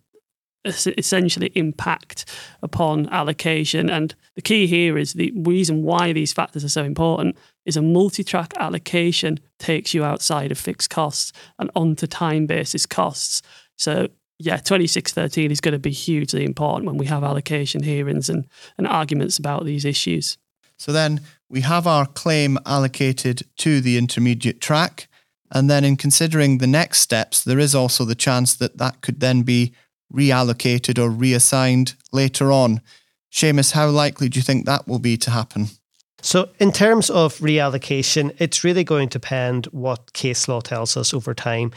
essentially 0.64 1.52
impact 1.54 2.24
upon 2.62 3.08
allocation. 3.10 3.90
And 3.90 4.14
the 4.34 4.42
key 4.42 4.66
here 4.66 4.96
is 4.96 5.12
the 5.12 5.32
reason 5.36 5.82
why 5.82 6.12
these 6.12 6.32
factors 6.32 6.64
are 6.64 6.70
so 6.70 6.84
important 6.84 7.36
is 7.70 7.76
a 7.76 7.82
multi 7.82 8.24
track 8.24 8.52
allocation 8.56 9.38
takes 9.60 9.94
you 9.94 10.02
outside 10.02 10.50
of 10.50 10.58
fixed 10.58 10.90
costs 10.90 11.32
and 11.58 11.70
onto 11.76 12.06
time 12.06 12.44
basis 12.46 12.84
costs. 12.84 13.42
So 13.78 14.08
yeah, 14.40 14.56
2613 14.56 15.52
is 15.52 15.60
going 15.60 15.72
to 15.72 15.78
be 15.78 15.92
hugely 15.92 16.44
important 16.44 16.86
when 16.86 16.98
we 16.98 17.06
have 17.06 17.22
allocation 17.22 17.84
hearings 17.84 18.28
and, 18.28 18.46
and 18.76 18.88
arguments 18.88 19.38
about 19.38 19.64
these 19.64 19.84
issues. 19.84 20.36
So 20.78 20.92
then 20.92 21.20
we 21.48 21.60
have 21.60 21.86
our 21.86 22.06
claim 22.06 22.58
allocated 22.66 23.42
to 23.58 23.80
the 23.80 23.96
intermediate 23.96 24.60
track. 24.60 25.06
And 25.52 25.70
then 25.70 25.84
in 25.84 25.96
considering 25.96 26.58
the 26.58 26.66
next 26.66 27.00
steps, 27.00 27.44
there 27.44 27.58
is 27.58 27.74
also 27.74 28.04
the 28.04 28.14
chance 28.14 28.54
that 28.56 28.78
that 28.78 29.00
could 29.00 29.20
then 29.20 29.42
be 29.42 29.72
reallocated 30.12 30.98
or 30.98 31.10
reassigned 31.10 31.94
later 32.12 32.50
on. 32.50 32.80
Seamus, 33.30 33.72
how 33.72 33.88
likely 33.88 34.28
do 34.28 34.38
you 34.38 34.42
think 34.42 34.66
that 34.66 34.88
will 34.88 34.98
be 34.98 35.16
to 35.18 35.30
happen? 35.30 35.68
So, 36.22 36.48
in 36.58 36.72
terms 36.72 37.10
of 37.10 37.38
reallocation, 37.38 38.34
it's 38.38 38.64
really 38.64 38.84
going 38.84 39.08
to 39.10 39.18
depend 39.18 39.66
what 39.66 40.12
case 40.12 40.48
law 40.48 40.60
tells 40.60 40.96
us 40.96 41.14
over 41.14 41.34
time. 41.34 41.72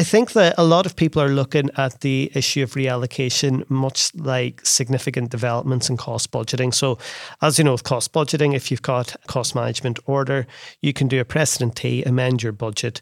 I 0.00 0.04
think 0.04 0.32
that 0.34 0.54
a 0.56 0.62
lot 0.62 0.86
of 0.86 0.94
people 0.94 1.20
are 1.20 1.28
looking 1.28 1.70
at 1.76 2.02
the 2.02 2.30
issue 2.32 2.62
of 2.62 2.74
reallocation 2.74 3.68
much 3.68 4.14
like 4.14 4.64
significant 4.64 5.30
developments 5.30 5.90
in 5.90 5.96
cost 5.96 6.30
budgeting. 6.30 6.72
So, 6.72 6.98
as 7.42 7.58
you 7.58 7.64
know, 7.64 7.72
with 7.72 7.82
cost 7.82 8.12
budgeting, 8.12 8.54
if 8.54 8.70
you've 8.70 8.82
got 8.82 9.16
cost 9.26 9.56
management 9.56 9.98
order, 10.06 10.46
you 10.82 10.92
can 10.92 11.08
do 11.08 11.20
a 11.20 11.24
precedent 11.24 11.74
T, 11.74 12.04
amend 12.04 12.44
your 12.44 12.52
budget, 12.52 13.00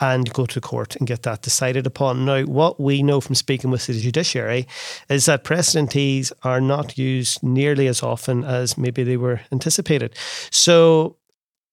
and 0.00 0.32
go 0.32 0.46
to 0.46 0.60
court 0.60 0.96
and 0.96 1.06
get 1.06 1.22
that 1.24 1.42
decided 1.42 1.86
upon. 1.86 2.24
Now, 2.24 2.42
what 2.44 2.80
we 2.80 3.02
know 3.02 3.20
from 3.20 3.34
speaking 3.34 3.70
with 3.70 3.86
the 3.86 4.00
judiciary 4.00 4.66
is 5.08 5.26
that 5.26 5.44
precedent 5.44 5.92
Ts 5.92 6.32
are 6.42 6.60
not 6.60 6.96
used 6.96 7.42
nearly 7.42 7.86
as 7.86 8.02
often 8.02 8.44
as 8.44 8.78
maybe 8.78 9.02
they 9.02 9.16
were 9.16 9.40
anticipated. 9.50 10.14
So, 10.50 11.16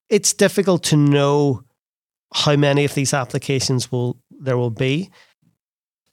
it's 0.09 0.33
difficult 0.33 0.83
to 0.83 0.97
know 0.97 1.63
how 2.33 2.55
many 2.55 2.85
of 2.85 2.93
these 2.93 3.13
applications 3.13 3.91
will 3.91 4.17
there 4.29 4.57
will 4.57 4.69
be. 4.69 5.09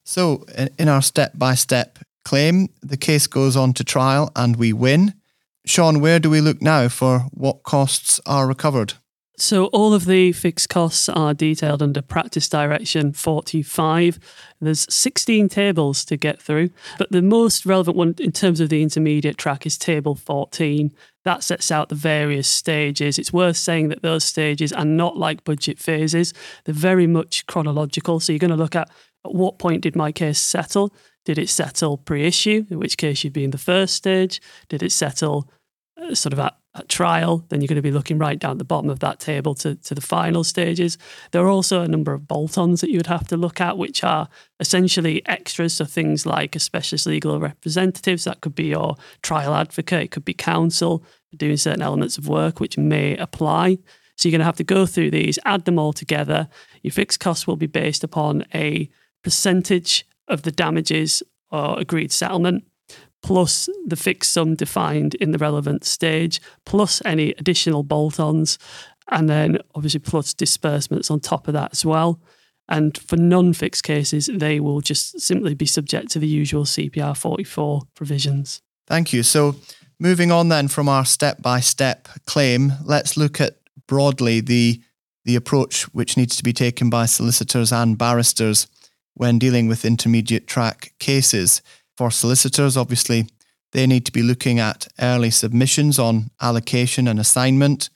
So, 0.05 0.47
in 0.79 0.89
our 0.89 1.03
step 1.03 1.33
by 1.37 1.55
step 1.55 1.99
claim, 2.25 2.69
the 2.81 2.97
case 2.97 3.27
goes 3.27 3.57
on 3.57 3.73
to 3.75 3.85
trial 3.85 4.31
and 4.37 4.57
we 4.57 4.73
win. 4.73 5.15
Sean, 5.65 6.01
where 6.01 6.19
do 6.19 6.29
we 6.29 6.41
look 6.41 6.61
now 6.61 6.89
for 6.89 7.21
what 7.33 7.63
costs 7.63 8.21
are 8.27 8.47
recovered? 8.47 8.95
So, 9.39 9.67
all 9.67 9.95
of 9.95 10.05
the 10.05 10.33
fixed 10.33 10.69
costs 10.69 11.09
are 11.09 11.33
detailed 11.33 11.83
under 11.83 12.03
Practice 12.03 12.51
Direction 12.51 13.15
45. 13.15 14.19
There's 14.61 14.93
16 14.95 15.49
tables 15.49 16.05
to 16.05 16.19
get 16.19 16.41
through, 16.41 16.69
but 16.99 17.11
the 17.11 17.23
most 17.23 17.65
relevant 17.65 17.97
one 17.97 18.15
in 18.19 18.33
terms 18.33 18.61
of 18.61 18.69
the 18.69 18.83
intermediate 18.83 19.39
track 19.39 19.65
is 19.65 19.79
Table 19.79 20.15
14. 20.15 20.93
That 21.25 21.43
sets 21.43 21.71
out 21.71 21.89
the 21.89 21.95
various 21.95 22.47
stages. 22.47 23.19
It's 23.19 23.33
worth 23.33 23.57
saying 23.57 23.89
that 23.89 24.03
those 24.03 24.23
stages 24.23 24.71
are 24.71 24.85
not 24.85 25.17
like 25.17 25.45
budget 25.45 25.79
phases, 25.79 26.35
they're 26.65 26.75
very 26.75 27.07
much 27.07 27.47
chronological. 27.47 28.21
So, 28.21 28.33
you're 28.33 28.39
going 28.39 28.51
to 28.51 28.57
look 28.57 28.77
at 28.77 28.91
at 29.25 29.35
what 29.35 29.59
point 29.59 29.83
did 29.83 29.97
my 29.97 30.13
case 30.13 30.41
settle? 30.41 30.93
Did 31.25 31.39
it 31.39 31.49
settle 31.49 31.97
pre 31.97 32.27
issue, 32.27 32.67
in 32.71 32.79
which 32.79 32.99
case 32.99 33.25
you'd 33.25 33.33
be 33.33 33.45
in 33.45 33.51
the 33.51 33.59
first 33.59 33.95
stage? 33.95 34.43
Did 34.69 34.83
it 34.83 34.93
settle 34.93 35.49
Uh, 36.01 36.15
sort 36.15 36.33
of 36.33 36.39
at 36.39 36.57
at 36.75 36.89
trial, 36.89 37.45
then 37.49 37.61
you're 37.61 37.69
going 37.69 37.77
to 37.77 37.83
be 37.83 37.91
looking 37.91 38.19
right 38.19 38.39
down 38.39 38.57
the 38.57 38.65
bottom 38.65 38.89
of 38.89 39.01
that 39.01 39.21
table 39.21 39.55
to, 39.55 39.75
to 39.77 39.95
the 39.95 40.01
final 40.01 40.43
stages. 40.43 40.97
There 41.31 41.43
are 41.43 41.51
also 41.51 41.83
a 41.83 41.89
number 41.89 42.15
of 42.15 42.27
bolt 42.27 42.57
ons 42.57 42.81
that 42.81 42.91
you 42.91 42.97
would 42.97 43.07
have 43.09 43.29
to 43.29 43.37
look 43.37 43.61
at, 43.61 43.77
which 43.77 44.03
are 44.03 44.29
essentially 44.59 45.23
extras. 45.27 45.75
So 45.75 45.85
things 45.85 46.25
like 46.25 46.57
a 46.57 46.61
specialist 46.61 47.07
legal 47.07 47.39
representatives, 47.39 48.25
that 48.25 48.41
could 48.41 48.55
be 48.55 48.69
your 48.69 48.97
trial 49.23 49.55
advocate, 49.55 50.05
it 50.05 50.11
could 50.13 50.25
be 50.25 50.35
counsel 50.35 51.05
doing 51.37 51.57
certain 51.57 51.83
elements 51.83 52.17
of 52.17 52.29
work 52.29 52.59
which 52.59 52.79
may 52.79 53.17
apply. 53.17 53.79
So 54.17 54.29
you're 54.29 54.33
going 54.33 54.41
to 54.41 54.47
have 54.47 54.57
to 54.57 54.65
go 54.65 54.87
through 54.87 55.11
these, 55.11 55.39
add 55.45 55.67
them 55.67 55.79
all 55.79 55.93
together. 55.93 56.49
Your 56.83 56.93
fixed 56.93 57.21
costs 57.21 57.47
will 57.47 57.57
be 57.57 57.67
based 57.67 58.05
upon 58.05 58.45
a 58.55 58.89
percentage 59.23 60.07
of 60.29 60.43
the 60.43 60.53
damages 60.53 61.23
or 61.51 61.79
agreed 61.79 62.13
settlement 62.13 62.65
plus 63.23 63.69
the 63.87 63.97
fixed 63.97 64.33
sum 64.33 64.55
defined 64.55 65.15
in 65.17 65.31
the 65.31 65.39
relevant 65.39 65.85
stage, 65.85 66.41
plus 66.67 67.01
any 67.05 67.31
additional 67.39 67.83
bolt 67.83 68.21
ons, 68.21 68.59
and 69.11 69.29
then 69.29 69.59
obviously 69.75 70.01
plus 70.01 70.35
disbursements 70.35 71.11
on 71.11 71.21
top 71.21 71.49
of 71.49 71.55
that 71.55 71.71
as 71.73 71.85
well. 71.85 72.21
And 72.69 72.97
for 72.97 73.17
non 73.17 73.53
fixed 73.53 73.85
cases, 73.85 74.31
they 74.33 74.61
will 74.61 74.81
just 74.81 75.21
simply 75.21 75.55
be 75.55 75.67
subject 75.67 76.11
to 76.13 76.19
the 76.19 76.29
usual 76.29 76.65
CPR 76.65 77.17
44 77.17 77.83
provisions. 77.95 78.63
Thank 78.87 79.13
you. 79.13 79.23
So, 79.23 79.57
moving 79.99 80.33
on 80.33 80.49
then 80.49 80.69
from 80.69 80.89
our 80.89 81.05
step 81.05 81.43
by 81.43 81.61
step 81.61 82.09
claim, 82.27 82.73
let's 82.85 83.17
look 83.17 83.41
at 83.41 83.57
broadly 83.87 84.41
the, 84.41 84.81
the 85.25 85.37
approach 85.37 85.83
which 85.95 86.17
needs 86.17 86.37
to 86.37 86.43
be 86.43 86.53
taken 86.53 86.89
by 86.89 87.07
solicitors 87.07 87.73
and 87.73 87.99
barristers 87.99 88.69
when 89.15 89.39
dealing 89.39 89.69
with 89.69 89.85
intermediate 89.85 90.47
track 90.47 90.95
cases 90.99 91.61
for 91.97 92.11
solicitors, 92.11 92.77
obviously, 92.77 93.27
they 93.73 93.87
need 93.87 94.05
to 94.07 94.13
be 94.13 94.23
looking 94.23 94.59
at 94.59 94.87
early 95.01 95.31
submissions 95.31 95.99
on 95.99 96.31
allocation 96.41 97.09
and 97.09 97.19
assignment. 97.19 97.91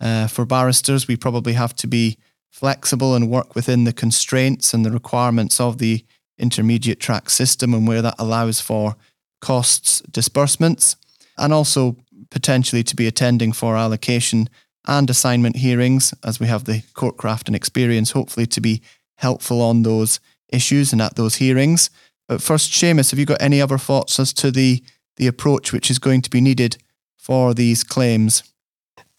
Uh, 0.00 0.26
for 0.26 0.44
barristers, 0.44 1.06
we 1.06 1.16
probably 1.16 1.52
have 1.52 1.74
to 1.76 1.86
be 1.86 2.18
flexible 2.50 3.14
and 3.14 3.30
work 3.30 3.54
within 3.54 3.84
the 3.84 3.92
constraints 3.92 4.74
and 4.74 4.84
the 4.84 4.90
requirements 4.90 5.60
of 5.60 5.78
the 5.78 6.04
intermediate 6.38 6.98
track 6.98 7.30
system 7.30 7.74
and 7.74 7.86
where 7.86 8.02
that 8.02 8.14
allows 8.18 8.60
for 8.60 8.96
costs 9.40 10.00
disbursements, 10.10 10.96
and 11.38 11.52
also 11.52 11.96
potentially 12.30 12.82
to 12.82 12.96
be 12.96 13.06
attending 13.06 13.52
for 13.52 13.76
allocation 13.76 14.48
and 14.86 15.10
assignment 15.10 15.56
hearings, 15.56 16.14
as 16.24 16.40
we 16.40 16.46
have 16.46 16.64
the 16.64 16.82
courtcraft 16.94 17.46
and 17.46 17.54
experience, 17.54 18.12
hopefully 18.12 18.46
to 18.46 18.60
be 18.60 18.82
helpful 19.16 19.60
on 19.60 19.82
those 19.82 20.20
issues 20.48 20.92
and 20.92 21.02
at 21.02 21.16
those 21.16 21.36
hearings. 21.36 21.90
But 22.30 22.40
first, 22.40 22.70
Seamus, 22.70 23.10
have 23.10 23.18
you 23.18 23.26
got 23.26 23.42
any 23.42 23.60
other 23.60 23.76
thoughts 23.76 24.20
as 24.20 24.32
to 24.34 24.52
the, 24.52 24.84
the 25.16 25.26
approach 25.26 25.72
which 25.72 25.90
is 25.90 25.98
going 25.98 26.22
to 26.22 26.30
be 26.30 26.40
needed 26.40 26.76
for 27.18 27.54
these 27.54 27.82
claims? 27.82 28.44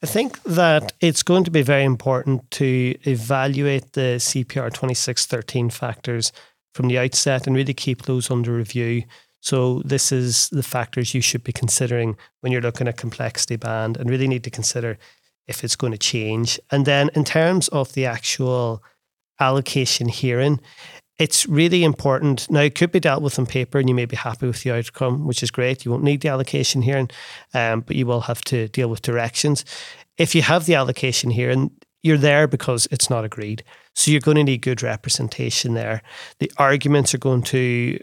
I 0.02 0.06
think 0.06 0.42
that 0.44 0.94
it's 1.02 1.22
going 1.22 1.44
to 1.44 1.52
be 1.52 1.62
very 1.62 1.84
important 1.84 2.50
to 2.52 2.96
evaluate 3.04 3.92
the 3.92 4.16
CPR 4.16 4.70
2613 4.74 5.72
factors 5.72 6.32
from 6.74 6.88
the 6.88 7.00
outset 7.00 7.48
and 7.48 7.54
really 7.54 7.74
keep 7.74 8.04
those 8.04 8.32
under 8.32 8.54
review. 8.54 9.04
So, 9.42 9.82
this 9.84 10.14
is 10.14 10.48
the 10.48 10.64
factors 10.64 11.14
you 11.14 11.20
should 11.20 11.44
be 11.44 11.52
considering 11.52 12.16
when 12.40 12.54
you're 12.54 12.62
looking 12.62 12.88
at 12.88 12.96
complexity 12.96 13.58
band 13.58 13.98
and 13.98 14.10
really 14.10 14.30
need 14.30 14.46
to 14.46 14.50
consider 14.50 14.98
if 15.50 15.66
it's 15.66 15.76
going 15.76 15.92
to 15.92 15.98
change. 15.98 16.62
And 16.72 16.86
then, 16.86 17.10
in 17.14 17.26
terms 17.26 17.68
of 17.68 17.92
the 17.92 18.06
actual 18.06 18.82
allocation 19.42 20.08
hearing, 20.08 20.62
it's 21.22 21.48
really 21.48 21.84
important. 21.84 22.50
Now, 22.50 22.62
it 22.62 22.74
could 22.74 22.92
be 22.92 23.00
dealt 23.00 23.22
with 23.22 23.38
on 23.38 23.46
paper 23.46 23.78
and 23.78 23.88
you 23.88 23.94
may 23.94 24.06
be 24.06 24.16
happy 24.16 24.48
with 24.48 24.64
the 24.64 24.72
outcome, 24.72 25.28
which 25.28 25.44
is 25.44 25.52
great. 25.52 25.86
You 25.86 25.92
won't 25.92 26.04
need 26.04 26.22
the 26.22 26.30
allocation 26.30 26.82
here, 26.82 27.06
um, 27.54 27.82
but 27.82 27.96
you 27.96 28.08
will 28.08 28.22
have 28.22 28.42
to 28.46 28.68
deal 28.70 28.90
with 28.90 29.04
directions. 29.04 29.64
If 30.18 30.34
you 30.34 30.42
have 30.42 30.66
the 30.66 30.74
allocation 30.74 31.30
here 31.30 31.52
and 31.52 31.70
you're 32.02 32.18
there 32.18 32.48
because 32.48 32.88
it's 32.90 33.08
not 33.08 33.24
agreed, 33.24 33.64
so 33.94 34.10
you're 34.10 34.20
going 34.20 34.38
to 34.38 34.44
need 34.44 34.64
good 34.64 34.82
representation 34.82 35.76
there. 35.76 36.02
The 36.40 36.52
arguments 36.58 37.14
are 37.14 37.20
going 37.20 37.44
to 37.44 38.00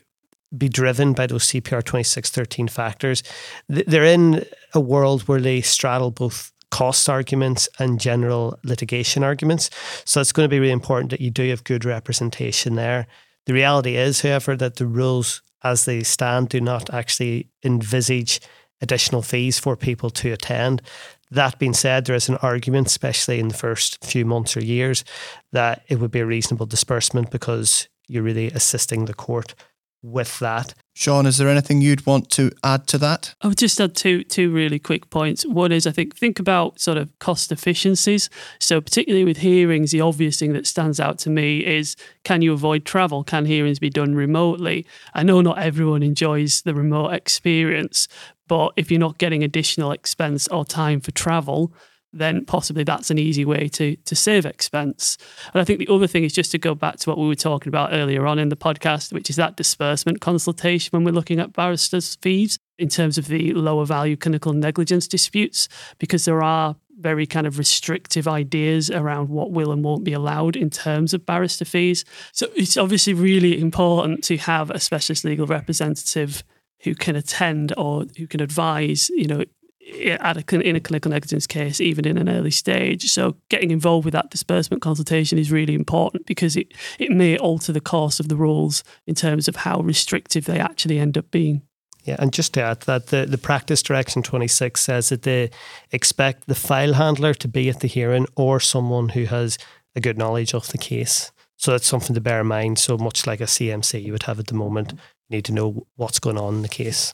be 0.56 0.68
driven 0.68 1.12
by 1.12 1.26
those 1.26 1.46
CPR 1.46 1.82
2613 1.82 2.68
factors. 2.68 3.24
They're 3.68 4.04
in 4.04 4.44
a 4.74 4.80
world 4.80 5.22
where 5.22 5.40
they 5.40 5.60
straddle 5.60 6.12
both 6.12 6.52
cost 6.70 7.08
arguments 7.08 7.68
and 7.78 8.00
general 8.00 8.58
litigation 8.62 9.24
arguments. 9.24 9.70
So 10.04 10.20
it's 10.20 10.32
going 10.32 10.44
to 10.44 10.50
be 10.50 10.60
really 10.60 10.72
important 10.72 11.10
that 11.10 11.20
you 11.20 11.30
do 11.30 11.48
have 11.50 11.64
good 11.64 11.84
representation 11.84 12.74
there. 12.74 13.06
The 13.46 13.54
reality 13.54 13.96
is, 13.96 14.20
however, 14.20 14.56
that 14.56 14.76
the 14.76 14.86
rules 14.86 15.42
as 15.64 15.84
they 15.84 16.02
stand 16.02 16.50
do 16.50 16.60
not 16.60 16.92
actually 16.92 17.48
envisage 17.64 18.40
additional 18.80 19.22
fees 19.22 19.58
for 19.58 19.76
people 19.76 20.10
to 20.10 20.32
attend. 20.32 20.82
That 21.30 21.58
being 21.58 21.74
said, 21.74 22.04
there 22.04 22.16
is 22.16 22.28
an 22.28 22.36
argument, 22.36 22.86
especially 22.86 23.38
in 23.38 23.48
the 23.48 23.56
first 23.56 24.04
few 24.04 24.24
months 24.24 24.56
or 24.56 24.60
years, 24.60 25.04
that 25.52 25.82
it 25.88 25.98
would 25.98 26.10
be 26.10 26.20
a 26.20 26.26
reasonable 26.26 26.66
disbursement 26.66 27.30
because 27.30 27.88
you're 28.06 28.22
really 28.22 28.50
assisting 28.50 29.04
the 29.04 29.14
court 29.14 29.54
with 30.02 30.38
that. 30.38 30.74
Sean, 30.94 31.26
is 31.26 31.38
there 31.38 31.48
anything 31.48 31.80
you'd 31.80 32.06
want 32.06 32.30
to 32.30 32.50
add 32.64 32.86
to 32.88 32.98
that? 32.98 33.34
I 33.40 33.48
would 33.48 33.58
just 33.58 33.80
add 33.80 33.94
two 33.94 34.24
two 34.24 34.50
really 34.50 34.78
quick 34.78 35.10
points. 35.10 35.46
One 35.46 35.72
is 35.72 35.86
I 35.86 35.92
think 35.92 36.16
think 36.16 36.38
about 36.38 36.80
sort 36.80 36.98
of 36.98 37.08
cost 37.18 37.52
efficiencies. 37.52 38.28
So 38.58 38.80
particularly 38.80 39.24
with 39.24 39.38
hearings, 39.38 39.90
the 39.90 40.00
obvious 40.00 40.38
thing 40.38 40.52
that 40.54 40.66
stands 40.66 40.98
out 40.98 41.18
to 41.20 41.30
me 41.30 41.64
is 41.64 41.94
can 42.24 42.42
you 42.42 42.52
avoid 42.52 42.84
travel? 42.84 43.22
Can 43.24 43.46
hearings 43.46 43.78
be 43.78 43.90
done 43.90 44.14
remotely? 44.14 44.86
I 45.14 45.22
know 45.22 45.40
not 45.40 45.58
everyone 45.58 46.02
enjoys 46.02 46.62
the 46.62 46.74
remote 46.74 47.10
experience, 47.10 48.08
but 48.48 48.72
if 48.76 48.90
you're 48.90 49.00
not 49.00 49.18
getting 49.18 49.44
additional 49.44 49.92
expense 49.92 50.48
or 50.48 50.64
time 50.64 51.00
for 51.00 51.12
travel, 51.12 51.72
then 52.12 52.44
possibly 52.44 52.84
that's 52.84 53.10
an 53.10 53.18
easy 53.18 53.44
way 53.44 53.68
to 53.68 53.96
to 53.96 54.16
save 54.16 54.46
expense. 54.46 55.18
And 55.52 55.60
I 55.60 55.64
think 55.64 55.78
the 55.78 55.92
other 55.92 56.06
thing 56.06 56.24
is 56.24 56.32
just 56.32 56.50
to 56.52 56.58
go 56.58 56.74
back 56.74 56.96
to 56.98 57.10
what 57.10 57.18
we 57.18 57.26
were 57.26 57.34
talking 57.34 57.68
about 57.68 57.92
earlier 57.92 58.26
on 58.26 58.38
in 58.38 58.48
the 58.48 58.56
podcast, 58.56 59.12
which 59.12 59.30
is 59.30 59.36
that 59.36 59.56
disbursement 59.56 60.20
consultation 60.20 60.90
when 60.92 61.04
we're 61.04 61.12
looking 61.12 61.40
at 61.40 61.52
barristers' 61.52 62.16
fees 62.22 62.58
in 62.78 62.88
terms 62.88 63.18
of 63.18 63.26
the 63.26 63.52
lower 63.54 63.84
value 63.84 64.16
clinical 64.16 64.52
negligence 64.52 65.08
disputes, 65.08 65.68
because 65.98 66.24
there 66.24 66.42
are 66.42 66.76
very 67.00 67.26
kind 67.26 67.46
of 67.46 67.58
restrictive 67.58 68.26
ideas 68.26 68.90
around 68.90 69.28
what 69.28 69.52
will 69.52 69.70
and 69.70 69.84
won't 69.84 70.04
be 70.04 70.12
allowed 70.12 70.56
in 70.56 70.68
terms 70.68 71.14
of 71.14 71.24
barrister 71.24 71.64
fees. 71.64 72.04
So 72.32 72.48
it's 72.56 72.76
obviously 72.76 73.14
really 73.14 73.60
important 73.60 74.24
to 74.24 74.36
have 74.38 74.70
a 74.70 74.80
specialist 74.80 75.24
legal 75.24 75.46
representative 75.46 76.42
who 76.80 76.94
can 76.94 77.16
attend 77.16 77.72
or 77.76 78.04
who 78.16 78.26
can 78.26 78.40
advise, 78.40 79.10
you 79.10 79.26
know, 79.26 79.44
in 79.88 80.76
a 80.76 80.80
clinical 80.80 81.10
negligence 81.10 81.46
case, 81.46 81.80
even 81.80 82.06
in 82.06 82.18
an 82.18 82.28
early 82.28 82.50
stage. 82.50 83.10
So 83.10 83.36
getting 83.48 83.70
involved 83.70 84.04
with 84.04 84.12
that 84.12 84.30
disbursement 84.30 84.82
consultation 84.82 85.38
is 85.38 85.50
really 85.50 85.74
important 85.74 86.26
because 86.26 86.56
it, 86.56 86.72
it 86.98 87.10
may 87.10 87.38
alter 87.38 87.72
the 87.72 87.80
course 87.80 88.20
of 88.20 88.28
the 88.28 88.36
rules 88.36 88.84
in 89.06 89.14
terms 89.14 89.48
of 89.48 89.56
how 89.56 89.80
restrictive 89.80 90.44
they 90.44 90.58
actually 90.58 90.98
end 90.98 91.16
up 91.16 91.30
being. 91.30 91.62
Yeah, 92.04 92.16
and 92.18 92.32
just 92.32 92.54
to 92.54 92.62
add 92.62 92.80
that, 92.82 93.08
the, 93.08 93.26
the 93.26 93.36
practice 93.36 93.82
direction 93.82 94.22
26 94.22 94.80
says 94.80 95.10
that 95.10 95.22
they 95.22 95.50
expect 95.92 96.46
the 96.46 96.54
file 96.54 96.94
handler 96.94 97.34
to 97.34 97.48
be 97.48 97.68
at 97.68 97.80
the 97.80 97.88
hearing 97.88 98.26
or 98.34 98.60
someone 98.60 99.10
who 99.10 99.24
has 99.24 99.58
a 99.94 100.00
good 100.00 100.16
knowledge 100.16 100.54
of 100.54 100.68
the 100.68 100.78
case. 100.78 101.32
So 101.56 101.72
that's 101.72 101.86
something 101.86 102.14
to 102.14 102.20
bear 102.20 102.40
in 102.40 102.46
mind. 102.46 102.78
So 102.78 102.96
much 102.96 103.26
like 103.26 103.40
a 103.40 103.44
CMC 103.44 104.02
you 104.02 104.12
would 104.12 104.22
have 104.22 104.38
at 104.38 104.46
the 104.46 104.54
moment, 104.54 104.92
you 104.92 105.36
need 105.36 105.44
to 105.46 105.52
know 105.52 105.86
what's 105.96 106.20
going 106.20 106.38
on 106.38 106.54
in 106.56 106.62
the 106.62 106.68
case. 106.68 107.12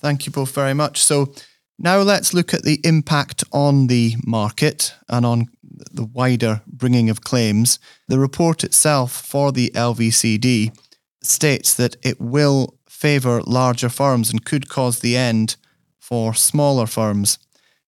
Thank 0.00 0.26
you 0.26 0.32
both 0.32 0.54
very 0.54 0.74
much. 0.74 1.02
So 1.02 1.32
now 1.78 1.98
let's 1.98 2.34
look 2.34 2.54
at 2.54 2.62
the 2.62 2.80
impact 2.84 3.44
on 3.52 3.86
the 3.86 4.14
market 4.26 4.94
and 5.08 5.24
on 5.26 5.48
the 5.62 6.04
wider 6.04 6.62
bringing 6.66 7.10
of 7.10 7.22
claims. 7.22 7.78
The 8.08 8.18
report 8.18 8.64
itself 8.64 9.12
for 9.12 9.52
the 9.52 9.70
LVCD 9.74 10.76
states 11.22 11.74
that 11.74 11.96
it 12.02 12.20
will 12.20 12.78
favour 12.88 13.42
larger 13.42 13.88
firms 13.88 14.30
and 14.30 14.44
could 14.44 14.68
cause 14.68 15.00
the 15.00 15.16
end 15.16 15.56
for 15.98 16.34
smaller 16.34 16.86
firms. 16.86 17.38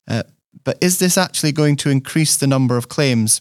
Uh, 0.08 0.22
but 0.64 0.78
is 0.80 0.98
this 0.98 1.18
actually 1.18 1.52
going 1.52 1.76
to 1.76 1.90
increase 1.90 2.36
the 2.36 2.46
number 2.46 2.76
of 2.76 2.88
claims? 2.88 3.40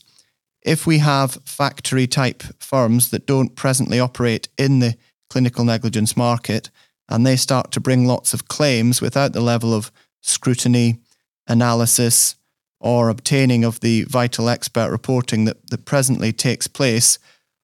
If 0.64 0.86
we 0.86 1.00
have 1.00 1.40
factory 1.46 2.08
type 2.08 2.44
firms 2.60 3.10
that 3.12 3.26
don't 3.26 3.56
presently 3.56 4.00
operate 4.00 4.48
in 4.58 4.80
the 4.80 4.96
clinical 5.30 5.64
negligence 5.64 6.18
market, 6.18 6.70
and 7.12 7.26
they 7.26 7.36
start 7.36 7.72
to 7.72 7.80
bring 7.80 8.06
lots 8.06 8.34
of 8.34 8.48
claims 8.48 9.02
without 9.02 9.34
the 9.34 9.42
level 9.42 9.74
of 9.74 9.92
scrutiny, 10.22 11.00
analysis, 11.48 12.36
or 12.80 13.10
obtaining 13.10 13.64
of 13.64 13.80
the 13.82 14.04
vital 14.06 14.50
expert 14.50 14.90
reporting 14.90 15.46
that, 15.46 15.70
that 15.70 15.86
presently 15.86 16.32
takes 16.32 16.68
place, 16.68 17.20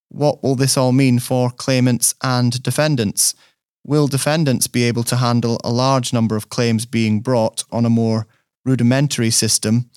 what 0.09 0.43
will 0.43 0.55
this 0.55 0.77
all 0.77 0.91
mean 0.91 1.19
for 1.19 1.49
claimants 1.49 2.13
and 2.21 2.61
defendants? 2.61 3.33
Will 3.85 4.07
defendants 4.07 4.67
be 4.67 4.83
able 4.83 5.03
to 5.03 5.15
handle 5.15 5.59
a 5.63 5.71
large 5.71 6.13
number 6.13 6.35
of 6.35 6.49
claims 6.49 6.85
being 6.85 7.19
brought 7.21 7.63
on 7.71 7.85
a 7.85 7.89
more 7.89 8.27
rudimentary 8.65 9.31
system? 9.31 9.89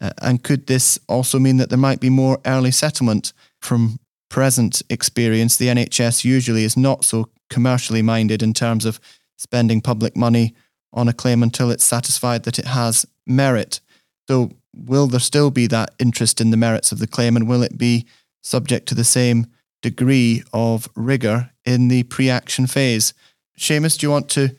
Uh, 0.00 0.10
and 0.20 0.42
could 0.42 0.66
this 0.66 0.98
also 1.08 1.38
mean 1.38 1.58
that 1.58 1.68
there 1.68 1.78
might 1.78 2.00
be 2.00 2.10
more 2.10 2.40
early 2.46 2.70
settlement? 2.70 3.32
From 3.60 4.00
present 4.28 4.82
experience, 4.90 5.56
the 5.56 5.68
NHS 5.68 6.24
usually 6.24 6.64
is 6.64 6.76
not 6.76 7.04
so 7.04 7.28
commercially 7.54 8.02
minded 8.02 8.42
in 8.42 8.52
terms 8.52 8.84
of 8.84 8.98
spending 9.36 9.80
public 9.80 10.16
money 10.16 10.54
on 10.92 11.08
a 11.08 11.12
claim 11.12 11.42
until 11.42 11.70
it's 11.70 11.84
satisfied 11.84 12.42
that 12.42 12.58
it 12.58 12.66
has 12.66 13.06
merit. 13.26 13.80
So, 14.28 14.50
will 14.74 15.06
there 15.06 15.20
still 15.20 15.50
be 15.50 15.66
that 15.68 15.94
interest 15.98 16.40
in 16.40 16.50
the 16.50 16.56
merits 16.66 16.90
of 16.92 16.98
the 16.98 17.06
claim, 17.06 17.36
and 17.36 17.48
will 17.48 17.62
it 17.62 17.78
be 17.78 18.06
subject 18.42 18.88
to 18.88 18.94
the 18.94 19.04
same 19.04 19.46
degree 19.82 20.42
of 20.52 20.88
rigor 20.96 21.50
in 21.64 21.88
the 21.88 22.02
pre-action 22.04 22.66
phase? 22.66 23.14
Seamus, 23.56 23.98
do 23.98 24.06
you 24.06 24.10
want 24.10 24.28
to 24.30 24.56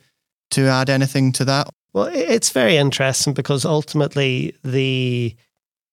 to 0.51 0.67
add 0.67 0.89
anything 0.89 1.33
to 1.33 1.45
that? 1.45 1.67
Well, 1.91 2.09
it's 2.11 2.51
very 2.51 2.77
interesting 2.77 3.33
because 3.33 3.65
ultimately 3.65 4.55
the 4.63 5.35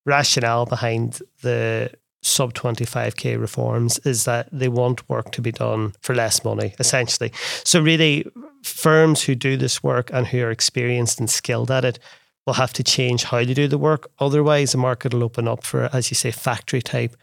rationale 0.05 0.67
behind 0.67 1.21
the 1.43 1.91
sub 2.23 2.55
25k 2.55 3.39
reforms 3.39 3.99
is 3.99 4.25
that 4.25 4.49
they 4.53 4.69
want 4.69 5.09
work 5.09 5.33
to 5.33 5.43
be 5.43 5.53
done 5.53 5.93
for 6.01 6.15
less 6.15 6.45
money 6.45 6.75
essentially. 6.79 7.33
So 7.65 7.81
really 7.81 8.25
firms 8.63 9.23
who 9.23 9.35
do 9.35 9.57
this 9.57 9.83
work 9.83 10.11
and 10.13 10.27
who 10.27 10.43
are 10.43 10.51
experienced 10.51 11.19
and 11.19 11.29
skilled 11.29 11.71
at 11.71 11.85
it 11.85 11.99
will 12.47 12.55
have 12.55 12.73
to 12.75 12.85
change 12.85 13.25
how 13.25 13.39
they 13.39 13.55
do 13.55 13.69
the 13.69 13.79
work. 13.79 14.11
Otherwise 14.21 14.73
the 14.73 14.79
market 14.79 15.13
will 15.13 15.25
open 15.25 15.49
up 15.49 15.65
for 15.65 15.91
as 15.93 16.11
you 16.11 16.15
say 16.15 16.31
factory 16.31 16.81
type 16.81 17.17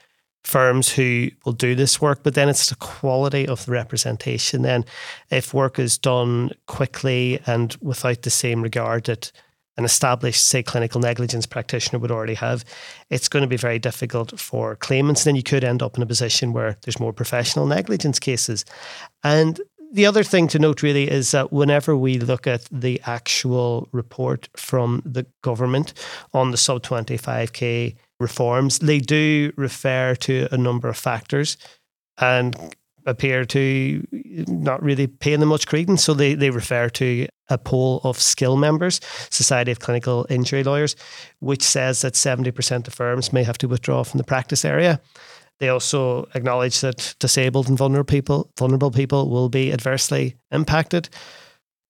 firms 0.43 0.93
who 0.93 1.29
will 1.45 1.53
do 1.53 1.75
this 1.75 2.01
work 2.01 2.23
but 2.23 2.33
then 2.33 2.49
it's 2.49 2.69
the 2.69 2.75
quality 2.75 3.47
of 3.47 3.65
the 3.65 3.71
representation. 3.71 4.63
Then 4.63 4.83
if 5.31 5.53
work 5.53 5.79
is 5.79 5.97
done 5.97 6.51
quickly 6.67 7.39
and 7.47 7.75
without 7.81 8.23
the 8.23 8.29
same 8.29 8.61
regard 8.61 9.05
that 9.05 9.31
an 9.79 9.85
established, 9.85 10.45
say, 10.45 10.61
clinical 10.61 10.99
negligence 10.99 11.45
practitioner 11.45 11.99
would 11.99 12.11
already 12.11 12.33
have, 12.33 12.65
it's 13.09 13.29
going 13.29 13.43
to 13.43 13.47
be 13.47 13.55
very 13.55 13.79
difficult 13.79 14.37
for 14.37 14.75
claimants. 14.75 15.23
Then 15.23 15.37
you 15.37 15.41
could 15.41 15.63
end 15.63 15.81
up 15.81 15.95
in 15.95 16.03
a 16.03 16.05
position 16.05 16.51
where 16.51 16.77
there's 16.83 16.99
more 16.99 17.13
professional 17.13 17.65
negligence 17.65 18.19
cases. 18.19 18.65
And 19.23 19.59
the 19.91 20.05
other 20.05 20.21
thing 20.21 20.49
to 20.49 20.59
note 20.59 20.83
really 20.83 21.09
is 21.09 21.31
that 21.31 21.53
whenever 21.53 21.95
we 21.95 22.19
look 22.19 22.45
at 22.45 22.65
the 22.69 23.01
actual 23.05 23.87
report 23.93 24.49
from 24.57 25.01
the 25.05 25.25
government 25.41 25.93
on 26.33 26.51
the 26.51 26.57
sub 26.57 26.83
25k 26.83 27.95
reforms, 28.19 28.79
they 28.79 28.99
do 28.99 29.53
refer 29.55 30.13
to 30.15 30.49
a 30.51 30.57
number 30.57 30.89
of 30.89 30.97
factors. 30.97 31.55
And 32.17 32.75
appear 33.05 33.45
to 33.45 34.05
not 34.11 34.81
really 34.81 35.07
paying 35.07 35.39
them 35.39 35.49
much 35.49 35.67
credence. 35.67 36.03
So 36.03 36.13
they, 36.13 36.33
they 36.33 36.49
refer 36.49 36.89
to 36.89 37.27
a 37.49 37.57
poll 37.57 38.01
of 38.03 38.17
SCIL 38.17 38.57
members, 38.57 38.99
Society 39.29 39.71
of 39.71 39.79
Clinical 39.79 40.25
Injury 40.29 40.63
Lawyers, 40.63 40.95
which 41.39 41.63
says 41.63 42.01
that 42.01 42.13
70% 42.13 42.87
of 42.87 42.93
firms 42.93 43.33
may 43.33 43.43
have 43.43 43.57
to 43.59 43.67
withdraw 43.67 44.03
from 44.03 44.17
the 44.17 44.23
practice 44.23 44.63
area. 44.63 45.01
They 45.59 45.69
also 45.69 46.27
acknowledge 46.35 46.81
that 46.81 47.15
disabled 47.19 47.67
and 47.67 47.77
vulnerable 47.77 48.05
people, 48.05 48.51
vulnerable 48.57 48.91
people 48.91 49.29
will 49.29 49.49
be 49.49 49.73
adversely 49.73 50.35
impacted 50.51 51.09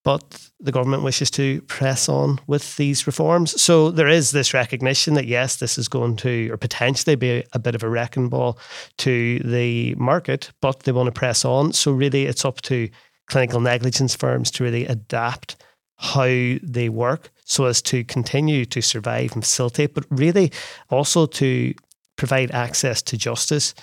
but 0.03 0.49
the 0.59 0.71
government 0.71 1.03
wishes 1.03 1.29
to 1.31 1.61
press 1.63 2.07
on 2.07 2.39
with 2.47 2.77
these 2.77 3.05
reforms. 3.05 3.61
So 3.61 3.91
there 3.91 4.07
is 4.07 4.31
this 4.31 4.53
recognition 4.53 5.13
that 5.15 5.27
yes, 5.27 5.57
this 5.57 5.77
is 5.77 5.87
going 5.87 6.15
to 6.17 6.49
or 6.49 6.57
potentially 6.57 7.15
be 7.15 7.43
a 7.53 7.59
bit 7.59 7.75
of 7.75 7.83
a 7.83 7.89
wrecking 7.89 8.29
ball 8.29 8.57
to 8.99 9.39
the 9.39 9.95
market, 9.95 10.51
but 10.61 10.81
they 10.81 10.91
want 10.91 11.07
to 11.07 11.11
press 11.11 11.43
on. 11.43 11.73
So 11.73 11.91
really, 11.91 12.25
it's 12.25 12.45
up 12.45 12.61
to 12.61 12.89
clinical 13.27 13.59
negligence 13.59 14.15
firms 14.15 14.51
to 14.51 14.63
really 14.63 14.85
adapt 14.85 15.57
how 15.97 16.55
they 16.63 16.87
work 16.89 17.29
so 17.43 17.65
as 17.65 17.81
to 17.81 18.03
continue 18.05 18.63
to 18.65 18.81
survive 18.81 19.33
and 19.33 19.43
facilitate, 19.43 19.93
but 19.93 20.05
really 20.09 20.51
also 20.89 21.25
to 21.25 21.73
provide 22.15 22.51
access 22.51 23.01
to 23.01 23.17
justice 23.17 23.73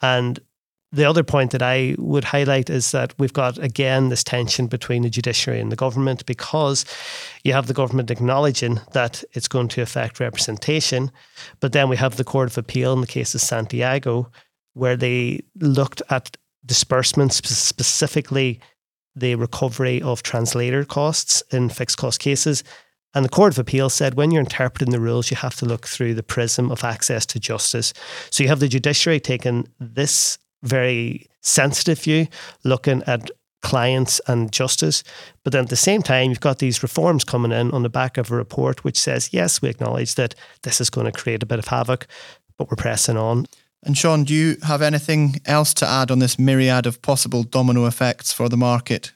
and 0.00 0.40
the 0.90 1.04
other 1.04 1.22
point 1.22 1.50
that 1.50 1.62
I 1.62 1.94
would 1.98 2.24
highlight 2.24 2.70
is 2.70 2.92
that 2.92 3.12
we've 3.18 3.32
got 3.32 3.58
again 3.58 4.08
this 4.08 4.24
tension 4.24 4.68
between 4.68 5.02
the 5.02 5.10
judiciary 5.10 5.60
and 5.60 5.70
the 5.70 5.76
government 5.76 6.24
because 6.24 6.86
you 7.44 7.52
have 7.52 7.66
the 7.66 7.74
government 7.74 8.10
acknowledging 8.10 8.80
that 8.92 9.22
it's 9.32 9.48
going 9.48 9.68
to 9.68 9.82
affect 9.82 10.18
representation, 10.18 11.10
but 11.60 11.72
then 11.72 11.88
we 11.88 11.96
have 11.96 12.16
the 12.16 12.24
Court 12.24 12.50
of 12.50 12.56
Appeal 12.56 12.94
in 12.94 13.02
the 13.02 13.06
case 13.06 13.34
of 13.34 13.42
Santiago, 13.42 14.30
where 14.72 14.96
they 14.96 15.40
looked 15.60 16.00
at 16.08 16.36
disbursements 16.64 17.36
specifically 17.36 18.60
the 19.14 19.34
recovery 19.34 20.00
of 20.00 20.22
translator 20.22 20.84
costs 20.84 21.42
in 21.50 21.68
fixed 21.68 21.98
cost 21.98 22.20
cases. 22.20 22.64
And 23.14 23.24
the 23.24 23.30
Court 23.30 23.52
of 23.52 23.58
Appeal 23.58 23.90
said 23.90 24.14
when 24.14 24.30
you're 24.30 24.40
interpreting 24.40 24.92
the 24.92 25.00
rules, 25.00 25.30
you 25.30 25.36
have 25.36 25.56
to 25.56 25.66
look 25.66 25.86
through 25.86 26.14
the 26.14 26.22
prism 26.22 26.70
of 26.70 26.84
access 26.84 27.26
to 27.26 27.40
justice. 27.40 27.92
So 28.30 28.42
you 28.42 28.48
have 28.48 28.60
the 28.60 28.68
judiciary 28.68 29.18
taking 29.18 29.66
this 29.80 30.38
very 30.62 31.26
sensitive 31.40 32.00
view, 32.00 32.26
looking 32.64 33.02
at 33.06 33.30
clients 33.62 34.20
and 34.26 34.52
justice. 34.52 35.02
But 35.44 35.52
then 35.52 35.64
at 35.64 35.70
the 35.70 35.76
same 35.76 36.02
time, 36.02 36.30
you've 36.30 36.40
got 36.40 36.58
these 36.58 36.82
reforms 36.82 37.24
coming 37.24 37.52
in 37.52 37.70
on 37.72 37.82
the 37.82 37.88
back 37.88 38.16
of 38.16 38.30
a 38.30 38.36
report 38.36 38.84
which 38.84 38.98
says, 38.98 39.32
yes, 39.32 39.60
we 39.60 39.68
acknowledge 39.68 40.14
that 40.14 40.34
this 40.62 40.80
is 40.80 40.90
going 40.90 41.06
to 41.06 41.12
create 41.12 41.42
a 41.42 41.46
bit 41.46 41.58
of 41.58 41.68
havoc, 41.68 42.06
but 42.56 42.70
we're 42.70 42.76
pressing 42.76 43.16
on. 43.16 43.46
And 43.82 43.96
Sean, 43.96 44.24
do 44.24 44.34
you 44.34 44.56
have 44.62 44.82
anything 44.82 45.40
else 45.44 45.72
to 45.74 45.86
add 45.86 46.10
on 46.10 46.18
this 46.18 46.38
myriad 46.38 46.86
of 46.86 47.00
possible 47.00 47.44
domino 47.44 47.86
effects 47.86 48.32
for 48.32 48.48
the 48.48 48.56
market? 48.56 49.12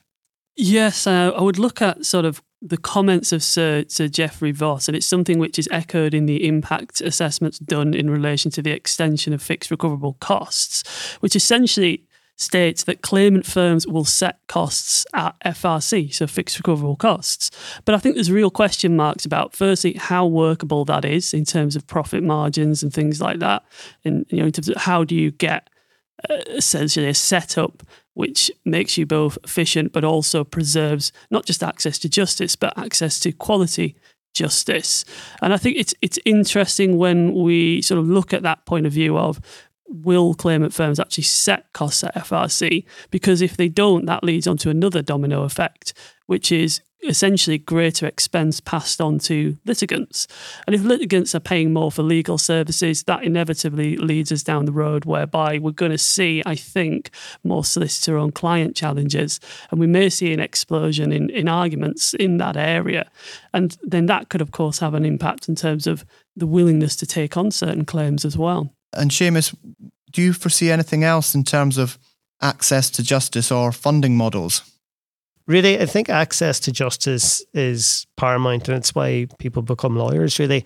Yes, 0.55 1.07
uh, 1.07 1.31
I 1.35 1.41
would 1.41 1.59
look 1.59 1.81
at 1.81 2.05
sort 2.05 2.25
of 2.25 2.41
the 2.65 2.77
comments 2.77 3.33
of 3.33 3.43
Sir, 3.43 3.83
Sir 3.89 4.07
Geoffrey 4.07 4.53
Vos, 4.53 4.87
and 4.87 4.95
it's 4.95 5.05
something 5.05 5.37
which 5.37 5.59
is 5.59 5.67
echoed 5.69 6.13
in 6.13 6.25
the 6.25 6.47
impact 6.47 7.01
assessments 7.01 7.59
done 7.59 7.93
in 7.93 8.09
relation 8.09 8.49
to 8.51 8.61
the 8.61 8.71
extension 8.71 9.33
of 9.33 9.41
fixed 9.41 9.69
recoverable 9.69 10.13
costs, 10.21 11.17
which 11.19 11.35
essentially 11.35 12.05
states 12.37 12.83
that 12.83 13.01
claimant 13.01 13.45
firms 13.45 13.85
will 13.85 14.05
set 14.05 14.39
costs 14.47 15.05
at 15.13 15.35
FRC, 15.45 16.13
so 16.13 16.25
fixed 16.25 16.57
recoverable 16.57 16.95
costs. 16.95 17.51
But 17.83 17.95
I 17.95 17.97
think 17.97 18.15
there's 18.15 18.31
real 18.31 18.49
question 18.49 18.95
marks 18.95 19.25
about, 19.25 19.53
firstly, 19.53 19.93
how 19.93 20.25
workable 20.25 20.85
that 20.85 21.03
is 21.03 21.33
in 21.33 21.43
terms 21.43 21.75
of 21.75 21.85
profit 21.85 22.23
margins 22.23 22.81
and 22.81 22.93
things 22.93 23.21
like 23.21 23.39
that. 23.39 23.63
And, 24.05 24.25
you 24.29 24.37
know, 24.37 24.45
in 24.45 24.51
terms 24.53 24.69
of 24.69 24.77
how 24.77 25.03
do 25.03 25.15
you 25.15 25.31
get 25.31 25.69
uh, 26.29 26.37
essentially 26.47 27.07
a 27.07 27.13
setup 27.13 27.83
which 28.13 28.51
makes 28.63 28.97
you 28.97 29.05
both 29.05 29.37
efficient 29.43 29.91
but 29.91 30.03
also 30.03 30.43
preserves 30.43 31.11
not 31.31 31.45
just 31.45 31.63
access 31.63 31.97
to 31.99 32.09
justice 32.09 32.55
but 32.55 32.77
access 32.77 33.19
to 33.19 33.31
quality 33.31 33.95
justice. 34.33 35.05
And 35.41 35.53
I 35.53 35.57
think 35.57 35.77
it's 35.77 35.93
it's 36.01 36.19
interesting 36.25 36.97
when 36.97 37.33
we 37.33 37.81
sort 37.81 37.99
of 37.99 38.07
look 38.07 38.33
at 38.33 38.43
that 38.43 38.65
point 38.65 38.85
of 38.85 38.91
view 38.91 39.17
of 39.17 39.39
will 39.87 40.33
claimant 40.33 40.73
firms 40.73 40.99
actually 40.99 41.23
set 41.23 41.71
costs 41.73 42.03
at 42.03 42.15
FRC? 42.15 42.85
Because 43.11 43.41
if 43.41 43.55
they 43.55 43.69
don't, 43.69 44.05
that 44.05 44.23
leads 44.23 44.47
on 44.47 44.57
to 44.57 44.69
another 44.69 45.01
domino 45.01 45.43
effect, 45.43 45.93
which 46.25 46.51
is 46.51 46.81
essentially 47.03 47.57
greater 47.57 48.05
expense 48.07 48.59
passed 48.59 49.01
on 49.01 49.19
to 49.19 49.57
litigants. 49.65 50.27
And 50.65 50.75
if 50.75 50.83
litigants 50.83 51.35
are 51.35 51.39
paying 51.39 51.73
more 51.73 51.91
for 51.91 52.03
legal 52.03 52.37
services, 52.37 53.03
that 53.03 53.23
inevitably 53.23 53.97
leads 53.97 54.31
us 54.31 54.43
down 54.43 54.65
the 54.65 54.71
road 54.71 55.05
whereby 55.05 55.57
we're 55.59 55.71
going 55.71 55.91
to 55.91 55.97
see, 55.97 56.41
I 56.45 56.55
think, 56.55 57.09
more 57.43 57.65
solicitor 57.65 58.17
owned 58.17 58.35
client 58.35 58.75
challenges. 58.75 59.39
And 59.71 59.79
we 59.79 59.87
may 59.87 60.09
see 60.09 60.33
an 60.33 60.39
explosion 60.39 61.11
in, 61.11 61.29
in 61.29 61.47
arguments 61.47 62.13
in 62.13 62.37
that 62.37 62.57
area. 62.57 63.09
And 63.53 63.77
then 63.83 64.05
that 64.07 64.29
could, 64.29 64.41
of 64.41 64.51
course, 64.51 64.79
have 64.79 64.93
an 64.93 65.05
impact 65.05 65.49
in 65.49 65.55
terms 65.55 65.87
of 65.87 66.05
the 66.35 66.47
willingness 66.47 66.95
to 66.97 67.05
take 67.05 67.37
on 67.37 67.51
certain 67.51 67.85
claims 67.85 68.25
as 68.25 68.37
well. 68.37 68.73
And 68.93 69.11
Seamus, 69.11 69.55
do 70.11 70.21
you 70.21 70.33
foresee 70.33 70.71
anything 70.71 71.03
else 71.03 71.35
in 71.35 71.43
terms 71.43 71.77
of 71.77 71.97
access 72.41 72.89
to 72.91 73.03
justice 73.03 73.51
or 73.51 73.71
funding 73.71 74.15
models? 74.15 74.61
Really, 75.45 75.79
I 75.79 75.85
think 75.85 76.09
access 76.09 76.59
to 76.61 76.71
justice 76.71 77.43
is 77.53 78.07
paramount, 78.15 78.69
and 78.69 78.77
it's 78.77 78.95
why 78.95 79.27
people 79.39 79.61
become 79.61 79.97
lawyers, 79.97 80.39
really. 80.39 80.63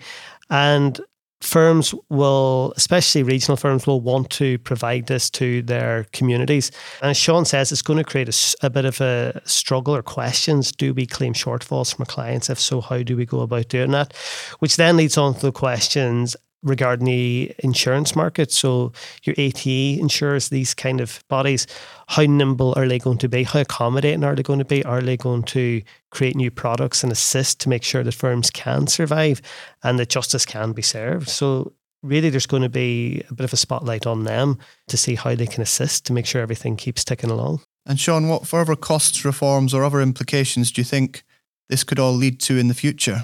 And 0.50 1.00
firms 1.40 1.94
will, 2.08 2.72
especially 2.76 3.22
regional 3.22 3.56
firms, 3.56 3.86
will 3.86 4.00
want 4.00 4.30
to 4.30 4.58
provide 4.58 5.06
this 5.06 5.30
to 5.30 5.62
their 5.62 6.04
communities. 6.12 6.70
And 7.02 7.10
as 7.10 7.16
Sean 7.16 7.44
says, 7.44 7.72
it's 7.72 7.82
going 7.82 7.98
to 7.98 8.04
create 8.04 8.28
a, 8.28 8.66
a, 8.66 8.70
bit 8.70 8.84
of 8.84 9.00
a 9.00 9.40
struggle 9.44 9.94
or 9.94 10.02
questions. 10.02 10.72
Do 10.72 10.94
we 10.94 11.06
claim 11.06 11.34
shortfalls 11.34 11.94
from 11.94 12.02
our 12.02 12.06
clients? 12.06 12.50
If 12.50 12.58
so, 12.58 12.80
how 12.80 13.02
do 13.02 13.16
we 13.16 13.26
go 13.26 13.40
about 13.40 13.68
doing 13.68 13.92
that? 13.92 14.16
Which 14.58 14.76
then 14.76 14.96
leads 14.96 15.18
on 15.18 15.34
to 15.34 15.40
the 15.40 15.52
questions 15.52 16.36
regarding 16.62 17.06
the 17.06 17.52
insurance 17.60 18.16
market. 18.16 18.50
So 18.50 18.92
your 19.22 19.34
ATE 19.38 19.98
insures 19.98 20.48
these 20.48 20.74
kind 20.74 21.00
of 21.00 21.22
bodies, 21.28 21.66
how 22.08 22.22
nimble 22.22 22.74
are 22.76 22.88
they 22.88 22.98
going 22.98 23.18
to 23.18 23.28
be? 23.28 23.44
How 23.44 23.60
accommodating 23.60 24.24
are 24.24 24.34
they 24.34 24.42
going 24.42 24.58
to 24.58 24.64
be? 24.64 24.84
Are 24.84 25.00
they 25.00 25.16
going 25.16 25.44
to 25.44 25.82
create 26.10 26.36
new 26.36 26.50
products 26.50 27.02
and 27.02 27.12
assist 27.12 27.60
to 27.60 27.68
make 27.68 27.84
sure 27.84 28.02
that 28.02 28.14
firms 28.14 28.50
can 28.50 28.86
survive 28.86 29.40
and 29.82 29.98
that 29.98 30.08
justice 30.08 30.44
can 30.44 30.72
be 30.72 30.82
served? 30.82 31.28
So 31.28 31.72
really 32.02 32.30
there's 32.30 32.46
going 32.46 32.62
to 32.62 32.68
be 32.68 33.22
a 33.30 33.34
bit 33.34 33.44
of 33.44 33.52
a 33.52 33.56
spotlight 33.56 34.06
on 34.06 34.24
them 34.24 34.58
to 34.88 34.96
see 34.96 35.14
how 35.14 35.34
they 35.34 35.46
can 35.46 35.62
assist 35.62 36.06
to 36.06 36.12
make 36.12 36.26
sure 36.26 36.42
everything 36.42 36.76
keeps 36.76 37.04
ticking 37.04 37.30
along. 37.30 37.60
And 37.86 37.98
Sean, 37.98 38.28
what 38.28 38.46
further 38.46 38.76
costs 38.76 39.24
reforms 39.24 39.72
or 39.72 39.84
other 39.84 40.00
implications 40.00 40.70
do 40.72 40.80
you 40.80 40.84
think 40.84 41.24
this 41.68 41.84
could 41.84 41.98
all 41.98 42.12
lead 42.12 42.40
to 42.40 42.58
in 42.58 42.68
the 42.68 42.74
future? 42.74 43.22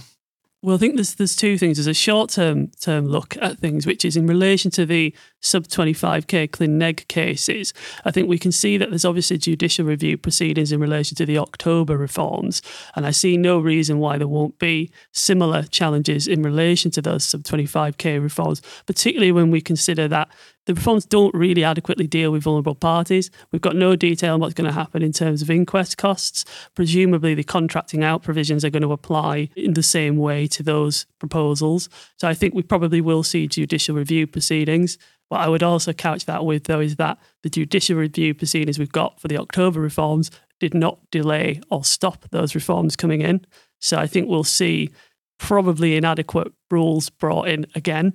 Well, 0.64 0.76
I 0.76 0.78
think 0.78 0.94
there's 0.94 1.16
there's 1.16 1.36
two 1.36 1.58
things. 1.58 1.76
There's 1.76 1.86
a 1.86 1.92
short 1.92 2.30
term 2.30 2.68
term 2.80 3.04
look 3.04 3.36
at 3.42 3.58
things, 3.58 3.86
which 3.86 4.02
is 4.02 4.16
in 4.16 4.26
relation 4.26 4.70
to 4.70 4.86
the 4.86 5.14
sub 5.40 5.64
25k 5.64 6.48
Clin 6.52 6.70
Neg 6.78 7.06
cases. 7.06 7.74
I 8.06 8.10
think 8.10 8.30
we 8.30 8.38
can 8.38 8.50
see 8.50 8.78
that 8.78 8.88
there's 8.88 9.04
obviously 9.04 9.36
judicial 9.36 9.84
review 9.84 10.16
proceedings 10.16 10.72
in 10.72 10.80
relation 10.80 11.16
to 11.16 11.26
the 11.26 11.36
October 11.36 11.98
reforms, 11.98 12.62
and 12.96 13.04
I 13.04 13.10
see 13.10 13.36
no 13.36 13.58
reason 13.58 13.98
why 13.98 14.16
there 14.16 14.26
won't 14.26 14.58
be 14.58 14.90
similar 15.12 15.64
challenges 15.64 16.26
in 16.26 16.42
relation 16.42 16.90
to 16.92 17.02
those 17.02 17.24
sub 17.24 17.42
25k 17.42 18.22
reforms, 18.22 18.62
particularly 18.86 19.32
when 19.32 19.50
we 19.50 19.60
consider 19.60 20.08
that 20.08 20.30
the 20.66 20.74
reforms 20.74 21.04
don't 21.04 21.34
really 21.34 21.64
adequately 21.64 22.06
deal 22.06 22.30
with 22.30 22.44
vulnerable 22.44 22.74
parties. 22.74 23.30
We've 23.52 23.62
got 23.62 23.76
no 23.76 23.96
detail 23.96 24.34
on 24.34 24.40
what's 24.40 24.54
going 24.54 24.68
to 24.68 24.72
happen 24.72 25.02
in 25.02 25.12
terms 25.12 25.42
of 25.42 25.50
inquest 25.50 25.98
costs. 25.98 26.44
Presumably, 26.74 27.34
the 27.34 27.44
contracting 27.44 28.02
out 28.02 28.22
provisions 28.22 28.64
are 28.64 28.70
going 28.70 28.82
to 28.82 28.92
apply 28.92 29.50
in 29.56 29.74
the 29.74 29.82
same 29.82 30.16
way 30.16 30.46
to 30.48 30.62
those 30.62 31.06
proposals. 31.18 31.88
So 32.16 32.28
I 32.28 32.34
think 32.34 32.54
we 32.54 32.62
probably 32.62 33.00
will 33.00 33.22
see 33.22 33.46
judicial 33.46 33.96
review 33.96 34.26
proceedings. 34.26 34.98
What 35.28 35.40
I 35.40 35.48
would 35.48 35.62
also 35.62 35.92
couch 35.92 36.26
that 36.26 36.44
with, 36.44 36.64
though, 36.64 36.80
is 36.80 36.96
that 36.96 37.18
the 37.42 37.50
judicial 37.50 37.96
review 37.96 38.34
proceedings 38.34 38.78
we've 38.78 38.92
got 38.92 39.20
for 39.20 39.28
the 39.28 39.38
October 39.38 39.80
reforms 39.80 40.30
did 40.60 40.74
not 40.74 40.98
delay 41.10 41.60
or 41.70 41.84
stop 41.84 42.26
those 42.30 42.54
reforms 42.54 42.96
coming 42.96 43.20
in. 43.20 43.44
So 43.80 43.98
I 43.98 44.06
think 44.06 44.28
we'll 44.28 44.44
see 44.44 44.90
probably 45.39 45.97
inadequate 45.97 46.53
rules 46.70 47.11
brought 47.11 47.49
in 47.49 47.66
again. 47.74 48.14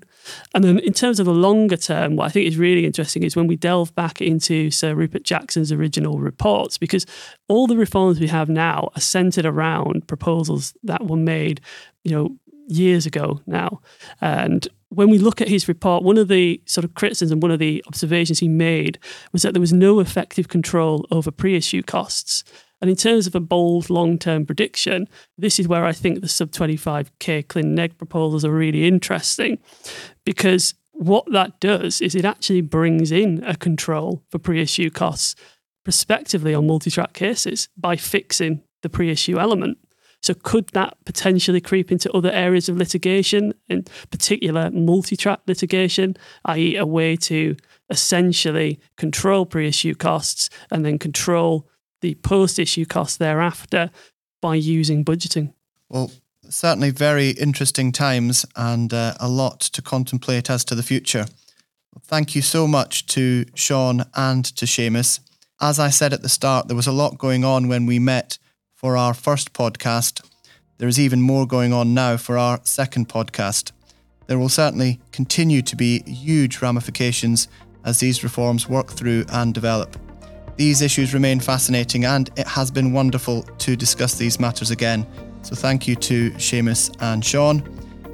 And 0.53 0.63
then 0.63 0.79
in 0.79 0.93
terms 0.93 1.19
of 1.19 1.25
the 1.25 1.33
longer 1.33 1.77
term, 1.77 2.15
what 2.15 2.25
I 2.25 2.29
think 2.29 2.47
is 2.47 2.57
really 2.57 2.85
interesting 2.85 3.23
is 3.23 3.35
when 3.35 3.47
we 3.47 3.55
delve 3.55 3.93
back 3.95 4.21
into 4.21 4.71
Sir 4.71 4.95
Rupert 4.95 5.23
Jackson's 5.23 5.71
original 5.71 6.19
reports, 6.19 6.77
because 6.77 7.05
all 7.47 7.67
the 7.67 7.77
reforms 7.77 8.19
we 8.19 8.27
have 8.27 8.49
now 8.49 8.89
are 8.95 9.01
centered 9.01 9.45
around 9.45 10.07
proposals 10.07 10.73
that 10.83 11.07
were 11.07 11.17
made, 11.17 11.61
you 12.03 12.11
know, 12.11 12.35
years 12.67 13.05
ago 13.05 13.41
now. 13.45 13.81
And 14.21 14.67
when 14.89 15.09
we 15.09 15.17
look 15.17 15.41
at 15.41 15.47
his 15.47 15.67
report, 15.67 16.03
one 16.03 16.17
of 16.17 16.29
the 16.29 16.61
sort 16.65 16.85
of 16.85 16.93
criticisms 16.93 17.31
and 17.31 17.41
one 17.41 17.51
of 17.51 17.59
the 17.59 17.83
observations 17.87 18.39
he 18.39 18.47
made 18.47 18.97
was 19.31 19.41
that 19.41 19.53
there 19.53 19.61
was 19.61 19.73
no 19.73 19.99
effective 19.99 20.47
control 20.47 21.05
over 21.11 21.31
pre-issue 21.31 21.83
costs. 21.83 22.43
And 22.81 22.89
in 22.89 22.95
terms 22.95 23.27
of 23.27 23.35
a 23.35 23.39
bold 23.39 23.89
long 23.89 24.17
term 24.17 24.45
prediction, 24.45 25.07
this 25.37 25.59
is 25.59 25.67
where 25.67 25.85
I 25.85 25.91
think 25.91 26.21
the 26.21 26.27
sub 26.27 26.51
25k 26.51 27.45
Clin 27.47 27.75
Neg 27.75 27.97
proposals 27.97 28.45
are 28.45 28.51
really 28.51 28.87
interesting 28.87 29.59
because 30.23 30.73
what 30.91 31.31
that 31.31 31.59
does 31.59 32.01
is 32.01 32.15
it 32.15 32.25
actually 32.25 32.61
brings 32.61 33.11
in 33.11 33.43
a 33.45 33.55
control 33.55 34.23
for 34.29 34.39
pre 34.39 34.61
issue 34.61 34.89
costs 34.89 35.35
prospectively 35.83 36.53
on 36.53 36.67
multi 36.67 36.91
track 36.91 37.13
cases 37.13 37.69
by 37.77 37.95
fixing 37.95 38.61
the 38.81 38.89
pre 38.89 39.09
issue 39.09 39.39
element. 39.39 39.77
So, 40.21 40.33
could 40.33 40.67
that 40.69 40.97
potentially 41.05 41.61
creep 41.61 41.91
into 41.91 42.11
other 42.11 42.31
areas 42.31 42.67
of 42.67 42.77
litigation, 42.77 43.53
in 43.69 43.85
particular 44.11 44.69
multi 44.71 45.15
track 45.15 45.39
litigation, 45.47 46.17
i.e., 46.45 46.75
a 46.75 46.85
way 46.85 47.15
to 47.15 47.55
essentially 47.89 48.79
control 48.97 49.45
pre 49.45 49.67
issue 49.67 49.95
costs 49.95 50.49
and 50.69 50.85
then 50.85 50.99
control 50.99 51.67
the 52.01 52.15
post 52.15 52.59
issue 52.59 52.85
costs 52.85 53.17
thereafter 53.17 53.91
by 54.41 54.55
using 54.55 55.03
budgeting. 55.03 55.53
Well, 55.89 56.11
certainly 56.49 56.91
very 56.91 57.31
interesting 57.31 57.91
times 57.91 58.45
and 58.55 58.93
uh, 58.93 59.15
a 59.19 59.27
lot 59.27 59.59
to 59.59 59.81
contemplate 59.81 60.49
as 60.49 60.63
to 60.65 60.75
the 60.75 60.83
future. 60.83 61.25
Thank 62.03 62.35
you 62.35 62.41
so 62.41 62.67
much 62.67 63.05
to 63.07 63.45
Sean 63.55 64.05
and 64.15 64.45
to 64.55 64.65
Seamus. 64.65 65.19
As 65.61 65.79
I 65.79 65.89
said 65.89 66.13
at 66.13 66.21
the 66.21 66.29
start, 66.29 66.67
there 66.67 66.75
was 66.75 66.87
a 66.87 66.91
lot 66.91 67.17
going 67.17 67.43
on 67.43 67.67
when 67.67 67.85
we 67.85 67.99
met 67.99 68.37
for 68.73 68.95
our 68.95 69.13
first 69.13 69.53
podcast. 69.53 70.25
There 70.77 70.87
is 70.87 70.99
even 70.99 71.21
more 71.21 71.45
going 71.45 71.73
on 71.73 71.93
now 71.93 72.15
for 72.15 72.37
our 72.37 72.61
second 72.63 73.09
podcast. 73.09 73.71
There 74.27 74.39
will 74.39 74.49
certainly 74.49 75.01
continue 75.11 75.61
to 75.63 75.75
be 75.75 76.03
huge 76.03 76.61
ramifications 76.61 77.47
as 77.83 77.99
these 77.99 78.23
reforms 78.23 78.69
work 78.69 78.91
through 78.91 79.25
and 79.29 79.53
develop. 79.53 79.97
These 80.59 80.81
issues 80.81 81.13
remain 81.13 81.39
fascinating, 81.39 82.03
and 82.03 82.29
it 82.35 82.45
has 82.45 82.69
been 82.69 82.91
wonderful 82.91 83.43
to 83.43 83.77
discuss 83.77 84.15
these 84.15 84.41
matters 84.41 84.71
again. 84.71 85.07
So, 85.41 85.55
thank 85.55 85.87
you 85.87 85.95
to 85.95 86.31
Seamus 86.31 86.93
and 86.99 87.23
Sean. 87.23 87.63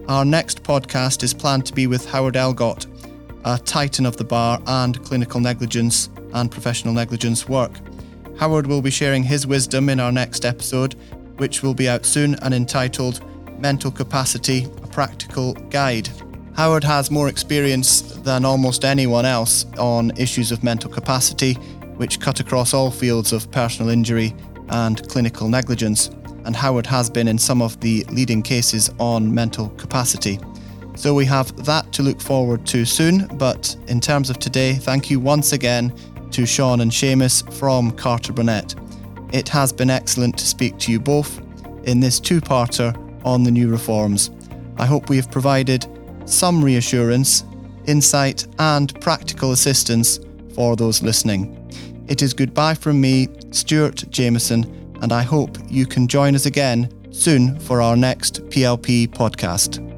Our 0.07 0.23
next 0.23 0.61
podcast 0.61 1.23
is 1.23 1.33
planned 1.33 1.65
to 1.65 1.73
be 1.73 1.87
with 1.87 2.07
Howard 2.11 2.35
Elgot, 2.35 2.85
a 3.45 3.57
titan 3.57 4.05
of 4.05 4.17
the 4.17 4.25
bar 4.25 4.61
and 4.67 5.03
clinical 5.03 5.39
negligence 5.39 6.11
and 6.35 6.51
professional 6.51 6.93
negligence 6.93 7.49
work. 7.49 7.71
Howard 8.37 8.67
will 8.67 8.83
be 8.83 8.91
sharing 8.91 9.23
his 9.23 9.47
wisdom 9.47 9.89
in 9.89 9.99
our 9.99 10.11
next 10.11 10.45
episode, 10.45 10.93
which 11.37 11.63
will 11.63 11.73
be 11.73 11.89
out 11.89 12.05
soon 12.05 12.35
and 12.43 12.53
entitled 12.53 13.21
Mental 13.59 13.89
Capacity 13.89 14.67
A 14.83 14.87
Practical 14.87 15.53
Guide. 15.71 16.09
Howard 16.55 16.83
has 16.83 17.09
more 17.09 17.27
experience 17.27 18.01
than 18.01 18.45
almost 18.45 18.85
anyone 18.85 19.25
else 19.25 19.65
on 19.79 20.11
issues 20.15 20.51
of 20.51 20.63
mental 20.63 20.91
capacity 20.91 21.57
which 21.97 22.19
cut 22.19 22.39
across 22.39 22.73
all 22.73 22.91
fields 22.91 23.33
of 23.33 23.49
personal 23.51 23.89
injury 23.89 24.35
and 24.69 25.07
clinical 25.09 25.47
negligence, 25.47 26.09
and 26.45 26.55
how 26.55 26.77
it 26.77 26.85
has 26.85 27.09
been 27.09 27.27
in 27.27 27.37
some 27.37 27.61
of 27.61 27.79
the 27.79 28.03
leading 28.05 28.41
cases 28.41 28.89
on 28.99 29.33
mental 29.33 29.69
capacity. 29.69 30.39
So 30.95 31.13
we 31.13 31.25
have 31.25 31.65
that 31.65 31.91
to 31.93 32.03
look 32.03 32.21
forward 32.21 32.65
to 32.67 32.85
soon, 32.85 33.27
but 33.37 33.75
in 33.87 33.99
terms 33.99 34.29
of 34.29 34.39
today, 34.39 34.73
thank 34.73 35.09
you 35.09 35.19
once 35.19 35.53
again 35.53 35.93
to 36.31 36.45
Sean 36.45 36.81
and 36.81 36.91
Seamus 36.91 37.51
from 37.53 37.91
Carter 37.91 38.33
Burnett. 38.33 38.75
It 39.33 39.49
has 39.49 39.73
been 39.73 39.89
excellent 39.89 40.37
to 40.37 40.45
speak 40.45 40.77
to 40.79 40.91
you 40.91 40.99
both 40.99 41.41
in 41.83 41.99
this 41.99 42.19
two 42.19 42.41
parter 42.41 42.95
on 43.25 43.43
the 43.43 43.51
new 43.51 43.69
reforms. 43.69 44.31
I 44.77 44.85
hope 44.85 45.09
we 45.09 45.17
have 45.17 45.31
provided 45.31 45.85
some 46.25 46.63
reassurance, 46.63 47.43
insight, 47.85 48.47
and 48.59 48.99
practical 49.01 49.51
assistance 49.51 50.19
for 50.53 50.75
those 50.75 51.01
listening. 51.01 51.64
It 52.07 52.21
is 52.21 52.33
goodbye 52.33 52.75
from 52.75 53.01
me, 53.01 53.29
Stuart 53.51 54.03
Jamieson, 54.09 54.95
and 55.01 55.11
I 55.11 55.23
hope 55.23 55.57
you 55.69 55.85
can 55.85 56.07
join 56.07 56.35
us 56.35 56.45
again 56.45 56.89
soon 57.11 57.59
for 57.59 57.81
our 57.81 57.95
next 57.95 58.43
PLP 58.49 59.07
podcast. 59.07 59.94